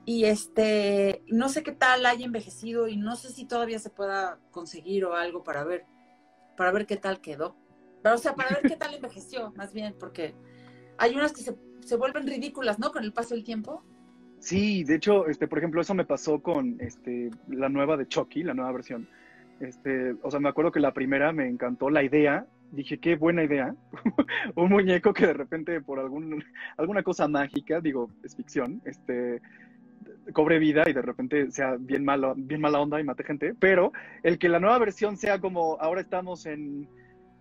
Y 0.04 0.24
este, 0.24 1.22
no 1.28 1.48
sé 1.48 1.62
qué 1.62 1.72
tal 1.72 2.04
haya 2.04 2.26
envejecido 2.26 2.88
y 2.88 2.96
no 2.96 3.16
sé 3.16 3.30
si 3.30 3.46
todavía 3.46 3.78
se 3.78 3.90
pueda 3.90 4.38
conseguir 4.50 5.04
o 5.04 5.14
algo 5.14 5.42
para 5.44 5.64
ver, 5.64 5.86
para 6.56 6.72
ver 6.72 6.86
qué 6.86 6.96
tal 6.96 7.20
quedó. 7.20 7.56
O 8.04 8.18
sea, 8.18 8.34
para 8.34 8.50
ver 8.50 8.62
qué 8.62 8.76
tal 8.76 8.94
envejeció, 8.94 9.52
más 9.56 9.72
bien, 9.72 9.96
porque 9.98 10.34
hay 10.98 11.14
unas 11.14 11.32
que 11.32 11.40
se, 11.40 11.56
se 11.80 11.96
vuelven 11.96 12.26
ridículas, 12.26 12.78
¿no? 12.78 12.92
Con 12.92 13.02
el 13.02 13.14
paso 13.14 13.34
del 13.34 13.44
tiempo. 13.44 13.82
Sí, 14.40 14.84
de 14.84 14.96
hecho, 14.96 15.26
este, 15.26 15.48
por 15.48 15.56
ejemplo, 15.56 15.80
eso 15.80 15.94
me 15.94 16.04
pasó 16.04 16.42
con 16.42 16.78
este, 16.80 17.30
la 17.48 17.70
nueva 17.70 17.96
de 17.96 18.06
Chucky, 18.06 18.42
la 18.42 18.52
nueva 18.52 18.72
versión. 18.72 19.08
Este, 19.60 20.14
o 20.22 20.30
sea, 20.30 20.40
me 20.40 20.48
acuerdo 20.48 20.72
que 20.72 20.80
la 20.80 20.92
primera 20.92 21.32
me 21.32 21.48
encantó 21.48 21.90
la 21.90 22.02
idea. 22.02 22.46
Dije, 22.72 22.98
qué 22.98 23.16
buena 23.16 23.44
idea. 23.44 23.74
un 24.56 24.70
muñeco 24.70 25.12
que 25.12 25.26
de 25.26 25.32
repente 25.32 25.80
por 25.80 25.98
algún, 25.98 26.44
alguna 26.76 27.02
cosa 27.02 27.28
mágica, 27.28 27.80
digo, 27.80 28.10
es 28.22 28.34
ficción, 28.34 28.80
este, 28.84 29.40
cobre 30.32 30.58
vida 30.58 30.84
y 30.86 30.92
de 30.92 31.02
repente 31.02 31.50
sea 31.50 31.76
bien, 31.78 32.04
malo, 32.04 32.34
bien 32.36 32.60
mala 32.60 32.80
onda 32.80 33.00
y 33.00 33.04
mate 33.04 33.24
gente. 33.24 33.54
Pero 33.58 33.92
el 34.22 34.38
que 34.38 34.48
la 34.48 34.60
nueva 34.60 34.78
versión 34.78 35.16
sea 35.16 35.40
como 35.40 35.78
ahora 35.80 36.00
estamos 36.00 36.46
en 36.46 36.88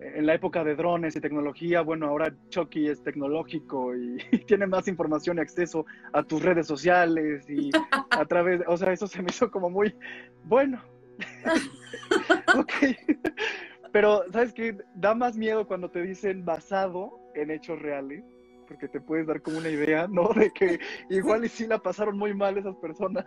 en 0.04 0.26
la 0.26 0.34
época 0.34 0.64
de 0.64 0.76
drones 0.76 1.16
y 1.16 1.22
tecnología, 1.22 1.82
bueno, 1.82 2.08
ahora 2.08 2.34
Chucky 2.50 2.88
es 2.88 3.02
tecnológico 3.04 3.96
y, 3.96 4.18
tiene 4.48 4.68
más 4.68 4.88
información 4.88 5.38
y 5.38 5.42
acceso 5.42 5.86
a 6.12 6.24
tus 6.24 6.42
redes 6.42 6.68
sociales 6.68 7.50
y 7.50 7.70
a 8.10 8.26
través, 8.26 8.62
o 8.68 8.78
sea, 8.78 8.92
eso 8.92 9.08
se 9.08 9.22
me 9.22 9.30
hizo 9.30 9.50
como 9.50 9.70
muy, 9.70 9.96
bueno, 10.44 10.82
ok, 12.58 12.72
pero 13.92 14.24
¿sabes 14.32 14.54
qué? 14.54 14.78
Da 14.96 15.14
más 15.14 15.38
miedo 15.38 15.68
cuando 15.68 15.90
te 15.90 16.02
dicen 16.02 16.46
basado 16.46 17.20
en 17.36 17.52
hechos 17.52 17.82
reales, 17.82 18.24
porque 18.68 18.88
te 18.88 19.02
puedes 19.02 19.28
dar 19.28 19.42
como 19.42 19.58
una 19.58 19.70
idea, 19.70 20.08
¿no? 20.08 20.30
De 20.36 20.52
que 20.52 20.80
igual 21.10 21.46
y 21.46 21.50
sí 21.50 21.68
la 21.68 21.80
pasaron 21.80 22.18
muy 22.18 22.34
mal 22.34 22.58
esas 22.58 22.76
personas, 22.78 23.26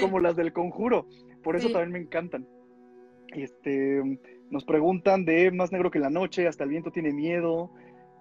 como 0.00 0.20
las 0.20 0.36
del 0.36 0.52
conjuro, 0.52 1.06
por 1.42 1.56
eso 1.56 1.68
también 1.70 1.92
me 1.92 1.98
encantan. 2.00 2.46
Y 3.34 3.42
este 3.42 4.02
nos 4.50 4.64
preguntan 4.64 5.24
de 5.24 5.50
Más 5.50 5.72
negro 5.72 5.90
que 5.90 5.98
la 5.98 6.10
noche, 6.10 6.46
Hasta 6.46 6.64
el 6.64 6.70
viento 6.70 6.90
tiene 6.90 7.12
miedo. 7.12 7.72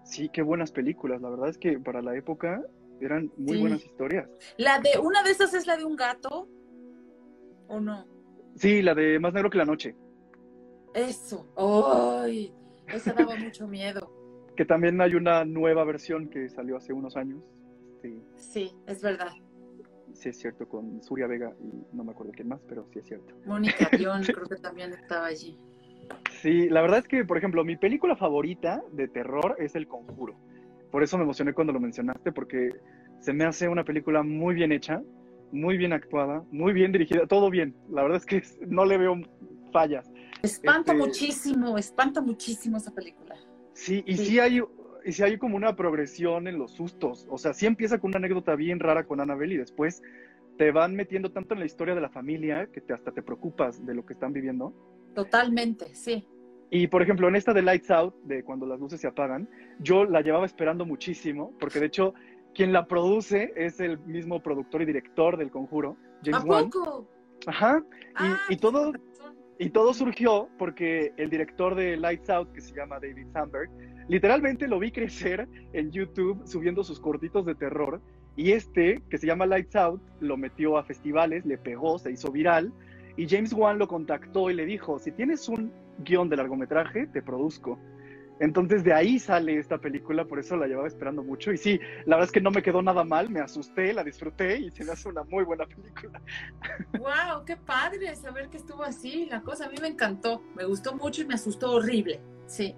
Sí, 0.04 0.30
qué 0.30 0.42
buenas 0.42 0.72
películas. 0.72 1.22
La 1.22 1.30
verdad 1.30 1.50
es 1.50 1.58
que 1.58 1.80
para 1.80 2.02
la 2.02 2.16
época 2.16 2.62
eran 3.02 3.32
muy 3.38 3.60
buenas 3.60 3.84
historias. 3.84 4.30
La 4.58 4.80
de 4.80 5.00
una 5.00 5.24
de 5.24 5.32
esas 5.32 5.54
es 5.54 5.68
la 5.68 5.78
de 5.78 5.86
un 5.86 5.96
gato 5.96 6.48
o 7.68 7.80
no? 7.80 8.06
Sí, 8.56 8.82
la 8.82 8.96
de 8.96 9.20
Más 9.20 9.34
negro 9.34 9.50
que 9.50 9.58
la 9.58 9.66
noche. 9.66 9.96
Eso. 10.94 11.48
¡Ay! 11.58 12.54
esa 12.88 13.14
daba 13.14 13.36
mucho 13.36 13.68
miedo. 13.68 14.12
Que 14.56 14.66
también 14.66 15.02
hay 15.02 15.16
una 15.16 15.44
nueva 15.44 15.84
versión 15.84 16.30
que 16.30 16.50
salió 16.50 16.78
hace 16.78 16.94
unos 16.94 17.18
años. 17.18 17.44
Sí, 18.02 18.22
sí 18.36 18.72
es 18.88 19.02
verdad. 19.02 19.32
Sí, 20.14 20.30
es 20.30 20.40
cierto, 20.40 20.68
con 20.68 21.04
Suria 21.04 21.28
Vega 21.28 21.54
y 21.60 21.96
no 21.96 22.06
me 22.06 22.12
acuerdo 22.12 22.32
quién 22.34 22.48
más, 22.48 22.62
pero 22.70 22.88
sí 22.94 23.00
es 23.00 23.06
cierto. 23.06 23.36
Mónica 23.46 23.90
Dion, 23.98 24.24
creo 24.24 24.46
que 24.46 24.56
también 24.56 24.94
estaba 24.94 25.26
allí. 25.26 25.60
Sí, 26.42 26.70
la 26.70 26.82
verdad 26.82 27.00
es 27.00 27.08
que, 27.08 27.26
por 27.26 27.38
ejemplo, 27.38 27.66
mi 27.66 27.76
película 27.76 28.16
favorita 28.16 28.82
de 28.94 29.08
terror 29.08 29.56
es 29.60 29.76
El 29.76 29.88
Conjuro. 29.88 30.36
Por 30.92 31.04
eso 31.04 31.18
me 31.18 31.24
emocioné 31.24 31.54
cuando 31.54 31.74
lo 31.74 31.80
mencionaste, 31.80 32.32
porque 32.32 32.70
se 33.20 33.34
me 33.34 33.44
hace 33.44 33.68
una 33.68 33.84
película 33.84 34.24
muy 34.24 34.56
bien 34.56 34.72
hecha, 34.72 35.02
muy 35.52 35.78
bien 35.78 35.94
actuada, 35.94 36.44
muy 36.52 36.74
bien 36.74 36.92
dirigida, 36.92 37.28
todo 37.28 37.50
bien. 37.50 37.76
La 37.90 38.04
verdad 38.04 38.18
es 38.18 38.26
que 38.26 38.44
no 38.68 38.86
le 38.86 38.98
veo 38.98 39.22
fallas. 39.72 40.12
Espanta 40.42 40.92
este, 40.94 41.06
muchísimo, 41.06 41.78
espanta 41.78 42.22
muchísimo 42.22 42.78
esa 42.78 42.94
película. 42.94 43.36
Sí, 43.74 44.04
y 44.06 44.18
sí. 44.18 44.40
hay 44.40 44.62
y 45.06 45.12
sí 45.12 45.22
hay 45.22 45.38
como 45.38 45.56
una 45.56 45.76
progresión 45.76 46.48
en 46.48 46.58
los 46.58 46.72
sustos. 46.72 47.28
O 47.30 47.38
sea, 47.38 47.54
sí 47.54 47.68
empieza 47.68 48.00
con 48.00 48.10
una 48.10 48.18
anécdota 48.18 48.56
bien 48.56 48.80
rara 48.80 49.06
con 49.06 49.22
Annabelle 49.22 49.54
y 49.54 49.58
después 49.58 50.02
te 50.58 50.72
van 50.72 50.96
metiendo 50.96 51.32
tanto 51.32 51.54
en 51.54 51.60
la 51.60 51.66
historia 51.66 51.94
de 51.94 52.02
la 52.02 52.10
familia 52.10 52.68
que 52.74 52.82
te, 52.82 52.94
hasta 52.94 53.12
te 53.12 53.22
preocupas 53.22 53.86
de 53.86 53.94
lo 53.94 54.06
que 54.06 54.14
están 54.14 54.34
viviendo. 54.34 54.74
Totalmente, 55.14 55.94
sí. 55.94 56.28
Y 56.72 56.88
por 56.88 57.02
ejemplo, 57.02 57.28
en 57.28 57.36
esta 57.36 57.54
de 57.54 57.62
Lights 57.62 57.92
Out, 57.92 58.16
de 58.24 58.44
cuando 58.44 58.66
las 58.66 58.80
luces 58.80 59.00
se 59.00 59.08
apagan, 59.08 59.48
yo 59.80 60.06
la 60.06 60.22
llevaba 60.22 60.46
esperando 60.46 60.86
muchísimo, 60.86 61.54
porque 61.60 61.80
de 61.80 61.86
hecho, 61.86 62.16
quien 62.56 62.74
la 62.74 62.88
produce 62.88 63.54
es 63.56 63.80
el 63.80 64.00
mismo 64.00 64.42
productor 64.42 64.82
y 64.82 64.86
director 64.86 65.38
del 65.38 65.52
conjuro, 65.52 65.98
James 66.24 66.42
¿A 66.42 66.46
poco? 66.46 67.08
Ajá. 67.46 67.84
y, 68.20 68.54
y, 68.54 68.56
ah, 68.56 68.60
todo, 68.60 68.94
y 69.60 69.70
todo 69.70 69.94
surgió 69.94 70.50
porque 70.58 71.14
el 71.18 71.30
director 71.30 71.76
de 71.76 71.98
Lights 71.98 72.30
Out, 72.30 72.52
que 72.54 72.62
se 72.62 72.74
llama 72.74 73.00
David 73.00 73.28
Sandberg, 73.34 73.70
literalmente 74.08 74.68
lo 74.68 74.80
vi 74.80 74.92
crecer 74.92 75.48
en 75.74 75.92
YouTube 75.92 76.42
subiendo 76.46 76.84
sus 76.84 77.00
cortitos 77.00 77.46
de 77.46 77.56
terror. 77.56 78.02
Y 78.38 78.52
este, 78.52 79.02
que 79.10 79.18
se 79.18 79.28
llama 79.28 79.46
Lights 79.46 79.76
Out, 79.76 80.02
lo 80.20 80.36
metió 80.36 80.78
a 80.78 80.84
festivales, 80.84 81.46
le 81.46 81.58
pegó, 81.58 82.00
se 82.00 82.12
hizo 82.12 82.32
viral. 82.32 82.74
Y 83.16 83.28
James 83.30 83.54
Wan 83.54 83.80
lo 83.80 83.88
contactó 83.88 84.50
y 84.50 84.56
le 84.56 84.66
dijo, 84.66 85.00
si 85.00 85.12
tienes 85.12 85.48
un 85.48 85.72
guion 86.00 86.28
de 86.28 86.36
largometraje, 86.36 87.08
te 87.08 87.22
produzco. 87.22 87.80
Entonces 88.40 88.84
de 88.84 88.94
ahí 88.94 89.18
sale 89.20 89.58
esta 89.58 89.78
película, 89.78 90.26
por 90.26 90.40
eso 90.40 90.58
la 90.58 90.68
llevaba 90.68 90.88
esperando 90.88 91.24
mucho. 91.24 91.52
Y 91.52 91.58
sí, 91.58 91.80
la 92.06 92.18
verdad 92.18 92.26
es 92.26 92.32
que 92.32 92.42
no 92.42 92.52
me 92.52 92.62
quedó 92.62 92.82
nada 92.82 93.04
mal, 93.04 93.30
me 93.30 93.40
asusté, 93.40 93.94
la 93.94 94.04
disfruté 94.04 94.58
y 94.58 94.72
se 94.72 94.84
me 94.84 94.92
hace 94.92 95.08
una 95.08 95.24
muy 95.24 95.44
buena 95.44 95.66
película. 95.66 96.22
¡Wow! 97.00 97.46
¡Qué 97.46 97.56
padre 97.56 98.14
saber 98.16 98.50
que 98.50 98.58
estuvo 98.58 98.84
así! 98.84 99.28
La 99.30 99.42
cosa 99.42 99.66
a 99.66 99.70
mí 99.70 99.78
me 99.82 99.88
encantó, 99.88 100.44
me 100.56 100.66
gustó 100.66 100.96
mucho 100.96 101.22
y 101.22 101.26
me 101.26 101.36
asustó 101.36 101.72
horrible. 101.72 102.20
Sí. 102.48 102.76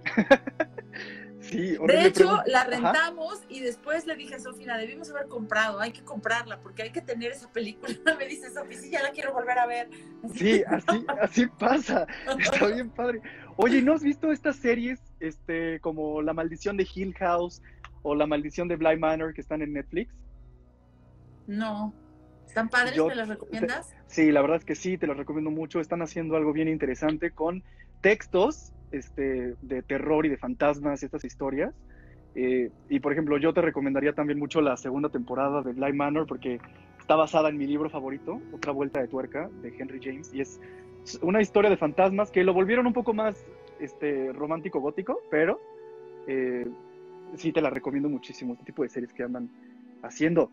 de 1.51 2.05
hecho, 2.05 2.41
la 2.45 2.64
rentamos 2.64 3.41
y 3.49 3.60
después 3.60 4.05
le 4.05 4.16
dije 4.16 4.36
a 4.36 4.39
Sofía, 4.39 4.68
la 4.68 4.78
debimos 4.78 5.10
haber 5.10 5.28
comprado, 5.28 5.80
hay 5.80 5.91
que 5.91 6.03
comprarla 6.03 6.60
porque 6.62 6.84
hay 6.84 6.91
que 6.91 7.01
tener 7.01 7.32
esa 7.32 7.51
película. 7.51 7.93
Me 8.18 8.28
dice 8.28 8.49
Sofía, 8.51 8.78
sí, 8.78 8.91
ya 8.91 9.01
la 9.01 9.10
quiero 9.10 9.34
volver 9.34 9.58
a 9.58 9.66
ver. 9.66 9.89
sí, 10.36 10.64
así, 10.68 11.05
así 11.20 11.47
pasa. 11.47 12.05
Está 12.39 12.68
bien 12.68 12.89
padre. 12.89 13.22
Oye, 13.58 13.82
¿no 13.82 13.93
has 13.93 14.03
visto 14.03 14.32
estas 14.32 14.58
series 14.58 15.01
este, 15.20 15.80
como 15.80 16.22
La 16.22 16.34
Maldición 16.34 16.78
de 16.78 16.88
Hill 16.93 17.13
House 17.15 17.61
o 18.03 18.15
La 18.15 18.28
Maldición 18.28 18.68
de 18.68 18.76
Bly 18.76 18.97
Manor 18.97 19.34
que 19.34 19.41
están 19.41 19.61
en 19.61 19.74
Netflix? 19.74 20.13
No. 21.47 21.93
¿Están 22.45 22.70
padres? 22.70 22.97
¿Me 22.97 23.15
las 23.15 23.30
recomiendas? 23.30 23.95
Sí, 24.07 24.32
la 24.32 24.41
verdad 24.41 24.57
es 24.57 24.65
que 24.65 24.76
sí, 24.76 24.97
te 24.97 25.07
las 25.07 25.18
recomiendo 25.18 25.51
mucho. 25.51 25.80
Están 25.80 26.01
haciendo 26.01 26.36
algo 26.38 26.53
bien 26.53 26.68
interesante 26.68 27.32
con 27.32 27.63
textos 28.01 28.72
este, 28.91 29.55
de 29.61 29.82
terror 29.82 30.26
y 30.26 30.30
de 30.30 30.38
fantasmas, 30.38 31.03
estas 31.03 31.26
historias. 31.26 31.74
Eh, 32.36 32.72
y 32.89 32.99
por 32.99 33.11
ejemplo, 33.11 33.38
yo 33.38 33.53
te 33.53 33.61
recomendaría 33.61 34.13
también 34.13 34.39
mucho 34.39 34.61
la 34.61 34.78
segunda 34.78 35.09
temporada 35.09 35.61
de 35.61 35.74
Bly 35.74 35.93
Manor 35.93 36.28
porque 36.28 36.59
está 36.99 37.15
basada 37.15 37.49
en 37.49 37.57
mi 37.57 37.65
libro 37.65 37.89
favorito, 37.89 38.39
Otra 38.53 38.72
Vuelta 38.72 39.01
de 39.01 39.07
Tuerca, 39.07 39.49
de 39.61 39.74
Henry 39.78 39.99
James, 40.03 40.32
y 40.34 40.41
es 40.41 40.59
una 41.22 41.41
historia 41.41 41.70
de 41.70 41.78
fantasmas 41.78 42.32
que 42.32 42.43
lo 42.43 42.53
volvieron 42.53 42.86
un 42.86 42.93
poco 42.93 43.13
más 43.13 43.43
este, 43.80 44.32
romántico 44.34 44.80
gótico, 44.80 45.22
pero 45.30 45.60
eh, 46.28 46.68
sí 47.36 47.52
te 47.52 47.62
la 47.62 47.70
recomiendo 47.70 48.10
muchísimo, 48.10 48.54
este 48.54 48.66
tipo 48.66 48.84
de 48.84 48.90
series 48.90 49.14
que 49.14 49.24
andan 49.24 49.50
haciendo. 50.04 50.52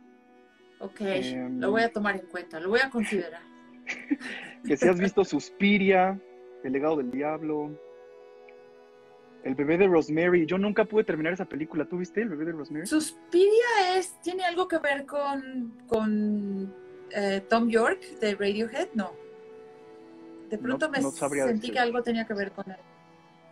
Ok, 0.80 1.00
em, 1.00 1.60
lo 1.60 1.70
voy 1.70 1.82
a 1.82 1.92
tomar 1.92 2.16
en 2.16 2.26
cuenta, 2.26 2.60
lo 2.60 2.70
voy 2.70 2.80
a 2.80 2.90
considerar. 2.90 3.42
que 4.66 4.76
si 4.76 4.88
has 4.88 4.98
visto 4.98 5.24
Suspiria, 5.24 6.18
El 6.62 6.72
legado 6.72 6.96
del 6.96 7.10
diablo, 7.10 7.70
El 9.44 9.54
bebé 9.54 9.76
de 9.76 9.86
Rosemary. 9.86 10.46
Yo 10.46 10.56
nunca 10.56 10.84
pude 10.84 11.04
terminar 11.04 11.34
esa 11.34 11.44
película. 11.44 11.84
¿Tú 11.84 11.98
viste 11.98 12.22
el 12.22 12.30
bebé 12.30 12.46
de 12.46 12.52
Rosemary? 12.52 12.86
Suspiria 12.86 13.96
es, 13.96 14.18
tiene 14.22 14.44
algo 14.44 14.66
que 14.66 14.78
ver 14.78 15.04
con, 15.04 15.74
con 15.86 16.74
eh, 17.10 17.42
Tom 17.48 17.68
York 17.68 18.00
de 18.20 18.34
Radiohead, 18.34 18.88
no. 18.94 19.12
De 20.48 20.58
pronto 20.58 20.88
me 20.90 21.02
sentí 21.02 21.70
que 21.70 21.78
algo 21.78 22.02
tenía 22.02 22.26
que 22.26 22.34
ver 22.34 22.52
con 22.52 22.70
él. 22.70 22.78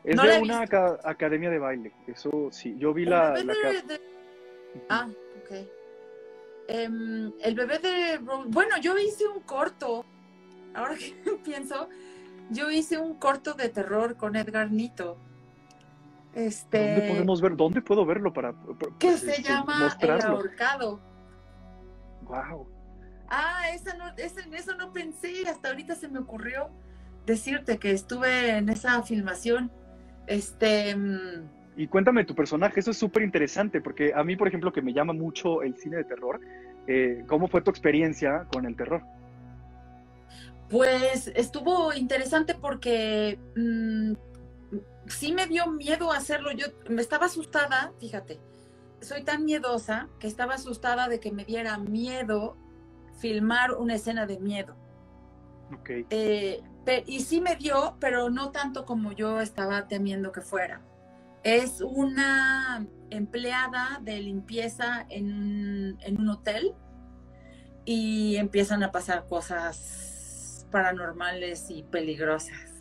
Es 0.05 0.21
de 0.21 0.41
una 0.41 0.61
academia 0.61 1.51
de 1.51 1.59
baile. 1.59 1.93
Eso 2.07 2.49
sí, 2.51 2.77
yo 2.79 2.93
vi 2.93 3.05
la. 3.05 3.35
Ah, 4.89 5.09
ok. 5.43 5.69
Em, 6.69 7.33
el 7.41 7.55
bebé 7.55 7.79
de. 7.79 8.19
Bueno, 8.47 8.77
yo 8.81 8.99
hice 8.99 9.27
un 9.27 9.41
corto. 9.41 10.05
Ahora 10.75 10.97
que 10.97 11.15
pienso, 11.45 11.89
yo 12.51 12.71
hice 12.71 12.99
un 12.99 13.15
corto 13.15 13.55
de 13.55 13.69
terror 13.69 14.17
con 14.17 14.37
Edgar 14.37 14.71
Nito. 14.71 15.19
Este, 16.35 16.95
¿Dónde 16.95 17.09
podemos 17.09 17.41
ver? 17.41 17.57
¿Dónde 17.57 17.83
puedo 17.83 18.07
verlo 18.07 18.33
para, 18.33 18.55
que 18.99 19.19
se 19.19 19.33
este, 19.33 19.43
llama 19.43 19.95
El 20.01 20.11
ahorcado? 20.23 20.99
Wow. 22.23 22.67
Ah, 23.29 23.71
esa 23.73 23.95
no, 23.95 24.09
en 24.17 24.55
eso 24.55 24.75
no 24.77 24.93
pensé, 24.93 25.47
hasta 25.47 25.69
ahorita 25.69 25.95
se 25.95 26.09
me 26.09 26.19
ocurrió 26.19 26.71
decirte 27.27 27.79
que 27.79 27.91
estuve 27.91 28.57
en 28.57 28.69
esa 28.69 29.03
filmación. 29.03 29.71
Este. 30.27 30.95
Mm, 30.97 31.49
y 31.77 31.87
cuéntame 31.87 32.25
tu 32.25 32.35
personaje, 32.35 32.81
eso 32.81 32.91
es 32.91 32.99
súper 32.99 33.23
interesante, 33.23 33.81
porque 33.81 34.13
a 34.15 34.23
mí, 34.25 34.37
por 34.37 34.49
ejemplo, 34.49 34.73
que 34.73 34.83
me 34.83 34.93
llama 34.93 35.13
mucho 35.13 35.63
el 35.63 35.77
cine 35.77 35.97
de 35.97 36.05
terror, 36.05 36.41
eh, 36.87 37.25
¿cómo 37.27 37.49
fue 37.49 37.63
tu 37.63 37.71
experiencia 37.71 38.47
con 38.53 38.67
el 38.67 38.77
terror? 38.77 39.03
Pues 40.69 41.31
estuvo 41.35 41.93
interesante 41.93 42.55
porque 42.55 43.39
mm, 43.57 44.13
sí 45.07 45.33
me 45.33 45.47
dio 45.47 45.67
miedo 45.71 46.13
hacerlo. 46.13 46.53
Yo 46.53 46.67
me 46.89 47.01
estaba 47.01 47.27
asustada, 47.27 47.93
fíjate, 48.01 48.41
soy 49.01 49.23
tan 49.23 49.45
miedosa 49.45 50.09
que 50.19 50.27
estaba 50.27 50.55
asustada 50.55 51.09
de 51.09 51.21
que 51.21 51.33
me 51.33 51.45
diera 51.45 51.79
miedo 51.79 52.57
filmar 53.19 53.73
una 53.73 53.95
escena 53.95 54.27
de 54.27 54.39
miedo. 54.39 54.77
Okay. 55.81 56.07
Eh, 56.11 56.63
y 57.07 57.21
sí 57.21 57.41
me 57.41 57.57
dio, 57.57 57.97
pero 58.01 58.31
no 58.31 58.51
tanto 58.51 58.85
como 58.85 59.13
yo 59.13 59.41
estaba 59.41 59.89
temiendo 59.89 60.33
que 60.33 60.41
fuera. 60.41 60.81
Es 61.43 61.81
una 61.81 62.87
empleada 63.11 64.01
de 64.03 64.21
limpieza 64.21 65.07
en, 65.09 65.99
en 66.01 66.21
un 66.21 66.29
hotel 66.29 66.75
y 67.85 68.37
empiezan 68.37 68.83
a 68.83 68.93
pasar 68.93 69.27
cosas 69.27 70.67
paranormales 70.71 71.71
y 71.71 71.83
peligrosas. 71.83 72.73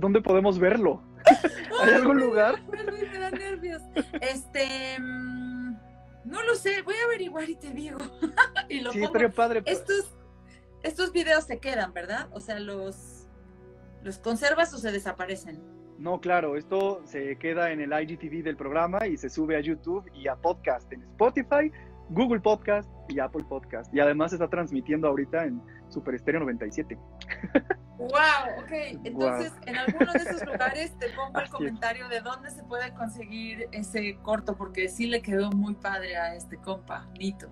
¿Dónde 0.00 0.20
podemos 0.20 0.58
verlo? 0.58 1.02
¿Hay 1.82 1.94
algún 1.94 2.18
lugar? 2.18 2.60
Me 2.70 3.18
da 3.18 3.30
nervios. 3.30 3.82
Este, 4.20 4.98
mm, 4.98 5.76
no 6.24 6.42
lo 6.42 6.54
sé, 6.54 6.82
voy 6.82 6.94
a 6.94 7.04
averiguar 7.04 7.48
y 7.48 7.56
te 7.56 7.70
digo. 7.70 7.98
y 8.68 8.80
lo 8.80 8.92
sí, 8.92 9.00
padre. 9.34 9.62
Pues. 9.62 9.78
Estos, 9.78 10.14
estos 10.82 11.12
videos 11.12 11.44
se 11.44 11.58
quedan, 11.58 11.92
¿verdad? 11.92 12.28
O 12.32 12.40
sea, 12.40 12.58
los, 12.58 12.96
los 14.02 14.18
conservas 14.18 14.72
o 14.74 14.78
se 14.78 14.92
desaparecen. 14.92 15.60
No, 15.98 16.20
claro, 16.20 16.56
esto 16.56 17.02
se 17.04 17.36
queda 17.36 17.70
en 17.70 17.80
el 17.80 17.92
IGTV 17.92 18.42
del 18.42 18.56
programa 18.56 19.06
y 19.06 19.16
se 19.16 19.28
sube 19.28 19.56
a 19.56 19.60
YouTube 19.60 20.10
y 20.14 20.26
a 20.26 20.34
podcast 20.34 20.92
en 20.92 21.02
Spotify, 21.02 21.70
Google 22.10 22.40
Podcast 22.40 22.90
y 23.08 23.20
Apple 23.20 23.44
Podcast. 23.48 23.94
Y 23.94 24.00
además 24.00 24.30
se 24.30 24.36
está 24.36 24.48
transmitiendo 24.48 25.06
ahorita 25.08 25.44
en 25.44 25.62
Super 25.88 26.14
Estéreo 26.16 26.40
97. 26.40 26.98
Wow, 27.98 28.64
ok. 28.64 28.72
Entonces, 29.04 29.52
en 29.66 29.76
alguno 29.76 30.12
de 30.12 30.18
esos 30.18 30.44
lugares 30.44 30.98
te 30.98 31.08
pongo 31.10 31.38
el 31.38 31.48
comentario 31.48 32.08
de 32.08 32.20
dónde 32.20 32.50
se 32.50 32.64
puede 32.64 32.92
conseguir 32.94 33.68
ese 33.70 34.16
corto, 34.22 34.56
porque 34.56 34.88
sí 34.88 35.06
le 35.06 35.22
quedó 35.22 35.52
muy 35.52 35.74
padre 35.74 36.16
a 36.16 36.34
este 36.34 36.56
compa, 36.56 37.06
Nito. 37.16 37.48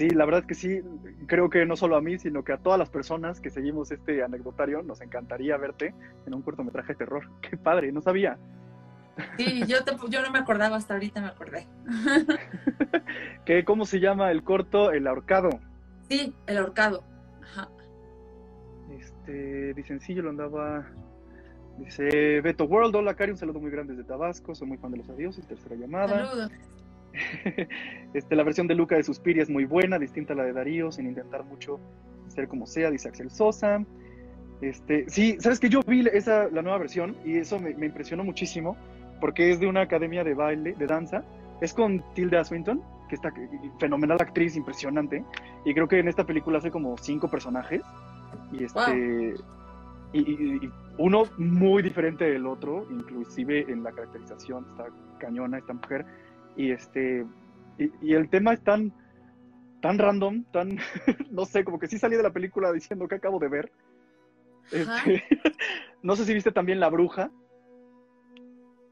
Sí, 0.00 0.08
la 0.08 0.24
verdad 0.24 0.40
es 0.40 0.46
que 0.46 0.54
sí, 0.54 0.80
creo 1.26 1.50
que 1.50 1.66
no 1.66 1.76
solo 1.76 1.94
a 1.94 2.00
mí, 2.00 2.18
sino 2.18 2.42
que 2.42 2.54
a 2.54 2.56
todas 2.56 2.78
las 2.78 2.88
personas 2.88 3.38
que 3.38 3.50
seguimos 3.50 3.90
este 3.90 4.22
anecdotario, 4.22 4.82
nos 4.82 5.02
encantaría 5.02 5.58
verte 5.58 5.94
en 6.26 6.32
un 6.32 6.40
cortometraje 6.40 6.94
de 6.94 6.98
terror. 7.00 7.28
Qué 7.42 7.58
padre, 7.58 7.92
no 7.92 8.00
sabía. 8.00 8.38
Sí, 9.36 9.62
yo, 9.66 9.76
yo 10.08 10.22
no 10.22 10.30
me 10.30 10.38
acordaba, 10.38 10.76
hasta 10.76 10.94
ahorita 10.94 11.20
me 11.20 11.26
acordé. 11.26 11.66
¿Qué, 13.44 13.62
¿Cómo 13.66 13.84
se 13.84 14.00
llama 14.00 14.30
el 14.30 14.42
corto? 14.42 14.90
El 14.90 15.06
ahorcado. 15.06 15.50
Sí, 16.08 16.34
el 16.46 16.56
ahorcado. 16.56 17.04
Ajá. 17.42 17.68
Este, 18.98 19.74
dicen, 19.74 20.00
sí, 20.00 20.14
yo 20.14 20.22
lo 20.22 20.30
andaba... 20.30 20.86
Dice 21.76 22.40
Beto 22.40 22.64
World, 22.64 22.96
hola 22.96 23.12
Cari, 23.12 23.32
un 23.32 23.36
saludo 23.36 23.60
muy 23.60 23.70
grande 23.70 23.92
desde 23.94 24.08
Tabasco, 24.08 24.54
soy 24.54 24.68
muy 24.68 24.78
fan 24.78 24.92
de 24.92 24.98
los 24.98 25.10
adioses, 25.10 25.46
tercera 25.46 25.76
llamada. 25.76 26.26
Saludos. 26.26 26.52
este, 28.14 28.36
la 28.36 28.42
versión 28.42 28.66
de 28.66 28.74
Luca 28.74 28.96
de 28.96 29.02
Suspiria 29.02 29.42
es 29.42 29.50
muy 29.50 29.64
buena, 29.64 29.98
distinta 29.98 30.32
a 30.32 30.36
la 30.36 30.44
de 30.44 30.52
Darío, 30.52 30.90
sin 30.92 31.06
intentar 31.06 31.44
mucho 31.44 31.80
ser 32.28 32.48
como 32.48 32.66
sea, 32.66 32.90
dice 32.90 33.08
Axel 33.08 33.30
Sosa. 33.30 33.84
Este, 34.60 35.08
sí, 35.08 35.36
sabes 35.40 35.58
que 35.58 35.68
yo 35.68 35.80
vi 35.86 36.06
esa, 36.12 36.48
la 36.50 36.62
nueva 36.62 36.78
versión 36.78 37.16
y 37.24 37.38
eso 37.38 37.58
me, 37.58 37.74
me 37.74 37.86
impresionó 37.86 38.24
muchísimo 38.24 38.76
porque 39.20 39.50
es 39.50 39.60
de 39.60 39.66
una 39.66 39.82
academia 39.82 40.24
de 40.24 40.34
baile, 40.34 40.74
de 40.74 40.86
danza. 40.86 41.22
Es 41.60 41.74
con 41.74 42.02
Tilda 42.14 42.42
Swinton, 42.42 42.82
que 43.08 43.16
está 43.16 43.32
fenomenal 43.78 44.16
actriz, 44.20 44.56
impresionante. 44.56 45.22
Y 45.64 45.74
creo 45.74 45.86
que 45.86 45.98
en 45.98 46.08
esta 46.08 46.24
película 46.24 46.58
hace 46.58 46.70
como 46.70 46.96
cinco 46.96 47.28
personajes. 47.28 47.82
Y 48.50 48.64
este. 48.64 49.34
Y, 50.12 50.70
uno 50.98 51.24
muy 51.38 51.82
diferente 51.82 52.24
del 52.24 52.46
otro, 52.46 52.86
inclusive 52.90 53.70
en 53.70 53.82
la 53.82 53.92
caracterización, 53.92 54.66
está 54.70 54.86
cañona 55.18 55.58
esta 55.58 55.72
mujer. 55.72 56.04
Y 56.56 56.72
este. 56.72 57.26
Y, 57.78 58.14
el 58.14 58.28
tema 58.28 58.52
es 58.52 58.62
tan. 58.62 58.92
tan 59.80 59.98
random, 59.98 60.44
tan. 60.52 60.78
no 61.30 61.44
sé, 61.44 61.64
como 61.64 61.78
que 61.78 61.86
sí 61.86 61.98
salí 61.98 62.16
de 62.16 62.22
la 62.22 62.32
película 62.32 62.72
diciendo 62.72 63.08
que 63.08 63.16
acabo 63.16 63.38
de 63.38 63.48
ver. 63.48 63.72
Este, 64.70 65.24
no 66.02 66.16
sé 66.16 66.24
si 66.24 66.34
viste 66.34 66.52
también 66.52 66.80
La 66.80 66.88
Bruja. 66.88 67.30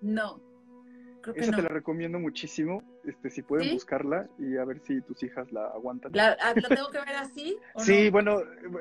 No. 0.00 0.40
Esa 1.34 1.54
te 1.54 1.62
la 1.62 1.68
recomiendo 1.68 2.18
muchísimo. 2.18 2.82
Este, 3.04 3.30
si 3.30 3.42
pueden 3.42 3.74
buscarla 3.74 4.28
y 4.38 4.56
a 4.56 4.64
ver 4.64 4.80
si 4.80 5.00
tus 5.02 5.22
hijas 5.22 5.50
la 5.52 5.66
aguantan. 5.66 6.12
¿La, 6.14 6.36
ah, 6.40 6.54
tengo 6.54 6.90
que 6.90 6.98
ver 6.98 7.16
así? 7.16 7.58
sí, 7.76 8.10
bueno, 8.10 8.40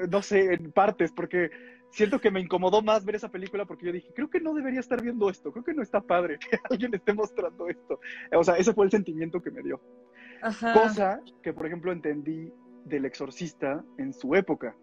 no 0.10 0.22
sé, 0.22 0.54
en 0.54 0.72
partes, 0.72 1.12
porque 1.12 1.50
siento 1.90 2.20
que 2.20 2.32
me 2.32 2.40
incomodó 2.40 2.82
más 2.82 3.06
ver 3.06 3.16
esa 3.16 3.30
película 3.30 3.66
porque 3.66 3.86
yo 3.86 3.92
dije, 3.92 4.10
creo 4.16 4.30
que 4.30 4.40
no 4.40 4.54
debería 4.54 4.80
estar 4.80 5.02
viendo 5.02 5.30
esto, 5.30 5.52
creo 5.52 5.64
que 5.64 5.74
no 5.74 5.82
está 5.82 6.02
padre 6.02 6.38
que 6.50 6.58
alguien 6.70 6.94
esté 6.94 7.14
mostrando 7.14 7.68
esto. 7.68 8.00
O 8.34 8.44
sea, 8.44 8.56
ese 8.56 8.74
fue 8.74 8.86
el 8.86 8.92
sentimiento 8.92 9.42
que 9.42 9.52
me 9.52 9.62
dio. 9.62 9.82
Cosa 10.74 11.22
que, 11.42 11.54
por 11.54 11.66
ejemplo, 11.66 11.92
entendí 11.92 12.52
del 12.86 13.06
exorcista 13.06 13.84
en 13.98 14.14
su 14.14 14.36
época, 14.36 14.76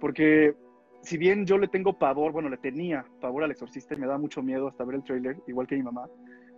porque 0.00 0.54
si 1.02 1.18
bien 1.18 1.44
yo 1.44 1.58
le 1.58 1.68
tengo 1.68 1.98
pavor, 1.98 2.32
bueno, 2.32 2.48
le 2.48 2.56
tenía 2.56 3.04
pavor 3.20 3.44
al 3.44 3.50
exorcista 3.50 3.94
y 3.94 3.98
me 3.98 4.06
da 4.06 4.18
mucho 4.18 4.42
miedo 4.42 4.68
hasta 4.68 4.84
ver 4.84 4.96
el 4.96 5.04
tráiler, 5.04 5.36
igual 5.48 5.66
que 5.66 5.76
mi 5.76 5.82
mamá, 5.82 6.08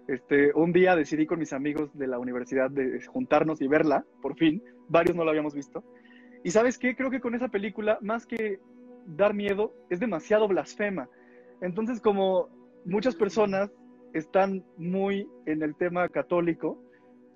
este, 0.07 0.53
un 0.55 0.73
día 0.73 0.95
decidí 0.95 1.27
con 1.27 1.39
mis 1.39 1.53
amigos 1.53 1.97
de 1.97 2.07
la 2.07 2.19
universidad 2.19 2.71
de 2.71 3.03
juntarnos 3.07 3.63
y 3.63 3.69
verla, 3.69 4.05
por 4.21 4.37
fin, 4.37 4.63
varios 4.89 5.17
no 5.17 5.25
la 5.25 5.31
habíamos 5.31 5.55
visto. 5.55 5.83
Y 6.43 6.51
sabes 6.51 6.79
qué, 6.79 6.95
creo 6.95 7.11
que 7.11 7.21
con 7.21 7.35
esa 7.35 7.49
película, 7.49 7.99
más 8.03 8.27
que 8.27 8.61
dar 9.07 9.35
miedo, 9.35 9.75
es 9.91 10.01
demasiado 10.01 10.49
blasfema. 10.49 11.09
Entonces, 11.61 12.01
como 12.01 12.49
muchas 12.85 13.15
personas 13.15 13.71
están 14.13 14.65
muy 14.77 15.29
en 15.47 15.63
el 15.63 15.75
tema 15.75 16.09
católico, 16.09 16.79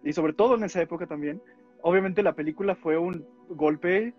y 0.04 0.12
sobre 0.12 0.32
todo 0.32 0.54
en 0.54 0.64
esa 0.64 0.80
época 0.80 1.06
también, 1.06 1.42
obviamente 1.82 2.22
la 2.22 2.34
película 2.34 2.76
fue 2.76 2.96
un 2.96 3.26
golpe 3.48 4.14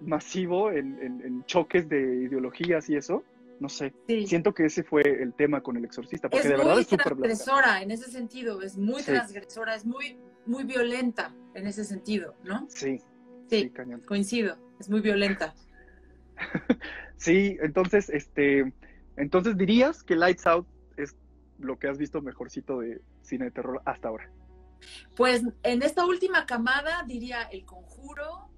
masivo 0.00 0.70
en, 0.70 1.44
choques 1.46 1.88
de 1.88 2.24
ideologías 2.24 2.88
y 2.88 2.96
eso. 2.96 3.24
No 3.60 3.68
sé, 3.68 3.92
siento 4.24 4.54
que 4.54 4.66
ese 4.66 4.84
fue 4.84 5.02
el 5.02 5.34
tema 5.34 5.60
con 5.60 5.76
el 5.76 5.84
exorcista, 5.84 6.28
porque 6.28 6.48
de 6.48 6.56
verdad 6.56 6.78
es 6.78 6.86
súper 6.86 7.06
transgresora 7.06 7.82
en 7.82 7.90
ese 7.90 8.08
sentido, 8.08 8.62
es 8.62 8.78
muy 8.78 9.02
transgresora, 9.02 9.74
es 9.74 9.84
muy, 9.84 10.16
muy 10.46 10.62
violenta 10.62 11.34
en 11.54 11.66
ese 11.66 11.82
sentido, 11.84 12.36
¿no? 12.44 12.66
Sí. 12.68 13.00
Sí, 13.48 13.72
coincido, 14.06 14.56
es 14.78 14.88
muy 14.88 15.00
violenta. 15.00 15.54
sí, 17.16 17.56
entonces, 17.60 18.08
este, 18.10 18.72
entonces 19.16 19.56
dirías 19.56 20.02
que 20.02 20.16
Lights 20.16 20.46
Out 20.46 20.66
es 20.96 21.16
lo 21.58 21.78
que 21.78 21.88
has 21.88 21.98
visto 21.98 22.20
mejorcito 22.22 22.80
de 22.80 23.00
cine 23.22 23.46
de 23.46 23.50
terror 23.50 23.82
hasta 23.84 24.08
ahora. 24.08 24.30
Pues 25.16 25.42
en 25.62 25.82
esta 25.82 26.06
última 26.06 26.46
camada 26.46 27.04
diría 27.06 27.42
El 27.42 27.64
Conjuro, 27.64 28.48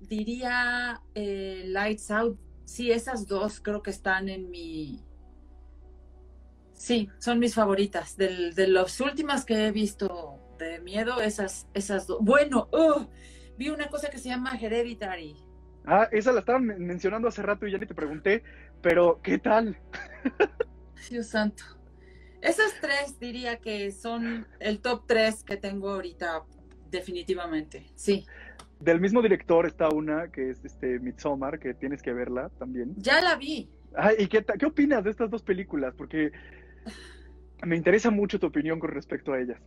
diría 0.00 1.00
eh, 1.14 1.62
Lights 1.66 2.10
Out. 2.10 2.38
Sí, 2.64 2.90
esas 2.90 3.26
dos 3.26 3.60
creo 3.60 3.82
que 3.82 3.90
están 3.90 4.28
en 4.28 4.50
mi... 4.50 5.04
Sí, 6.74 7.08
son 7.18 7.38
mis 7.38 7.54
favoritas. 7.54 8.16
de 8.16 8.66
las 8.68 9.00
últimas 9.00 9.44
que 9.44 9.66
he 9.66 9.72
visto 9.72 10.40
de 10.58 10.80
miedo, 10.80 11.20
esas, 11.20 11.66
esas 11.74 12.06
dos. 12.06 12.18
Bueno, 12.22 12.68
vi 13.56 13.70
una 13.70 13.88
cosa 13.88 14.08
que 14.10 14.18
se 14.18 14.28
llama 14.28 14.56
Hereditary. 14.56 15.36
Ah, 15.92 16.08
esa 16.12 16.30
la 16.30 16.38
estaban 16.38 16.66
mencionando 16.66 17.26
hace 17.26 17.42
rato 17.42 17.66
y 17.66 17.72
ya 17.72 17.78
ni 17.78 17.84
te 17.84 17.96
pregunté, 17.96 18.44
pero 18.80 19.20
¿qué 19.24 19.38
tal? 19.38 19.76
Dios 21.10 21.26
santo. 21.26 21.64
Esas 22.40 22.80
tres 22.80 23.18
diría 23.18 23.56
que 23.56 23.90
son 23.90 24.46
el 24.60 24.80
top 24.80 25.02
tres 25.08 25.42
que 25.42 25.56
tengo 25.56 25.90
ahorita, 25.90 26.44
definitivamente, 26.92 27.90
sí. 27.96 28.24
Del 28.78 29.00
mismo 29.00 29.20
director 29.20 29.66
está 29.66 29.88
una 29.88 30.30
que 30.30 30.50
es 30.50 30.64
este 30.64 31.00
Midsommar, 31.00 31.58
que 31.58 31.74
tienes 31.74 32.02
que 32.02 32.12
verla 32.12 32.50
también. 32.50 32.94
Ya 32.96 33.20
la 33.20 33.34
vi. 33.34 33.68
¿Y 34.16 34.28
qué, 34.28 34.44
qué 34.44 34.66
opinas 34.66 35.02
de 35.02 35.10
estas 35.10 35.28
dos 35.28 35.42
películas? 35.42 35.92
Porque 35.98 36.30
me 37.66 37.74
interesa 37.74 38.12
mucho 38.12 38.38
tu 38.38 38.46
opinión 38.46 38.78
con 38.78 38.90
respecto 38.90 39.32
a 39.32 39.40
ellas. 39.40 39.60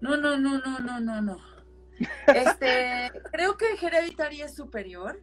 No, 0.00 0.16
no, 0.16 0.36
no, 0.38 0.58
no, 0.58 0.80
no, 0.80 0.98
no, 0.98 1.22
no. 1.22 1.38
Este, 2.34 3.12
creo 3.30 3.56
que 3.56 3.66
Hereditary 3.80 4.42
es 4.42 4.56
superior 4.56 5.22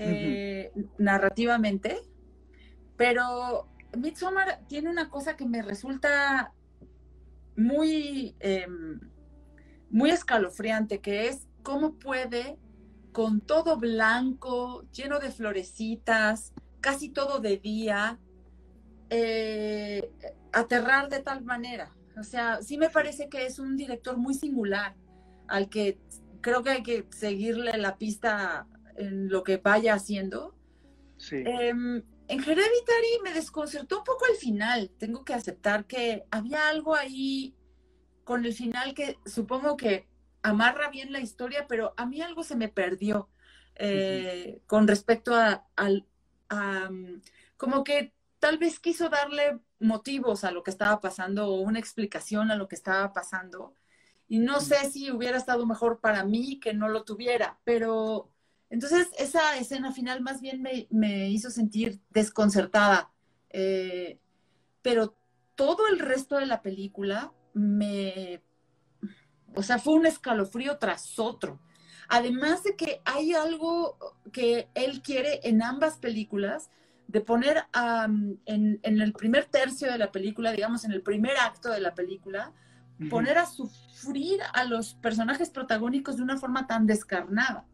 eh, 0.00 0.72
narrativamente, 0.96 2.00
pero 2.96 3.68
Midsommar 3.96 4.60
tiene 4.68 4.90
una 4.90 5.10
cosa 5.10 5.36
que 5.36 5.44
me 5.44 5.60
resulta 5.60 6.52
muy, 7.56 8.36
em, 8.38 9.00
muy 9.90 10.10
escalofriante, 10.10 11.00
que 11.00 11.26
es 11.26 11.48
cómo 11.64 11.98
puede, 11.98 12.58
con 13.12 13.40
todo 13.40 13.76
blanco, 13.76 14.84
lleno 14.92 15.18
de 15.18 15.32
florecitas, 15.32 16.52
casi 16.80 17.08
todo 17.08 17.40
de 17.40 17.56
día, 17.56 18.20
eh, 19.10 20.12
aterrar 20.52 21.08
de 21.08 21.20
tal 21.20 21.42
manera. 21.42 21.92
O 22.16 22.22
sea, 22.22 22.62
sí 22.62 22.78
me 22.78 22.88
parece 22.88 23.28
que 23.28 23.46
es 23.46 23.58
un 23.58 23.76
director 23.76 24.16
muy 24.16 24.34
singular, 24.34 24.94
al 25.48 25.68
que 25.68 25.98
creo 26.40 26.62
que 26.62 26.70
hay 26.70 26.82
que 26.84 27.06
seguirle 27.10 27.76
la 27.78 27.98
pista 27.98 28.66
en 28.98 29.28
lo 29.28 29.42
que 29.42 29.56
vaya 29.56 29.94
haciendo. 29.94 30.54
Sí. 31.16 31.36
Em, 31.46 32.02
en 32.28 32.40
Hereditary 32.40 33.20
me 33.24 33.32
desconcertó 33.32 33.98
un 33.98 34.04
poco 34.04 34.26
el 34.26 34.36
final. 34.36 34.90
Tengo 34.98 35.24
que 35.24 35.34
aceptar 35.34 35.86
que 35.86 36.24
había 36.30 36.68
algo 36.68 36.94
ahí 36.94 37.54
con 38.24 38.44
el 38.44 38.52
final 38.52 38.94
que 38.94 39.18
supongo 39.24 39.76
que 39.76 40.06
amarra 40.42 40.90
bien 40.90 41.12
la 41.12 41.20
historia, 41.20 41.66
pero 41.66 41.94
a 41.96 42.06
mí 42.06 42.20
algo 42.20 42.44
se 42.44 42.56
me 42.56 42.68
perdió 42.68 43.30
eh, 43.74 44.60
con 44.66 44.86
respecto 44.86 45.34
a, 45.34 45.66
al 45.76 46.06
mm, 46.50 47.20
como 47.56 47.84
que 47.84 48.12
tal 48.38 48.58
vez 48.58 48.78
quiso 48.80 49.08
darle 49.08 49.60
motivos 49.80 50.44
a 50.44 50.50
lo 50.50 50.62
que 50.62 50.70
estaba 50.70 51.00
pasando 51.00 51.48
o 51.48 51.60
una 51.60 51.78
explicación 51.78 52.50
a 52.50 52.56
lo 52.56 52.68
que 52.68 52.74
estaba 52.74 53.12
pasando. 53.12 53.74
Y 54.28 54.40
no 54.40 54.60
sé 54.60 54.90
si 54.90 55.10
hubiera 55.10 55.38
estado 55.38 55.64
mejor 55.64 56.00
para 56.00 56.24
mí 56.24 56.60
que 56.60 56.74
no 56.74 56.88
lo 56.88 57.04
tuviera, 57.04 57.58
pero 57.64 58.30
entonces 58.70 59.08
esa 59.18 59.56
escena 59.56 59.92
final 59.92 60.20
más 60.20 60.40
bien 60.40 60.62
me, 60.62 61.28
hizo 61.30 61.50
sentir 61.50 62.00
desconcertada. 62.10 63.10
Eh, 63.50 64.18
pero 64.82 65.16
todo 65.54 65.88
el 65.88 65.98
resto 65.98 66.36
de 66.36 66.46
la 66.46 66.62
película 66.62 67.32
me 67.54 68.42
o 69.54 69.62
sea, 69.62 69.78
fue 69.78 69.94
un 69.94 70.06
escalofrío 70.06 70.78
tras 70.78 71.18
otro. 71.18 71.60
Además 72.08 72.62
de 72.62 72.76
que 72.76 73.02
hay 73.04 73.34
algo 73.34 73.98
que 74.32 74.68
él 74.74 75.02
quiere 75.02 75.40
en 75.42 75.62
ambas 75.62 75.98
películas, 75.98 76.70
de 77.06 77.20
poner 77.20 77.64
en, 78.44 78.80
el 78.82 79.12
primer 79.12 79.46
tercio 79.46 79.90
de 79.90 79.98
la 79.98 80.12
película, 80.12 80.52
digamos, 80.52 80.84
en 80.84 80.92
el 80.92 81.02
primer 81.02 81.36
acto 81.38 81.70
de 81.70 81.80
la 81.80 81.94
película, 81.94 82.52
poner 83.10 83.38
a 83.38 83.46
sufrir 83.46 84.40
a 84.52 84.64
los 84.64 84.94
personajes 84.94 85.50
protagónicos 85.50 86.16
de 86.16 86.22
una 86.22 86.36
forma 86.36 86.66
tan 86.66 86.86
descarnada. 86.86 87.66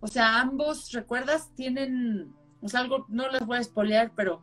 O 0.00 0.08
sea, 0.08 0.40
ambos, 0.40 0.92
¿recuerdas? 0.92 1.54
Tienen, 1.54 2.34
o 2.60 2.68
sea, 2.68 2.80
algo, 2.80 3.06
no 3.08 3.28
les 3.28 3.44
voy 3.44 3.58
a 3.58 3.60
espolear, 3.60 4.12
pero 4.16 4.42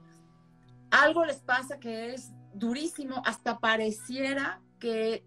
algo 0.91 1.25
les 1.25 1.37
pasa 1.37 1.79
que 1.79 2.13
es 2.13 2.31
durísimo, 2.53 3.21
hasta 3.25 3.59
pareciera 3.59 4.61
que 4.79 5.25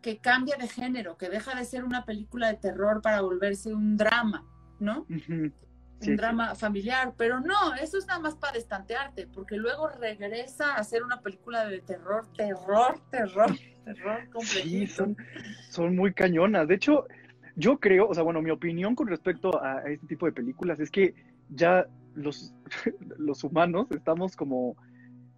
que 0.00 0.18
cambia 0.18 0.56
de 0.56 0.68
género, 0.68 1.16
que 1.16 1.28
deja 1.28 1.54
de 1.54 1.64
ser 1.64 1.84
una 1.84 2.04
película 2.04 2.48
de 2.48 2.54
terror 2.54 3.02
para 3.02 3.20
volverse 3.20 3.72
un 3.72 3.96
drama, 3.96 4.46
¿no? 4.78 5.06
un 5.08 6.16
drama 6.16 6.54
familiar, 6.54 7.12
pero 7.18 7.40
no, 7.40 7.74
eso 7.74 7.98
es 7.98 8.06
nada 8.06 8.20
más 8.20 8.34
para 8.34 8.54
destantearte, 8.54 9.26
porque 9.26 9.56
luego 9.56 9.88
regresa 9.88 10.74
a 10.76 10.84
ser 10.84 11.02
una 11.02 11.20
película 11.20 11.66
de 11.66 11.82
terror, 11.82 12.26
terror, 12.34 12.98
terror, 13.10 13.54
terror. 13.84 14.28
Sí, 14.40 14.86
son, 14.86 15.14
son 15.68 15.94
muy 15.94 16.14
cañonas. 16.14 16.68
De 16.68 16.76
hecho, 16.76 17.06
yo 17.60 17.78
creo, 17.78 18.08
o 18.08 18.14
sea, 18.14 18.22
bueno, 18.22 18.42
mi 18.42 18.50
opinión 18.50 18.94
con 18.94 19.06
respecto 19.06 19.62
a, 19.62 19.82
este 19.82 20.06
tipo 20.06 20.26
de 20.26 20.32
películas 20.32 20.80
es 20.80 20.90
que 20.90 21.14
ya 21.50 21.86
los, 22.14 22.54
los 23.18 23.44
humanos 23.44 23.86
estamos 23.90 24.36
como, 24.36 24.76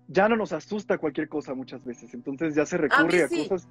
ya 0.09 0.29
no 0.29 0.37
nos 0.37 0.53
asusta 0.53 0.99
cualquier 0.99 1.29
cosa 1.29 1.55
muchas 1.55 1.85
veces, 1.85 2.15
entonces 2.15 2.55
ya 2.55 2.65
se 2.65 2.79
recurre 2.79 3.25
a, 3.25 3.29
cosas 3.29 3.69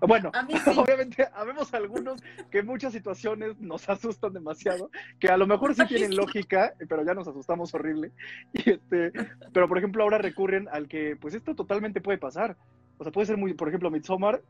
bueno, 0.00 0.30
obviamente 0.76 1.26
habemos 1.34 1.72
algunos 1.74 2.22
que 2.50 2.62
muchas 2.62 2.92
situaciones 2.92 3.58
nos 3.60 3.88
asustan 3.88 4.32
demasiado, 4.32 4.90
que 5.18 5.28
a 5.28 5.36
lo 5.36 5.46
mejor 5.46 5.74
sí 5.74 5.86
tienen 5.86 6.16
lógica, 6.16 6.74
pero 6.88 7.04
ya 7.04 7.14
nos 7.14 7.28
asustamos 7.28 7.74
horrible. 7.74 8.12
Y 8.52 8.70
este, 8.70 9.12
pero 9.52 9.68
por 9.68 9.78
ejemplo 9.78 10.02
ahora 10.02 10.18
recurren 10.18 10.68
al 10.68 10.88
que, 10.88 11.16
pues 11.16 11.34
esto 11.34 11.54
totalmente 11.54 12.00
puede 12.00 12.18
pasar. 12.18 12.56
O 12.98 13.02
sea, 13.02 13.12
puede 13.12 13.26
ser 13.26 13.36
muy, 13.36 13.54
por 13.54 13.68
ejemplo, 13.68 13.90
Midsommar, 13.90 14.40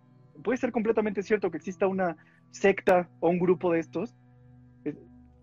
puede 0.42 0.58
ser 0.58 0.72
completamente 0.72 1.22
cierto 1.22 1.50
que 1.50 1.56
exista 1.56 1.86
una 1.86 2.16
secta 2.50 3.08
o 3.20 3.28
un 3.28 3.38
grupo 3.38 3.72
de 3.72 3.80
estos. 3.80 4.14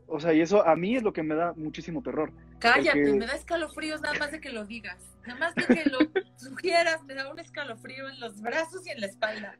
O 0.07 0.19
sea, 0.19 0.33
y 0.33 0.41
eso 0.41 0.67
a 0.67 0.75
mí 0.75 0.95
es 0.95 1.03
lo 1.03 1.13
que 1.13 1.23
me 1.23 1.35
da 1.35 1.53
muchísimo 1.53 2.03
terror. 2.03 2.33
Cállate, 2.59 3.13
me 3.13 3.25
da 3.25 3.33
escalofríos 3.33 4.01
nada 4.01 4.19
más 4.19 4.31
de 4.31 4.41
que 4.41 4.51
lo 4.51 4.65
digas. 4.65 5.01
Nada 5.25 5.39
más 5.39 5.55
de 5.55 5.65
que 5.65 5.89
lo 5.89 5.99
sugieras, 6.35 7.03
me 7.05 7.13
da 7.13 7.31
un 7.31 7.39
escalofrío 7.39 8.09
en 8.09 8.19
los 8.19 8.41
brazos 8.41 8.85
y 8.85 8.89
en 8.89 9.01
la 9.01 9.07
espalda. 9.07 9.57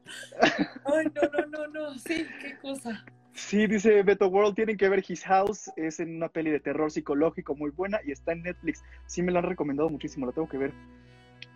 Ay, 0.84 1.06
no, 1.14 1.22
no, 1.32 1.46
no, 1.46 1.66
no, 1.68 1.98
sí, 1.98 2.26
qué 2.40 2.58
cosa. 2.58 3.04
Sí, 3.32 3.66
dice 3.66 4.02
Beto 4.02 4.28
World, 4.28 4.54
tienen 4.54 4.76
que 4.76 4.88
ver 4.90 5.02
His 5.06 5.24
House, 5.24 5.70
es 5.76 6.00
en 6.00 6.16
una 6.16 6.28
peli 6.28 6.50
de 6.50 6.60
terror 6.60 6.90
psicológico 6.90 7.54
muy 7.54 7.70
buena 7.70 7.98
y 8.04 8.12
está 8.12 8.32
en 8.32 8.42
Netflix. 8.42 8.84
Sí 9.06 9.22
me 9.22 9.32
la 9.32 9.38
han 9.38 9.46
recomendado 9.46 9.88
muchísimo, 9.88 10.26
la 10.26 10.32
tengo 10.32 10.48
que 10.48 10.58
ver. 10.58 10.72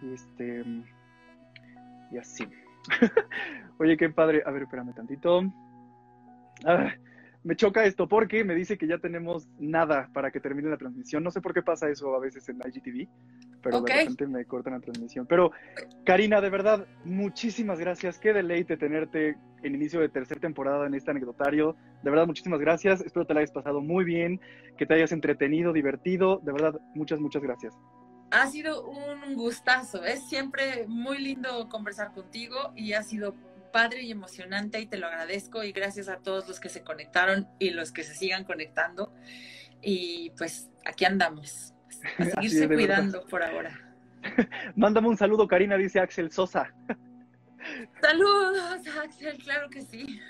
Este 0.03 0.64
y 2.11 2.18
así. 2.18 2.47
Oye, 3.78 3.97
qué 3.97 4.09
padre. 4.11 4.43
A 4.47 4.51
ver, 4.51 4.62
espérame 4.62 4.95
tantito. 4.95 5.43
Ah, 6.64 6.93
me 7.47 7.55
choca 7.55 7.84
esto 7.84 8.09
porque 8.09 8.43
me 8.43 8.57
dice 8.57 8.76
que 8.76 8.89
ya 8.89 8.99
tenemos 8.99 9.49
nada 9.61 10.11
para 10.12 10.32
que 10.32 10.41
termine 10.41 10.68
la 10.68 10.78
transmisión. 10.78 11.22
No 11.22 11.30
sé 11.30 11.41
por 11.41 11.55
qué 11.55 11.62
pasa 11.62 11.89
eso 11.89 12.12
a 12.16 12.18
veces 12.18 12.49
en 12.49 12.57
IGTV, 12.57 13.09
pero 13.62 13.82
de 13.82 13.95
repente 13.95 14.26
me 14.26 14.45
cortan 14.47 14.72
la 14.72 14.80
transmisión. 14.80 15.26
Pero, 15.26 15.53
Karina, 16.05 16.41
de 16.41 16.51
verdad, 16.51 16.89
muchísimas 17.05 17.78
gracias. 17.78 18.18
Qué 18.18 18.32
deleite 18.32 18.76
tenerte 18.76 19.37
en 19.62 19.74
inicio 19.76 20.01
de 20.01 20.09
tercera 20.09 20.41
temporada 20.41 20.89
en 20.89 20.95
este 20.95 21.12
anecdotario. 21.12 21.76
De 22.03 22.11
verdad, 22.11 22.26
muchísimas 22.26 22.59
gracias. 22.59 23.01
Espero 23.01 23.26
te 23.26 23.34
la 23.34 23.41
hayas 23.41 23.53
pasado 23.53 23.80
muy 23.80 24.05
bien, 24.05 24.41
que 24.76 24.84
te 24.84 24.95
hayas 24.95 25.12
entretenido, 25.12 25.72
divertido. 25.72 26.41
De 26.43 26.51
verdad, 26.51 26.80
muchas, 26.97 27.20
muchas 27.20 27.43
gracias. 27.43 27.78
Ha 28.31 28.47
sido 28.49 28.85
un 28.85 29.35
gustazo. 29.35 30.05
Es 30.05 30.29
siempre 30.29 30.87
muy 30.89 31.18
lindo 31.18 31.68
conversar 31.68 32.12
contigo 32.12 32.72
y 32.74 32.93
ha 32.93 33.03
sido 33.03 33.35
padre 33.72 34.03
y 34.03 34.11
emocionante 34.11 34.81
y 34.81 34.87
te 34.87 34.97
lo 34.97 35.07
agradezco 35.07 35.62
y 35.62 35.72
gracias 35.72 36.09
a 36.09 36.16
todos 36.16 36.49
los 36.49 36.61
que 36.61 36.68
se 36.68 36.83
conectaron 36.83 37.47
y 37.59 37.70
los 37.70 37.93
que 37.93 38.05
se 38.05 38.14
sigan 38.14 38.45
conectando. 38.45 39.12
Y 39.83 40.31
pues 40.39 40.70
aquí 40.85 41.05
andamos, 41.05 41.74
a 42.18 42.24
seguirse 42.24 42.66
cuidando 42.68 43.24
por 43.27 43.43
ahora. 43.43 43.79
Mándame 44.77 45.09
un 45.09 45.16
saludo, 45.16 45.47
Karina, 45.47 45.77
dice 45.77 46.01
Axel 46.01 46.33
Sosa. 46.33 46.72
Saludos, 48.01 48.81
Axel, 49.03 49.39
claro 49.39 49.68
que 49.68 49.83
sí. 49.83 50.20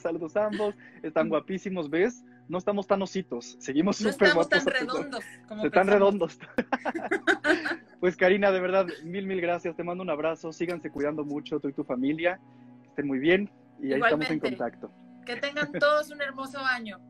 Saludos 0.00 0.36
a 0.36 0.46
ambos, 0.46 0.76
están 1.02 1.28
guapísimos, 1.28 1.90
¿ves? 1.90 2.24
No 2.48 2.58
estamos 2.58 2.86
tan 2.86 3.02
ositos, 3.02 3.56
seguimos 3.58 4.00
no 4.00 4.12
súper 4.12 4.28
estamos 4.28 4.48
tan 4.48 4.64
redondos. 4.66 5.24
Como 5.48 5.66
están 5.66 5.86
redondos. 5.88 6.38
pues 8.00 8.16
Karina, 8.16 8.52
de 8.52 8.60
verdad, 8.60 8.86
mil, 9.04 9.26
mil 9.26 9.40
gracias, 9.40 9.74
te 9.74 9.82
mando 9.82 10.02
un 10.02 10.10
abrazo, 10.10 10.52
síganse 10.52 10.90
cuidando 10.90 11.24
mucho, 11.24 11.58
tú 11.58 11.68
y 11.68 11.72
tu 11.72 11.82
familia, 11.82 12.38
estén 12.84 13.06
muy 13.06 13.18
bien 13.18 13.50
y 13.80 13.92
ahí 13.92 14.00
estamos 14.00 14.30
en 14.30 14.38
contacto. 14.38 14.90
Que 15.24 15.36
tengan 15.36 15.72
todos 15.72 16.10
un 16.10 16.22
hermoso 16.22 16.58
año. 16.60 17.00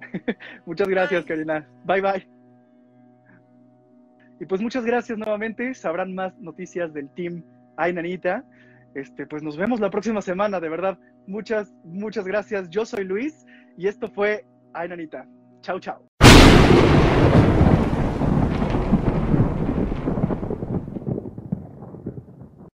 Muchas 0.66 0.88
gracias, 0.88 1.24
Karina. 1.24 1.68
Bye, 1.84 2.00
bye. 2.00 2.28
Y 4.40 4.46
pues 4.46 4.60
muchas 4.60 4.84
gracias 4.84 5.16
nuevamente. 5.18 5.72
Sabrán 5.74 6.14
más 6.14 6.36
noticias 6.38 6.92
del 6.92 7.08
team 7.14 7.44
Ay, 7.76 7.92
Nanita. 7.92 8.44
Este, 8.94 9.26
pues 9.26 9.42
nos 9.42 9.56
vemos 9.56 9.80
la 9.80 9.90
próxima 9.90 10.20
semana, 10.20 10.60
de 10.60 10.68
verdad. 10.68 10.98
Muchas, 11.26 11.72
muchas 11.84 12.26
gracias. 12.26 12.68
Yo 12.68 12.84
soy 12.84 13.04
Luis 13.04 13.46
y 13.76 13.86
esto 13.86 14.10
fue 14.10 14.44
Ay, 14.74 14.88
Nanita. 14.88 15.26
Chao, 15.62 15.78
chao. 15.78 17.01